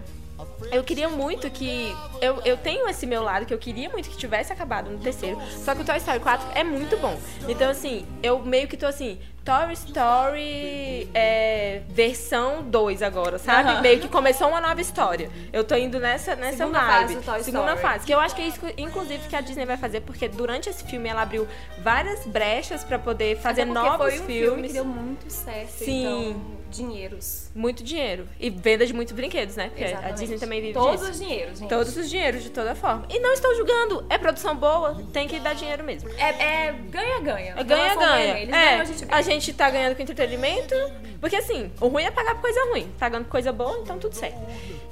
eu 0.72 0.82
queria 0.82 1.08
muito 1.08 1.48
que. 1.50 1.94
Eu, 2.20 2.40
eu 2.44 2.56
tenho 2.56 2.88
esse 2.88 3.06
meu 3.06 3.22
lado 3.22 3.46
que 3.46 3.54
eu 3.54 3.58
queria 3.58 3.88
muito 3.88 4.10
que 4.10 4.16
tivesse 4.16 4.52
acabado 4.52 4.90
no 4.90 4.98
terceiro. 4.98 5.38
Só 5.64 5.74
que 5.74 5.82
o 5.82 5.84
Toy 5.84 5.96
Story 5.98 6.18
4 6.20 6.48
é 6.54 6.64
muito 6.64 6.96
bom. 6.96 7.16
Então, 7.48 7.70
assim, 7.70 8.04
eu 8.22 8.40
meio 8.40 8.66
que 8.66 8.76
tô 8.76 8.86
assim. 8.86 9.18
Toy 9.44 9.74
Story 9.74 11.06
é, 11.12 11.82
versão 11.90 12.62
2 12.62 13.02
agora, 13.02 13.38
sabe? 13.38 13.68
Aham. 13.72 13.80
Meio 13.82 14.00
que 14.00 14.08
começou 14.08 14.48
uma 14.48 14.60
nova 14.60 14.80
história. 14.80 15.30
Eu 15.52 15.62
tô 15.62 15.74
indo 15.74 16.00
nessa, 16.00 16.34
nessa 16.34 16.56
Segunda 16.56 16.80
vibe. 16.80 17.22
fase 17.22 17.44
Segunda 17.44 17.74
Story. 17.74 17.82
fase. 17.82 18.06
Que 18.06 18.14
eu 18.14 18.20
acho 18.20 18.34
que 18.34 18.40
é 18.40 18.46
isso, 18.48 18.60
inclusive, 18.78 19.28
que 19.28 19.36
a 19.36 19.42
Disney 19.42 19.66
vai 19.66 19.76
fazer, 19.76 20.00
porque 20.00 20.28
durante 20.28 20.70
esse 20.70 20.82
filme 20.84 21.10
ela 21.10 21.20
abriu 21.22 21.46
várias 21.82 22.24
brechas 22.26 22.82
pra 22.84 22.98
poder 22.98 23.36
fazer 23.36 23.66
novos 23.66 23.96
foi 24.14 24.20
um 24.20 24.24
filme 24.24 24.28
filmes. 24.46 24.66
que 24.68 24.72
deu 24.72 24.84
muito 24.86 25.30
certo. 25.30 25.70
Sim. 25.72 26.28
Então, 26.30 26.42
dinheiros. 26.70 27.43
Muito 27.54 27.84
dinheiro. 27.84 28.28
E 28.40 28.50
venda 28.50 28.84
de 28.84 28.92
muitos 28.92 29.14
brinquedos, 29.14 29.54
né? 29.54 29.68
Porque 29.68 29.84
a 29.84 29.88
Exatamente. 29.88 30.18
Disney 30.18 30.38
também 30.38 30.60
vive 30.60 30.72
Todos 30.74 31.00
disso. 31.00 31.12
os 31.12 31.18
dinheiros, 31.20 31.58
gente. 31.60 31.68
Todos 31.68 31.96
os 31.96 32.10
dinheiros, 32.10 32.42
de 32.42 32.50
toda 32.50 32.74
forma. 32.74 33.06
E 33.08 33.20
não 33.20 33.32
estou 33.32 33.54
julgando. 33.54 34.04
É 34.10 34.18
produção 34.18 34.56
boa, 34.56 35.00
tem 35.12 35.28
que 35.28 35.38
dar 35.38 35.54
dinheiro 35.54 35.84
mesmo. 35.84 36.10
É 36.18 36.64
é 36.66 36.72
ganha-ganha. 36.72 37.54
É 37.56 37.62
ganha-ganha. 37.64 38.38
É, 38.38 38.46
ganham, 38.46 38.80
a 38.80 38.84
gente 38.84 39.04
ganha. 39.04 39.16
a 39.16 39.22
gente 39.22 39.52
tá 39.52 39.70
ganhando 39.70 39.94
com 39.94 40.02
entretenimento. 40.02 40.74
Porque 41.20 41.36
assim, 41.36 41.72
o 41.80 41.88
ruim 41.88 42.02
é 42.02 42.10
pagar 42.10 42.34
por 42.34 42.42
coisa 42.42 42.60
ruim. 42.70 42.92
Pagando 42.98 43.24
por 43.24 43.30
coisa 43.30 43.52
boa, 43.52 43.78
então 43.78 43.98
tudo 43.98 44.14
certo. 44.14 44.36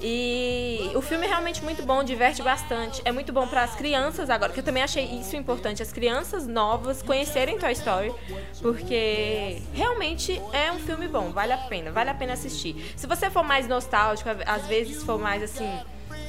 E 0.01 0.91
o 0.95 1.03
filme 1.03 1.27
é 1.27 1.29
realmente 1.29 1.63
muito 1.63 1.83
bom, 1.83 2.03
diverte 2.03 2.43
bastante. 2.43 3.03
É 3.05 3.13
muito 3.13 3.33
bom 3.33 3.47
para 3.47 3.63
as 3.65 3.75
crianças 3.75 4.31
agora, 4.31 4.53
que 4.53 4.61
eu 4.61 4.65
também 4.65 4.83
achei 4.83 5.05
isso 5.05 5.37
importante. 5.37 5.83
As 5.83 5.93
crianças 5.93 6.47
novas 6.47 7.03
conhecerem 7.03 7.59
Toy 7.59 7.73
Story. 7.73 8.13
Porque 8.61 9.61
realmente 9.75 10.41
é 10.53 10.73
um 10.73 10.79
filme 10.79 11.07
bom, 11.07 11.31
vale 11.31 11.53
a 11.53 11.59
pena, 11.59 11.91
vale 11.91 12.11
a 12.11 12.15
pena 12.15 12.33
assistir. 12.33 12.52
Se 12.97 13.07
você 13.07 13.31
for 13.31 13.43
mais 13.43 13.67
nostálgico, 13.69 14.29
às 14.47 14.67
vezes 14.67 15.03
for 15.03 15.19
mais 15.19 15.43
assim, 15.43 15.69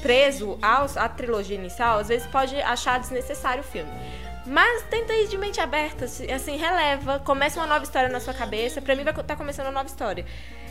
preso 0.01 0.57
aos- 0.61 0.97
à 0.97 1.07
trilogia 1.09 1.55
inicial, 1.55 1.99
às 1.99 2.07
vezes 2.07 2.27
pode 2.27 2.55
achar 2.61 2.99
desnecessário 2.99 3.61
o 3.61 3.65
filme. 3.65 3.91
Mas 4.45 4.83
tenta 4.89 5.13
ir 5.13 5.29
de 5.29 5.37
mente 5.37 5.61
aberta, 5.61 6.03
assim, 6.05 6.57
releva, 6.57 7.19
começa 7.19 7.59
uma 7.59 7.65
nova 7.67 7.83
história 7.85 8.09
na 8.09 8.19
sua 8.19 8.33
cabeça. 8.33 8.81
Pra 8.81 8.93
mim 8.93 9.03
vai 9.03 9.13
estar 9.13 9.37
começando 9.37 9.67
uma 9.67 9.71
nova 9.71 9.87
história. 9.87 10.25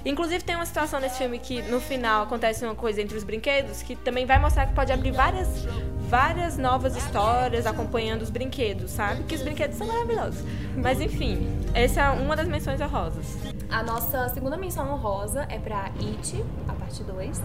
Inclusive 0.05 0.43
tem 0.43 0.57
uma 0.57 0.67
situação 0.67 0.99
nesse 0.99 1.19
filme 1.19 1.39
que 1.39 1.63
no 1.63 1.81
final 1.81 2.25
acontece 2.25 2.65
uma 2.65 2.75
coisa 2.75 3.01
entre 3.01 3.17
os 3.17 3.23
brinquedos 3.23 3.83
que 3.83 3.95
também 3.95 4.27
vai 4.27 4.39
mostrar 4.39 4.67
que 4.67 4.75
pode 4.75 4.93
abrir 4.93 5.13
várias 5.13 5.65
várias 6.13 6.59
novas 6.59 6.95
histórias 6.95 7.65
acompanhando 7.65 8.21
os 8.21 8.29
brinquedos, 8.29 8.91
sabe? 8.91 9.25
Que 9.25 9.35
os 9.35 9.41
brinquedos 9.41 9.79
são 9.79 9.87
maravilhosos. 9.87 10.45
Mas 10.77 11.01
enfim, 11.01 11.39
essa 11.73 12.03
é 12.03 12.11
uma 12.11 12.37
das 12.37 12.47
menções 12.47 12.81
honrosas. 12.83 13.39
A 13.71 13.83
nossa 13.83 14.29
segunda 14.29 14.59
menção 14.59 14.93
honrosa 14.93 15.47
é 15.49 15.59
pra 15.59 15.85
It, 15.99 16.45
a 16.69 16.73
parte 16.75 17.03
2. 17.03 17.41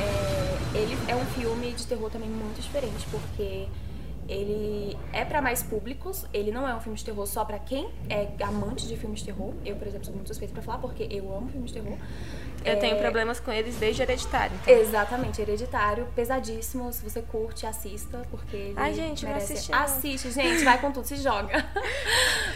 É, 0.00 0.78
ele 0.78 0.96
é 1.06 1.14
um 1.14 1.26
filme 1.26 1.72
de 1.72 1.86
terror 1.86 2.08
também 2.10 2.30
muito 2.30 2.58
diferente, 2.58 3.06
porque 3.10 3.68
ele 4.28 4.96
é 5.12 5.24
pra 5.24 5.40
mais 5.40 5.62
públicos, 5.62 6.24
ele 6.32 6.50
não 6.50 6.68
é 6.68 6.74
um 6.74 6.80
filme 6.80 6.96
de 6.98 7.04
terror 7.04 7.26
só 7.26 7.44
pra 7.44 7.58
quem 7.58 7.88
é 8.10 8.28
amante 8.42 8.86
de 8.86 8.96
filmes 8.96 9.20
de 9.20 9.26
terror. 9.26 9.52
Eu, 9.64 9.76
por 9.76 9.86
exemplo, 9.86 10.04
sou 10.06 10.14
muito 10.14 10.28
suspeita 10.28 10.52
pra 10.54 10.62
falar, 10.62 10.78
porque 10.78 11.06
eu 11.10 11.34
amo 11.34 11.48
filmes 11.48 11.70
de 11.72 11.80
terror. 11.80 11.96
Eu 12.64 12.72
É, 12.72 12.76
tenho 12.76 12.96
problemas 12.98 13.38
com 13.38 13.52
eles 13.52 13.76
desde 13.76 14.02
hereditário. 14.02 14.52
então. 14.62 14.74
Exatamente, 14.74 15.40
hereditário, 15.40 16.08
pesadíssimo. 16.16 16.92
Se 16.92 17.02
você 17.08 17.22
curte, 17.22 17.64
assista, 17.66 18.22
porque 18.30 18.56
ele 18.56 18.74
Ai, 18.76 18.92
gente, 18.92 19.24
merece. 19.24 19.52
assistir, 19.52 19.70
não. 19.72 19.78
Assiste, 19.82 20.30
gente, 20.32 20.64
vai 20.64 20.80
com 20.80 20.90
tudo, 20.90 21.06
se 21.06 21.16
joga. 21.16 21.64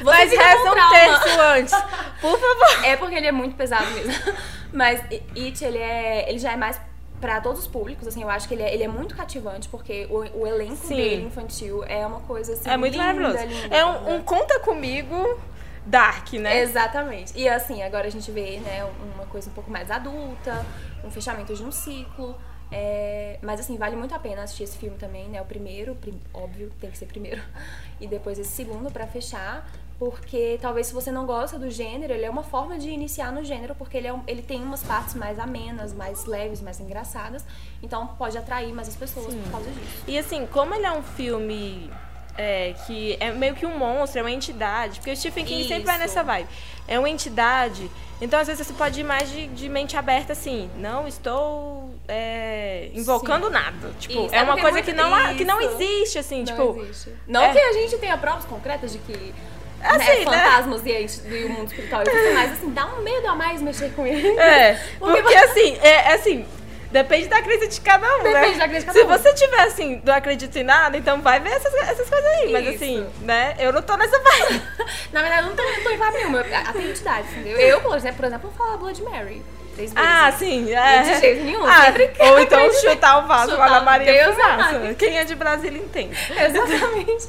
Você 0.01 0.37
Mas 0.37 0.61
com 0.63 0.69
um 0.71 0.91
terço 0.91 1.41
antes. 1.41 1.75
Por 2.21 2.39
favor. 2.39 2.85
É 2.85 2.97
porque 2.97 3.15
ele 3.15 3.27
é 3.27 3.33
muito 3.33 3.55
pesado 3.55 3.87
mesmo. 3.93 4.13
Mas 4.73 5.01
It, 5.37 5.65
ele, 5.65 5.79
é, 5.79 6.29
ele 6.29 6.39
já 6.39 6.53
é 6.53 6.57
mais 6.57 6.81
pra 7.21 7.41
todos 7.41 7.61
os 7.61 7.67
públicos, 7.67 8.07
assim, 8.09 8.23
eu 8.23 8.31
acho 8.31 8.49
que 8.49 8.55
ele 8.55 8.63
é, 8.63 8.73
ele 8.75 8.83
é 8.83 8.89
muito 8.89 9.15
cativante, 9.15 9.69
porque 9.69 10.07
o, 10.11 10.41
o 10.41 10.47
elenco 10.47 10.77
Sim. 10.77 10.97
dele 10.97 11.25
infantil 11.25 11.85
é 11.85 12.07
uma 12.07 12.21
coisa 12.21 12.55
assim. 12.55 12.69
É 12.71 12.77
muito 12.77 12.93
linda, 12.97 13.05
maravilhoso. 13.13 13.47
linda, 13.63 13.77
é 13.77 13.85
um, 13.85 14.15
um 14.17 14.23
conta 14.23 14.59
comigo 14.61 15.39
dark, 15.87 16.33
né? 16.35 16.61
Exatamente. 16.61 17.33
E 17.39 17.49
assim, 17.49 17.83
agora 17.83 18.07
a 18.07 18.11
gente 18.11 18.31
vê, 18.31 18.59
né, 18.59 18.85
uma 19.15 19.27
coisa 19.27 19.51
um 19.51 19.53
pouco 19.53 19.71
mais 19.71 19.91
adulta, 19.91 20.65
um 21.05 21.11
fechamento 21.11 21.55
de 21.55 21.63
um 21.63 21.73
ciclo. 21.73 22.35
é, 22.71 23.39
Mas 23.43 23.61
assim, 23.61 23.77
vale 23.77 23.97
muito 23.97 24.15
a 24.15 24.19
pena 24.19 24.43
assistir 24.43 24.65
esse 24.65 24.77
filme 24.79 24.97
também, 24.97 25.29
né? 25.29 25.41
O 25.43 25.45
primeiro, 25.45 25.95
prim- 25.97 26.21
óbvio, 26.33 26.71
tem 26.81 26.91
que 26.91 26.99
ser 26.99 27.07
primeiro. 27.07 27.43
E 28.01 28.07
depois 28.07 28.39
esse 28.39 28.51
segundo 28.51 28.91
pra 28.91 29.07
fechar. 29.07 29.71
Porque 30.01 30.59
talvez 30.63 30.87
se 30.87 30.95
você 30.95 31.13
não 31.13 31.27
gosta 31.27 31.59
do 31.59 31.71
gênero, 31.71 32.15
ele 32.15 32.25
é 32.25 32.31
uma 32.31 32.43
forma 32.43 32.79
de 32.79 32.89
iniciar 32.89 33.31
no 33.31 33.45
gênero, 33.45 33.75
porque 33.75 33.99
ele, 33.99 34.07
é 34.09 34.13
um- 34.15 34.23
ele 34.27 34.41
tem 34.41 34.63
umas 34.63 34.83
partes 34.83 35.15
mais 35.15 35.39
amenas, 35.39 35.93
mais 35.93 36.25
leves, 36.25 36.63
mais 36.63 36.81
engraçadas. 36.81 37.45
Então 37.83 38.07
pode 38.07 38.39
atrair 38.39 38.73
mais 38.73 38.89
as 38.89 38.97
pessoas 38.97 39.35
por 39.35 39.51
causa 39.53 39.71
disso. 39.71 40.05
E 40.09 40.19
assim, 40.19 40.47
como 40.47 40.75
ele 40.75 40.87
é 40.87 40.91
um 40.93 41.03
filme 41.03 41.91
é, 42.39 42.73
que 42.87 43.19
é 43.21 43.31
meio 43.33 43.55
que 43.55 43.67
um 43.67 43.77
monstro, 43.77 44.21
é 44.21 44.23
uma 44.23 44.31
entidade, 44.31 45.01
porque 45.01 45.11
o 45.11 45.17
Stephen 45.17 45.45
King 45.45 45.69
sempre 45.69 45.85
vai 45.85 45.97
Isso. 45.97 46.05
nessa 46.07 46.23
vibe. 46.23 46.49
É 46.89 46.99
uma 46.99 47.11
entidade, 47.11 47.91
então 48.23 48.41
às 48.41 48.47
vezes 48.47 48.67
você 48.67 48.73
pode 48.73 48.99
ir 49.01 49.05
mais 49.05 49.31
de, 49.31 49.49
de 49.49 49.69
mente 49.69 49.95
aberta 49.99 50.33
assim, 50.33 50.71
não 50.77 51.07
estou 51.07 51.93
é, 52.09 52.91
invocando 52.95 53.47
Sim. 53.49 53.53
nada. 53.53 53.91
Tipo, 53.99 54.25
Isso, 54.25 54.35
é 54.35 54.39
é 54.39 54.43
uma 54.43 54.53
porque 54.55 54.63
coisa 54.63 54.77
muito- 54.79 54.87
que 54.87 54.93
não, 54.95 55.37
que 55.37 55.45
não 55.45 55.61
isso. 55.61 55.83
existe, 55.83 56.19
assim, 56.19 56.43
tipo. 56.45 56.57
não 56.73 56.81
existe. 56.83 57.11
Não 57.29 57.43
é. 57.43 57.53
que 57.53 57.59
a 57.59 57.73
gente 57.75 57.99
tenha 57.99 58.17
provas 58.17 58.45
concretas 58.47 58.93
de 58.93 58.99
que 59.01 59.35
Assim, 59.83 59.99
né, 59.99 60.15
né? 60.19 60.25
fantasmas 60.25 60.83
e, 60.85 60.91
e 60.91 61.45
o 61.45 61.49
mundo 61.51 61.69
espiritual 61.69 62.03
existem, 62.03 62.35
mas 62.35 62.53
assim, 62.53 62.71
dá 62.71 62.87
um 62.87 63.03
medo 63.03 63.29
a 63.29 63.35
mais 63.35 63.63
mexer 63.63 63.91
com 63.95 64.07
ele. 64.07 64.29
É, 64.39 64.79
Porque 64.99 65.23
porque 65.23 65.35
assim, 65.35 65.79
é 65.83 66.13
assim, 66.13 66.47
depende 66.91 67.29
da 67.29 67.41
crise 67.41 67.67
de 67.69 67.81
cada 67.81 68.07
um, 68.19 68.23
né? 68.23 68.33
Depende 68.41 68.59
da 68.59 68.69
crise 68.69 68.81
de 68.81 68.87
cada 68.87 68.99
Se 68.99 69.05
um. 69.05 69.09
você 69.09 69.35
tiver 69.35 69.63
assim, 69.63 70.03
não 70.05 70.15
acredita 70.15 70.59
em 70.59 70.65
nada, 70.65 70.97
então 70.97 71.21
vai 71.23 71.41
ver 71.41 71.51
essas, 71.53 71.73
essas 71.75 72.09
coisas 72.09 72.31
aí. 72.31 72.53
Mas 72.53 72.67
Isso. 72.67 72.75
assim, 72.77 73.07
né? 73.23 73.55
Eu 73.59 73.73
não 73.73 73.81
tô 73.83 73.97
nessa 73.97 74.19
vibe. 74.19 74.63
Na 75.13 75.23
verdade, 75.23 75.43
eu 75.43 75.49
não 75.49 75.57
tô, 75.57 75.63
não 75.63 75.83
tô 75.83 75.91
em 75.91 75.97
vibe 75.97 76.15
nenhuma. 76.17 76.41
Até 76.41 76.83
entidade, 76.83 77.29
entendeu? 77.31 77.59
Eu, 77.59 77.81
por 77.81 77.97
exemplo, 77.97 78.17
por 78.17 78.25
exemplo, 78.27 78.51
vou 78.51 78.59
falar 78.67 78.77
Blood 78.77 79.03
Mary. 79.03 79.43
Vezes. 79.77 79.95
Ah, 79.97 80.31
sim. 80.37 80.71
É. 80.75 81.03
De 81.03 81.21
jeito 81.21 81.45
nenhum, 81.45 81.65
Ah, 81.65 81.87
ou 82.33 82.41
então 82.41 82.59
acredito- 82.59 82.81
chutar 82.91 83.25
o 83.25 83.27
vaso 83.29 83.53
lá 83.57 83.67
Chutar 83.67 83.71
na 83.71 83.81
o 83.81 83.85
Maria 83.85 84.13
Deus. 84.13 84.97
Quem 84.99 85.17
é 85.17 85.25
de 85.25 85.35
Brasília 85.37 85.79
entende. 85.79 86.15
Exatamente. 86.37 87.29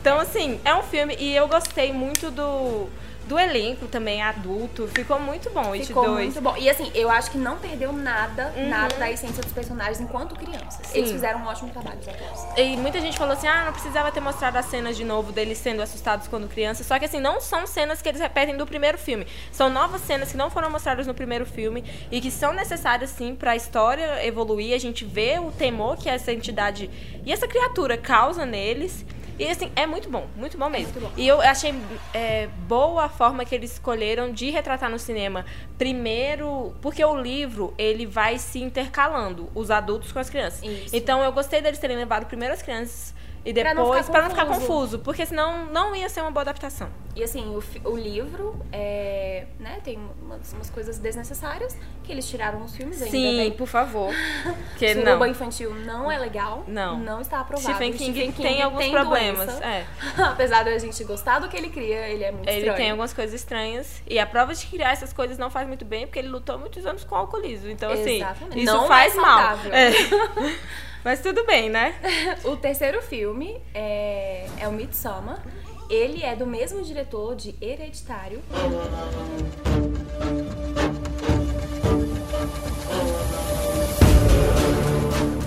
Então, 0.00 0.20
assim, 0.20 0.60
é 0.64 0.74
um 0.74 0.82
filme 0.82 1.16
e 1.18 1.34
eu 1.34 1.48
gostei 1.48 1.92
muito 1.92 2.30
do, 2.30 2.88
do 3.26 3.36
elenco 3.38 3.88
também 3.88 4.22
adulto. 4.22 4.86
Ficou 4.88 5.18
muito 5.18 5.50
bom, 5.50 5.72
It 5.72 5.86
Ficou 5.86 6.04
2. 6.04 6.24
muito 6.24 6.40
bom. 6.40 6.56
E 6.56 6.70
assim, 6.70 6.90
eu 6.94 7.10
acho 7.10 7.32
que 7.32 7.36
não 7.36 7.58
perdeu 7.58 7.92
nada, 7.92 8.52
nada 8.56 8.94
da 8.96 9.10
essência 9.10 9.42
dos 9.42 9.52
personagens 9.52 10.00
enquanto 10.00 10.36
crianças. 10.36 10.94
Eles 10.94 11.08
Sim. 11.08 11.14
fizeram 11.14 11.40
um 11.40 11.46
ótimo 11.46 11.70
trabalho, 11.70 11.98
os 11.98 12.08
atores. 12.08 12.46
E 12.56 12.76
muita 12.76 13.00
gente 13.00 13.18
falou 13.18 13.34
assim: 13.34 13.48
ah, 13.48 13.64
não 13.64 13.72
precisava 13.72 14.12
ter 14.12 14.20
mostrado 14.20 14.56
as 14.56 14.66
cenas 14.66 14.96
de 14.96 15.04
novo 15.04 15.32
deles 15.32 15.58
sendo 15.58 15.82
assustados 15.82 16.28
quando 16.28 16.48
crianças. 16.48 16.86
Só 16.86 16.96
que 16.96 17.04
assim, 17.04 17.18
não 17.20 17.40
são 17.40 17.66
cenas 17.66 18.00
que 18.00 18.08
eles 18.08 18.20
repetem 18.20 18.56
do 18.56 18.64
primeiro 18.64 18.96
filme. 18.96 19.26
São 19.50 19.68
novas 19.68 20.00
cenas 20.02 20.30
que 20.30 20.36
não 20.36 20.48
foram 20.48 20.70
mostradas 20.70 21.08
no 21.08 21.12
primeiro 21.12 21.44
filme 21.44 21.84
e 22.10 22.20
que 22.20 22.30
são 22.30 22.52
necessárias, 22.52 23.10
sim, 23.10 23.34
pra 23.34 23.56
história 23.56 24.24
evoluir. 24.24 24.74
A 24.74 24.78
gente 24.78 25.04
vê 25.04 25.40
o 25.40 25.50
temor 25.50 25.96
que 25.96 26.08
essa 26.08 26.32
entidade 26.32 26.88
e 27.26 27.32
essa 27.32 27.48
criatura 27.48 27.98
causa 27.98 28.46
neles. 28.46 29.04
E 29.38 29.48
assim, 29.48 29.70
é 29.76 29.86
muito 29.86 30.10
bom, 30.10 30.26
muito 30.36 30.58
bom 30.58 30.68
mesmo. 30.68 30.92
muito 30.92 31.00
bom. 31.00 31.12
E 31.16 31.26
eu 31.26 31.40
achei 31.40 31.74
é, 32.12 32.48
boa 32.66 33.04
a 33.04 33.08
forma 33.08 33.44
que 33.44 33.54
eles 33.54 33.72
escolheram 33.72 34.32
de 34.32 34.50
retratar 34.50 34.90
no 34.90 34.98
cinema. 34.98 35.44
Primeiro, 35.76 36.74
porque 36.82 37.04
o 37.04 37.16
livro, 37.16 37.72
ele 37.78 38.04
vai 38.04 38.38
se 38.38 38.60
intercalando, 38.60 39.48
os 39.54 39.70
adultos 39.70 40.10
com 40.10 40.18
as 40.18 40.28
crianças. 40.28 40.62
Isso. 40.62 40.96
Então 40.96 41.22
eu 41.22 41.32
gostei 41.32 41.62
deles 41.62 41.78
terem 41.78 41.96
levado 41.96 42.26
primeiro 42.26 42.52
as 42.54 42.62
crianças 42.62 43.14
e 43.44 43.52
não 43.52 43.62
depois, 43.74 44.06
ficar 44.06 44.12
pra 44.12 44.22
não 44.22 44.30
ficar 44.30 44.46
confuso. 44.46 44.98
porque 44.98 45.24
senão 45.24 45.66
não 45.66 45.94
ia 45.94 46.08
ser 46.08 46.20
uma 46.20 46.30
boa 46.30 46.42
adaptação. 46.42 46.88
E 47.16 47.22
assim, 47.22 47.46
o, 47.84 47.90
o 47.90 47.96
livro 47.96 48.54
é, 48.70 49.46
né, 49.58 49.80
tem 49.82 49.98
umas, 50.22 50.52
umas 50.52 50.70
coisas 50.70 50.98
desnecessárias 50.98 51.76
que 52.04 52.12
eles 52.12 52.28
tiraram 52.28 52.60
nos 52.60 52.76
filmes 52.76 53.00
ainda. 53.02 53.10
Sim, 53.10 53.36
bem. 53.38 53.52
por 53.52 53.66
favor. 53.66 54.12
Porque 54.70 54.92
Suruba 54.94 55.16
não. 55.18 55.26
infantil 55.26 55.74
não 55.74 56.10
é 56.12 56.18
legal. 56.18 56.62
Não. 56.68 56.98
Não 56.98 57.20
está 57.20 57.40
aprovado. 57.40 57.74
Stephen 57.74 57.90
O 57.90 57.94
King 57.94 58.32
tem 58.32 58.62
alguns 58.62 58.86
problemas, 58.88 59.46
doença. 59.46 59.64
é. 59.64 59.84
Apesar 60.22 60.62
de 60.62 60.70
a 60.70 60.78
gente 60.78 61.02
gostar 61.04 61.40
do 61.40 61.48
que 61.48 61.56
ele 61.56 61.70
cria, 61.70 62.08
ele 62.08 62.22
é 62.24 62.30
muito 62.30 62.48
Ele 62.48 62.58
estranho. 62.58 62.76
tem 62.76 62.90
algumas 62.90 63.12
coisas 63.12 63.34
estranhas. 63.34 64.00
E 64.06 64.18
a 64.18 64.26
prova 64.26 64.54
de 64.54 64.64
criar 64.66 64.92
essas 64.92 65.12
coisas 65.12 65.38
não 65.38 65.50
faz 65.50 65.66
muito 65.66 65.84
bem, 65.84 66.06
porque 66.06 66.18
ele 66.20 66.28
lutou 66.28 66.56
muitos 66.58 66.86
anos 66.86 67.02
com 67.02 67.16
alcoolismo. 67.16 67.68
Então, 67.70 67.90
assim, 67.90 68.16
Exatamente. 68.16 68.62
isso 68.62 68.72
Não 68.72 68.84
é 68.84 68.88
faz 68.88 69.16
mal. 69.16 69.38
saudável. 69.56 69.72
É. 69.74 69.90
Mas 71.08 71.22
tudo 71.22 71.42
bem, 71.46 71.70
né? 71.70 71.94
O 72.44 72.54
terceiro 72.54 73.00
filme 73.00 73.58
é, 73.72 74.46
é 74.58 74.68
o 74.68 74.72
Midsommar. 74.72 75.42
Ele 75.88 76.22
é 76.22 76.36
do 76.36 76.46
mesmo 76.46 76.82
diretor 76.82 77.34
de 77.34 77.54
Hereditário. 77.62 78.42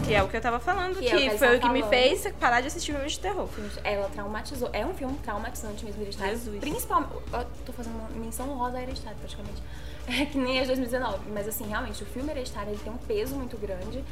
Que 0.03 0.15
é 0.15 0.23
o 0.23 0.27
que 0.27 0.35
eu 0.35 0.41
tava 0.41 0.59
falando, 0.59 0.95
Que 0.95 1.05
que, 1.05 1.11
é 1.11 1.15
o 1.15 1.19
que 1.19 1.37
foi 1.37 1.47
o 1.47 1.51
que 1.51 1.55
estavam 1.57 1.73
me 1.73 1.81
falando. 1.81 1.89
fez 1.91 2.33
parar 2.39 2.61
de 2.61 2.67
assistir 2.67 2.93
filmes 2.93 3.11
de 3.11 3.19
terror. 3.19 3.47
Ela 3.83 4.09
traumatizou. 4.09 4.67
É 4.73 4.83
um 4.83 4.95
filme 4.95 5.15
traumatizante 5.19 5.85
mesmo, 5.85 6.01
Hereditário. 6.01 6.37
Jesus. 6.37 6.59
Principalmente. 6.59 7.13
Eu 7.31 7.45
tô 7.67 7.71
fazendo 7.71 7.99
uma 7.99 8.09
menção 8.09 8.49
honrosa 8.49 8.79
a 8.79 8.81
Hereditário, 8.81 9.19
praticamente. 9.19 9.61
É 10.07 10.25
que 10.25 10.35
nem 10.35 10.57
é 10.57 10.61
de 10.61 10.67
2019. 10.67 11.29
Mas 11.31 11.47
assim, 11.47 11.67
realmente, 11.67 12.01
o 12.01 12.05
filme 12.07 12.31
Hereditário 12.31 12.71
ele 12.71 12.79
tem 12.83 12.91
um 12.91 12.97
peso 12.97 13.35
muito 13.35 13.55
grande. 13.55 14.03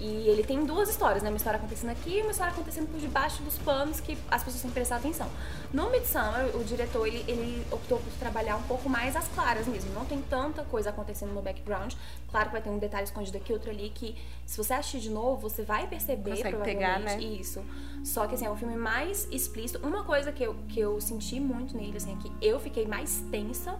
E 0.00 0.28
ele 0.28 0.42
tem 0.42 0.64
duas 0.64 0.88
histórias, 0.88 1.22
né? 1.22 1.28
Uma 1.28 1.36
história 1.36 1.58
acontecendo 1.58 1.90
aqui 1.90 2.18
e 2.18 2.22
uma 2.22 2.32
história 2.32 2.52
acontecendo 2.52 2.88
por 2.88 2.98
debaixo 2.98 3.42
dos 3.42 3.56
panos 3.58 4.00
que 4.00 4.18
as 4.30 4.42
pessoas 4.42 4.62
têm 4.62 4.70
que 4.70 4.74
prestar 4.74 4.96
atenção. 4.96 5.28
No 5.72 5.90
Midsummer, 5.90 6.56
o 6.56 6.64
diretor, 6.64 7.06
ele, 7.06 7.24
ele 7.28 7.64
optou 7.70 7.98
por 7.98 8.12
trabalhar 8.18 8.56
um 8.56 8.62
pouco 8.62 8.88
mais 8.88 9.14
as 9.14 9.28
claras 9.28 9.66
mesmo. 9.66 9.92
Não 9.94 10.04
tem 10.04 10.20
tanta 10.22 10.64
coisa 10.64 10.90
acontecendo 10.90 11.32
no 11.32 11.40
background. 11.40 11.94
Claro 12.30 12.46
que 12.46 12.52
vai 12.52 12.62
ter 12.62 12.70
um 12.70 12.78
detalhe 12.78 13.04
escondido 13.04 13.36
aqui, 13.36 13.52
outro 13.52 13.70
ali, 13.70 13.90
que 13.94 14.16
se 14.44 14.56
você 14.56 14.74
assistir 14.74 15.00
de 15.00 15.10
novo, 15.10 15.48
você 15.48 15.62
vai 15.62 15.86
perceber, 15.86 16.30
Consegue 16.30 16.56
provavelmente. 16.56 16.78
pegar, 16.78 16.98
né? 16.98 17.20
Isso. 17.20 17.62
Só 18.04 18.26
que, 18.26 18.34
assim, 18.34 18.46
é 18.46 18.50
um 18.50 18.56
filme 18.56 18.76
mais 18.76 19.28
explícito. 19.30 19.86
Uma 19.86 20.02
coisa 20.04 20.32
que 20.32 20.42
eu, 20.42 20.54
que 20.68 20.80
eu 20.80 21.00
senti 21.00 21.38
muito 21.38 21.76
nele, 21.76 21.96
assim, 21.96 22.12
é 22.12 22.16
que 22.16 22.32
eu 22.44 22.58
fiquei 22.58 22.86
mais 22.86 23.22
tensa 23.30 23.78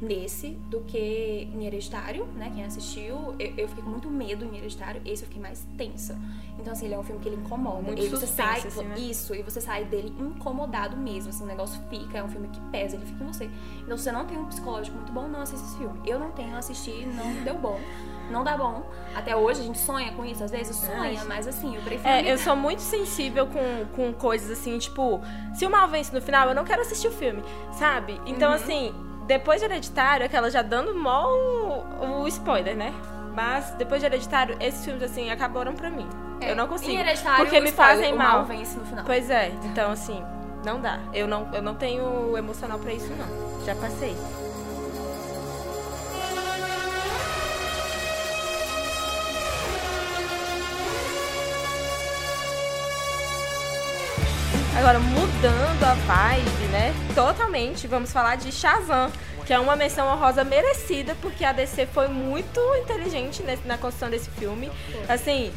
nesse 0.00 0.50
do 0.68 0.80
que 0.80 1.48
em 1.54 1.66
Hereditário, 1.66 2.26
né? 2.36 2.50
Quem 2.54 2.64
assistiu, 2.64 3.34
eu, 3.38 3.52
eu 3.56 3.68
fiquei 3.68 3.84
com 3.84 3.90
muito 3.90 4.08
medo 4.08 4.44
em 4.44 4.56
Hereditário, 4.56 5.00
esse 5.04 5.22
eu 5.22 5.28
fiquei 5.28 5.42
mais 5.42 5.66
tensa. 5.76 6.18
Então, 6.58 6.72
assim, 6.72 6.86
ele 6.86 6.94
é 6.94 6.98
um 6.98 7.02
filme 7.02 7.20
que 7.20 7.28
ele 7.28 7.36
incomoda. 7.36 7.82
Muito 7.82 8.02
e 8.02 8.08
você 8.08 8.26
suspense, 8.26 8.60
sai, 8.60 8.68
assim, 8.68 8.84
né? 8.84 8.98
Isso, 8.98 9.34
e 9.34 9.42
você 9.42 9.60
sai 9.60 9.84
dele 9.84 10.12
incomodado 10.18 10.96
mesmo, 10.96 11.30
assim, 11.30 11.44
o 11.44 11.46
negócio 11.46 11.80
fica, 11.88 12.18
é 12.18 12.22
um 12.22 12.28
filme 12.28 12.48
que 12.48 12.60
pesa, 12.72 12.96
ele 12.96 13.06
fica 13.06 13.22
em 13.22 13.26
você. 13.26 13.50
Então, 13.82 13.96
se 13.96 14.04
você 14.04 14.12
não 14.12 14.26
tem 14.26 14.38
um 14.38 14.46
psicológico 14.46 14.96
muito 14.96 15.12
bom, 15.12 15.28
não 15.28 15.40
assista 15.40 15.66
esse 15.66 15.78
filme. 15.78 15.98
Eu 16.06 16.18
não 16.18 16.30
tenho, 16.32 16.56
assisti, 16.56 17.06
não 17.06 17.44
deu 17.44 17.58
bom. 17.58 17.78
Não 18.30 18.44
dá 18.44 18.56
bom. 18.56 18.88
Até 19.14 19.34
hoje 19.34 19.60
a 19.60 19.64
gente 19.64 19.78
sonha 19.78 20.12
com 20.12 20.24
isso, 20.24 20.44
às 20.44 20.52
vezes 20.52 20.76
sonha, 20.76 21.24
mas 21.24 21.48
assim, 21.48 21.74
eu 21.74 21.82
prefiro. 21.82 22.08
É, 22.08 22.32
eu 22.32 22.38
sou 22.38 22.54
muito 22.54 22.80
sensível 22.80 23.46
com, 23.46 23.86
com 23.96 24.12
coisas 24.12 24.50
assim, 24.50 24.78
tipo, 24.78 25.20
se 25.54 25.66
o 25.66 25.70
mal 25.70 25.88
vence 25.88 26.14
no 26.14 26.22
final, 26.22 26.48
eu 26.48 26.54
não 26.54 26.64
quero 26.64 26.80
assistir 26.82 27.08
o 27.08 27.12
filme, 27.12 27.42
sabe? 27.72 28.20
Então, 28.24 28.52
assim, 28.52 28.94
depois 29.30 29.60
de 29.60 29.66
Hereditário, 29.66 30.26
aquela 30.26 30.50
já 30.50 30.60
dando 30.60 30.92
mó 30.92 31.28
o, 31.28 32.22
o 32.22 32.26
spoiler, 32.26 32.76
né? 32.76 32.92
Mas 33.32 33.70
depois 33.78 34.00
de 34.00 34.06
Hereditário, 34.06 34.56
esses 34.58 34.84
filmes, 34.84 35.04
assim, 35.04 35.30
acabaram 35.30 35.72
pra 35.72 35.88
mim. 35.88 36.08
É, 36.40 36.50
eu 36.50 36.56
não 36.56 36.64
em 36.64 36.68
consigo. 36.68 36.98
Hereditário, 36.98 37.44
Porque 37.44 37.60
me 37.60 37.70
fazem 37.70 38.12
mal. 38.12 38.38
mal 38.38 38.44
vence 38.44 38.76
no 38.76 38.84
final. 38.84 39.04
Pois 39.04 39.30
é, 39.30 39.52
então, 39.62 39.92
assim, 39.92 40.20
não 40.64 40.80
dá. 40.80 40.98
Eu 41.14 41.28
não, 41.28 41.48
eu 41.54 41.62
não 41.62 41.76
tenho 41.76 42.36
emocional 42.36 42.80
pra 42.80 42.92
isso, 42.92 43.08
não. 43.12 43.64
Já 43.64 43.76
passei. 43.76 44.16
Agora, 54.80 54.98
mudando 54.98 55.84
a 55.84 55.92
vibe, 55.94 56.68
né? 56.72 56.94
Totalmente, 57.14 57.86
vamos 57.86 58.10
falar 58.10 58.36
de 58.36 58.50
Shazam, 58.50 59.12
que 59.46 59.52
é 59.52 59.58
uma 59.58 59.76
menção 59.76 60.06
honrosa 60.08 60.42
merecida, 60.42 61.14
porque 61.20 61.44
a 61.44 61.52
DC 61.52 61.84
foi 61.86 62.08
muito 62.08 62.58
inteligente 62.76 63.42
nesse- 63.42 63.66
na 63.68 63.76
construção 63.76 64.08
desse 64.08 64.30
filme. 64.30 64.72
Assim, 65.06 65.52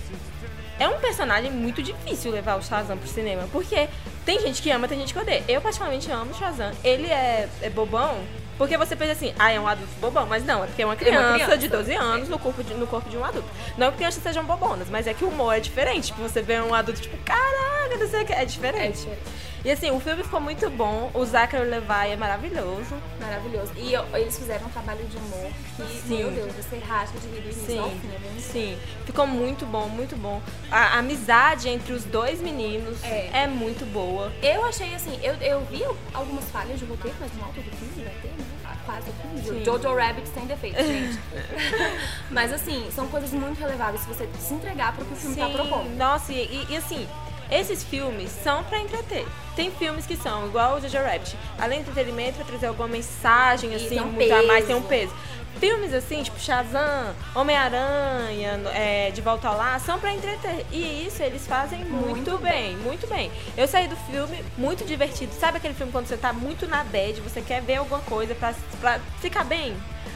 é 0.77 0.89
um 0.89 0.99
personagem 0.99 1.49
muito 1.51 1.81
difícil 1.81 2.31
levar 2.33 2.55
o 2.57 2.61
Shazam 2.61 2.97
pro 2.97 3.07
cinema, 3.07 3.47
porque 3.49 3.87
tem 4.25 4.41
gente 4.41 4.61
que 4.61 4.69
ama, 4.71 4.89
tem 4.89 4.99
gente 4.99 5.13
que 5.13 5.19
odeia. 5.19 5.43
Eu 5.47 5.61
particularmente 5.61 6.11
amo 6.11 6.31
o 6.31 6.33
Shazam. 6.37 6.71
Ele 6.83 7.07
é, 7.07 7.47
é 7.61 7.69
bobão, 7.69 8.17
porque 8.57 8.77
você 8.77 8.95
pensa 8.95 9.13
assim, 9.13 9.33
ah, 9.37 9.51
é 9.51 9.59
um 9.59 9.67
adulto 9.67 9.91
bobão, 9.99 10.25
mas 10.25 10.45
não, 10.45 10.63
é 10.63 10.67
porque 10.67 10.81
é 10.81 10.85
uma 10.85 10.95
criança, 10.95 11.33
criança. 11.33 11.57
de 11.57 11.67
12 11.67 11.93
anos 11.93 12.29
no 12.29 12.39
corpo 12.39 12.63
de, 12.63 12.73
no 12.73 12.87
corpo 12.87 13.09
de 13.09 13.17
um 13.17 13.25
adulto. 13.25 13.47
Não 13.77 13.91
que 13.91 13.97
crianças 13.97 14.21
sejam 14.21 14.43
bobonas, 14.43 14.89
mas 14.89 15.07
é 15.07 15.13
que 15.13 15.23
o 15.23 15.29
humor 15.29 15.55
é 15.55 15.59
diferente. 15.59 16.07
Tipo, 16.07 16.21
você 16.21 16.41
vê 16.41 16.59
um 16.61 16.73
adulto, 16.73 17.01
tipo, 17.01 17.17
caraca, 17.23 17.97
não 17.97 18.07
sei 18.07 18.23
o 18.23 18.25
que, 18.25 18.33
é 18.33 18.45
diferente. 18.45 19.07
É 19.07 19.11
diferente. 19.11 19.43
E 19.65 19.71
assim, 19.71 19.89
o 19.91 19.99
filme 19.99 20.21
ficou 20.23 20.41
muito 20.41 20.69
bom, 20.69 21.09
o 21.13 21.25
Zachary 21.25 21.69
Levi 21.69 22.11
é 22.11 22.15
maravilhoso. 22.17 22.95
Maravilhoso. 23.21 23.71
E 23.77 23.93
eles 24.19 24.37
fizeram 24.37 24.67
um 24.67 24.69
trabalho 24.69 25.05
de 25.05 25.15
humor 25.15 25.49
que, 25.77 26.01
Sim. 26.05 26.17
meu 26.17 26.31
Deus, 26.31 26.51
você 26.53 26.77
rasga 26.79 27.17
de 27.19 27.27
rir 27.27 27.41
do 27.41 27.49
início 27.49 27.81
ao 27.81 27.89
Sim, 27.89 27.99
fim. 28.01 28.09
é 28.37 28.39
sim. 28.41 28.77
Ficou 29.05 29.25
muito 29.25 29.65
bom, 29.65 29.87
muito 29.87 30.17
bom. 30.17 30.41
A 30.69 30.97
amizade 30.99 31.69
entre 31.69 31.93
os 31.93 32.03
dois 32.03 32.41
meninos 32.41 33.01
É. 33.05 33.29
é, 33.43 33.47
muito 33.47 33.85
boa. 33.93 34.33
Eu 34.41 34.65
achei 34.65 34.93
assim, 34.95 35.17
eu, 35.23 35.33
eu 35.35 35.61
vi 35.65 35.81
algumas 36.13 36.43
falhas 36.51 36.77
de 36.77 36.83
roteiro, 36.85 37.15
mas 37.21 37.31
no 37.33 37.43
alto 37.45 37.61
do 37.61 37.71
filme 37.77 38.03
vai 38.03 38.13
ter, 38.21 38.27
né? 38.27 38.45
Ah, 38.65 38.75
Quase 38.85 39.09
o. 39.09 39.43
Sim. 39.47 39.63
Jojo 39.63 39.95
Rabbit 39.95 40.29
tem 40.31 40.45
defeito, 40.45 40.77
gente. 40.77 41.17
mas 42.29 42.51
assim, 42.51 42.85
são 42.93 43.07
coisas 43.07 43.31
muito 43.31 43.57
releváveis 43.59 44.01
se 44.01 44.07
você 44.09 44.27
se 44.39 44.53
entregar 44.55 44.93
pro 44.93 45.05
que 45.05 45.13
o 45.13 45.15
filme 45.15 45.37
tá 45.37 45.47
propondo. 45.47 45.89
Nossa, 45.95 46.33
e- 46.33 46.65
e 46.69 46.75
assim, 46.75 47.07
esses 47.53 47.83
filmes 47.83 48.31
são 48.43 48.63
pra 48.63 48.79
entreter. 48.79 49.25
Tem 49.55 49.69
filmes 49.71 50.05
que 50.05 50.17
são 50.17 50.47
igual 50.47 50.77
o 50.77 50.81
Jojo 50.81 50.97
Rabbit. 50.97 51.37
Além 51.59 51.83
do 51.83 51.91
entretenimento, 51.91 52.37
pra 52.37 52.45
trazer 52.45 52.67
alguma 52.67 52.87
mensagem, 52.87 53.75
assim, 53.75 53.99
um 53.99 54.05
muito 54.07 54.33
a 54.33 54.43
mais, 54.43 54.65
tem 54.65 54.75
um 54.75 54.81
peso. 54.81 55.11
peso. 55.11 55.33
Filmes 55.59 55.93
assim, 55.93 56.23
tipo 56.23 56.39
Shazam, 56.39 57.13
Homem-Aranha, 57.35 58.59
é, 58.73 59.11
De 59.11 59.21
Volta 59.21 59.47
ao 59.47 59.55
Lar, 59.55 59.79
são 59.79 59.99
pra 59.99 60.11
entreter. 60.11 60.65
E 60.71 61.05
isso 61.05 61.21
eles 61.21 61.45
fazem 61.45 61.85
muito, 61.85 62.31
Muito 62.31 62.37
bem, 62.39 62.75
muito 62.77 63.07
bem. 63.07 63.31
Eu 63.55 63.67
saí 63.67 63.87
do 63.87 63.95
filme 63.95 64.43
muito 64.57 64.83
divertido. 64.83 65.31
Sabe 65.39 65.57
aquele 65.57 65.75
filme 65.75 65.91
quando 65.91 66.07
você 66.07 66.17
tá 66.17 66.33
muito 66.33 66.67
na 66.67 66.83
bad, 66.83 67.21
você 67.21 67.39
quer 67.39 67.61
ver 67.61 67.75
alguma 67.75 68.01
coisa 68.01 68.33
pra, 68.33 68.53
pra 68.81 68.99
ficar 69.21 69.43
bem? 69.43 69.75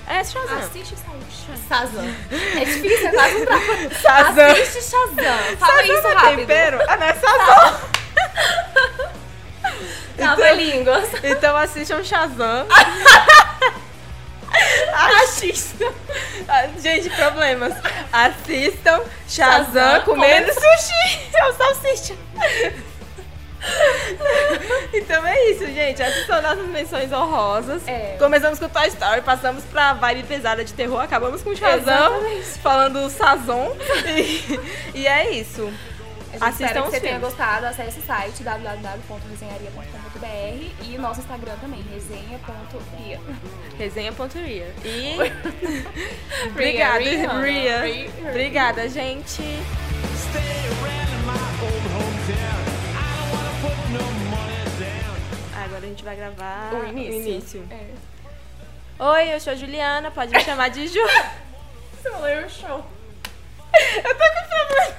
É 0.10 0.24
Shazam. 0.24 0.58
Assiste 0.60 0.96
Shazam. 1.68 2.16
É 2.56 2.66
difícil, 2.66 3.08
é 3.08 3.12
quase 3.12 3.36
um 3.36 3.46
trabalho. 3.46 3.92
Shazam. 4.02 4.52
Assiste 4.52 4.82
Shazam. 4.90 5.58
Fala 5.60 5.82
Shazam 5.84 5.98
isso 5.98 6.08
é 6.08 6.14
rápido. 6.14 6.38
tempero? 6.38 6.80
Ah, 6.88 6.98
não, 6.98 7.08
é 7.08 7.14
Shazam. 7.14 7.80
Trava 10.18 10.52
línguas. 10.52 11.10
Então 11.24 11.56
assistam 11.58 12.04
Shazam. 12.04 12.66
Assistam. 15.24 15.94
Ah, 16.48 16.68
Gente, 16.82 17.10
problemas. 17.12 17.74
Assistam 18.12 19.02
Shazam, 19.28 19.66
Shazam 19.74 20.02
comendo 20.02 20.52
sushi. 20.52 21.20
É 21.36 21.46
o 21.46 21.54
salsicha. 21.54 22.16
Então 24.94 25.26
é 25.26 25.52
isso, 25.52 25.66
gente. 25.66 26.02
Essas 26.02 26.26
são 26.26 26.42
nossas 26.42 26.68
menções 26.68 27.12
honrosas. 27.12 27.86
É. 27.88 28.16
Começamos 28.18 28.60
com 28.60 28.70
Toy 28.70 28.88
Story, 28.88 29.22
passamos 29.22 29.64
pra 29.66 29.94
vibe 29.94 30.24
pesada 30.24 30.64
de 30.64 30.74
terror, 30.74 31.02
acabamos 31.02 31.42
com 31.42 31.54
Shazam, 31.56 32.18
Exatamente. 32.18 32.60
falando 32.60 33.10
Sazon. 33.10 33.76
E, 34.08 34.60
e 35.00 35.08
é 35.08 35.32
isso. 35.32 35.72
Assistam 36.40 36.84
que 36.84 36.92
você 36.92 37.00
tenha 37.00 37.18
gostado. 37.20 37.66
Acesse 37.66 38.00
o 38.00 38.04
site 38.04 38.44
www.resenharia.com.br 38.44 40.72
e 40.84 40.96
o 40.98 41.02
nosso 41.02 41.22
Instagram 41.22 41.56
também, 41.60 41.84
resenha.ria. 41.92 43.20
Resenha.ria. 43.78 44.74
E. 44.84 45.16
Obrigada, 46.50 47.00
Ria, 47.00 47.40
Ria. 47.40 47.82
Ria. 47.82 48.10
Obrigada, 48.30 48.88
gente. 48.90 49.42
Agora 55.78 55.86
a 55.86 55.90
gente 55.90 56.04
vai 56.04 56.16
gravar 56.16 56.74
O 56.74 56.88
início. 56.88 57.64
É. 57.70 59.04
Oi, 59.04 59.34
eu 59.36 59.40
sou 59.40 59.54
a 59.54 59.56
Juliana, 59.56 60.10
pode 60.10 60.32
me 60.34 60.40
chamar 60.44 60.70
de 60.72 60.88
Ju. 60.88 61.00
Você 61.94 62.10
falou 62.10 62.28
eu 62.28 62.50
show. 62.50 62.84
Eu 64.04 64.16
tô 64.16 64.24
com 64.26 64.48
problemas 64.50 64.94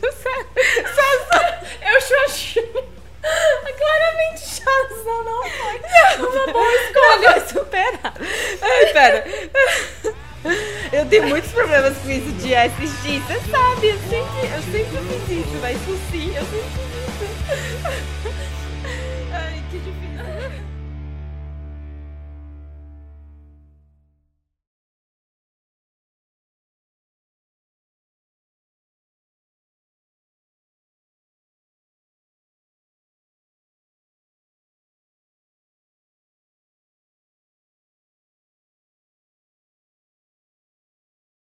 o 0.00 0.12
Sa- 0.12 0.46
Sazon. 0.94 1.66
Eu 1.92 2.00
xoxi. 2.00 2.60
Claramente 3.20 4.40
Shazam 4.42 5.24
não 5.24 5.42
foi. 5.42 5.80
Uma 6.24 6.52
boa 6.52 6.72
escolha. 6.72 7.30
Vai 7.30 7.48
superar. 7.48 8.14
Ai, 8.62 8.86
pera. 8.92 9.24
Eu 10.92 11.06
tenho 11.06 11.26
muitos 11.26 11.50
problemas 11.50 11.96
com 11.98 12.10
isso 12.10 12.30
de 12.34 12.54
assistir, 12.54 13.20
você 13.22 13.40
sabe. 13.50 13.88
Eu 13.88 13.98
sempre, 13.98 14.46
eu 14.54 14.62
sempre 14.70 15.26
fiz 15.26 15.46
isso, 15.46 15.56
mas 15.60 15.78
sim, 16.12 16.36
eu 16.36 16.44
sempre 16.44 16.70
fiz 16.70 17.26
isso. 17.72 18.21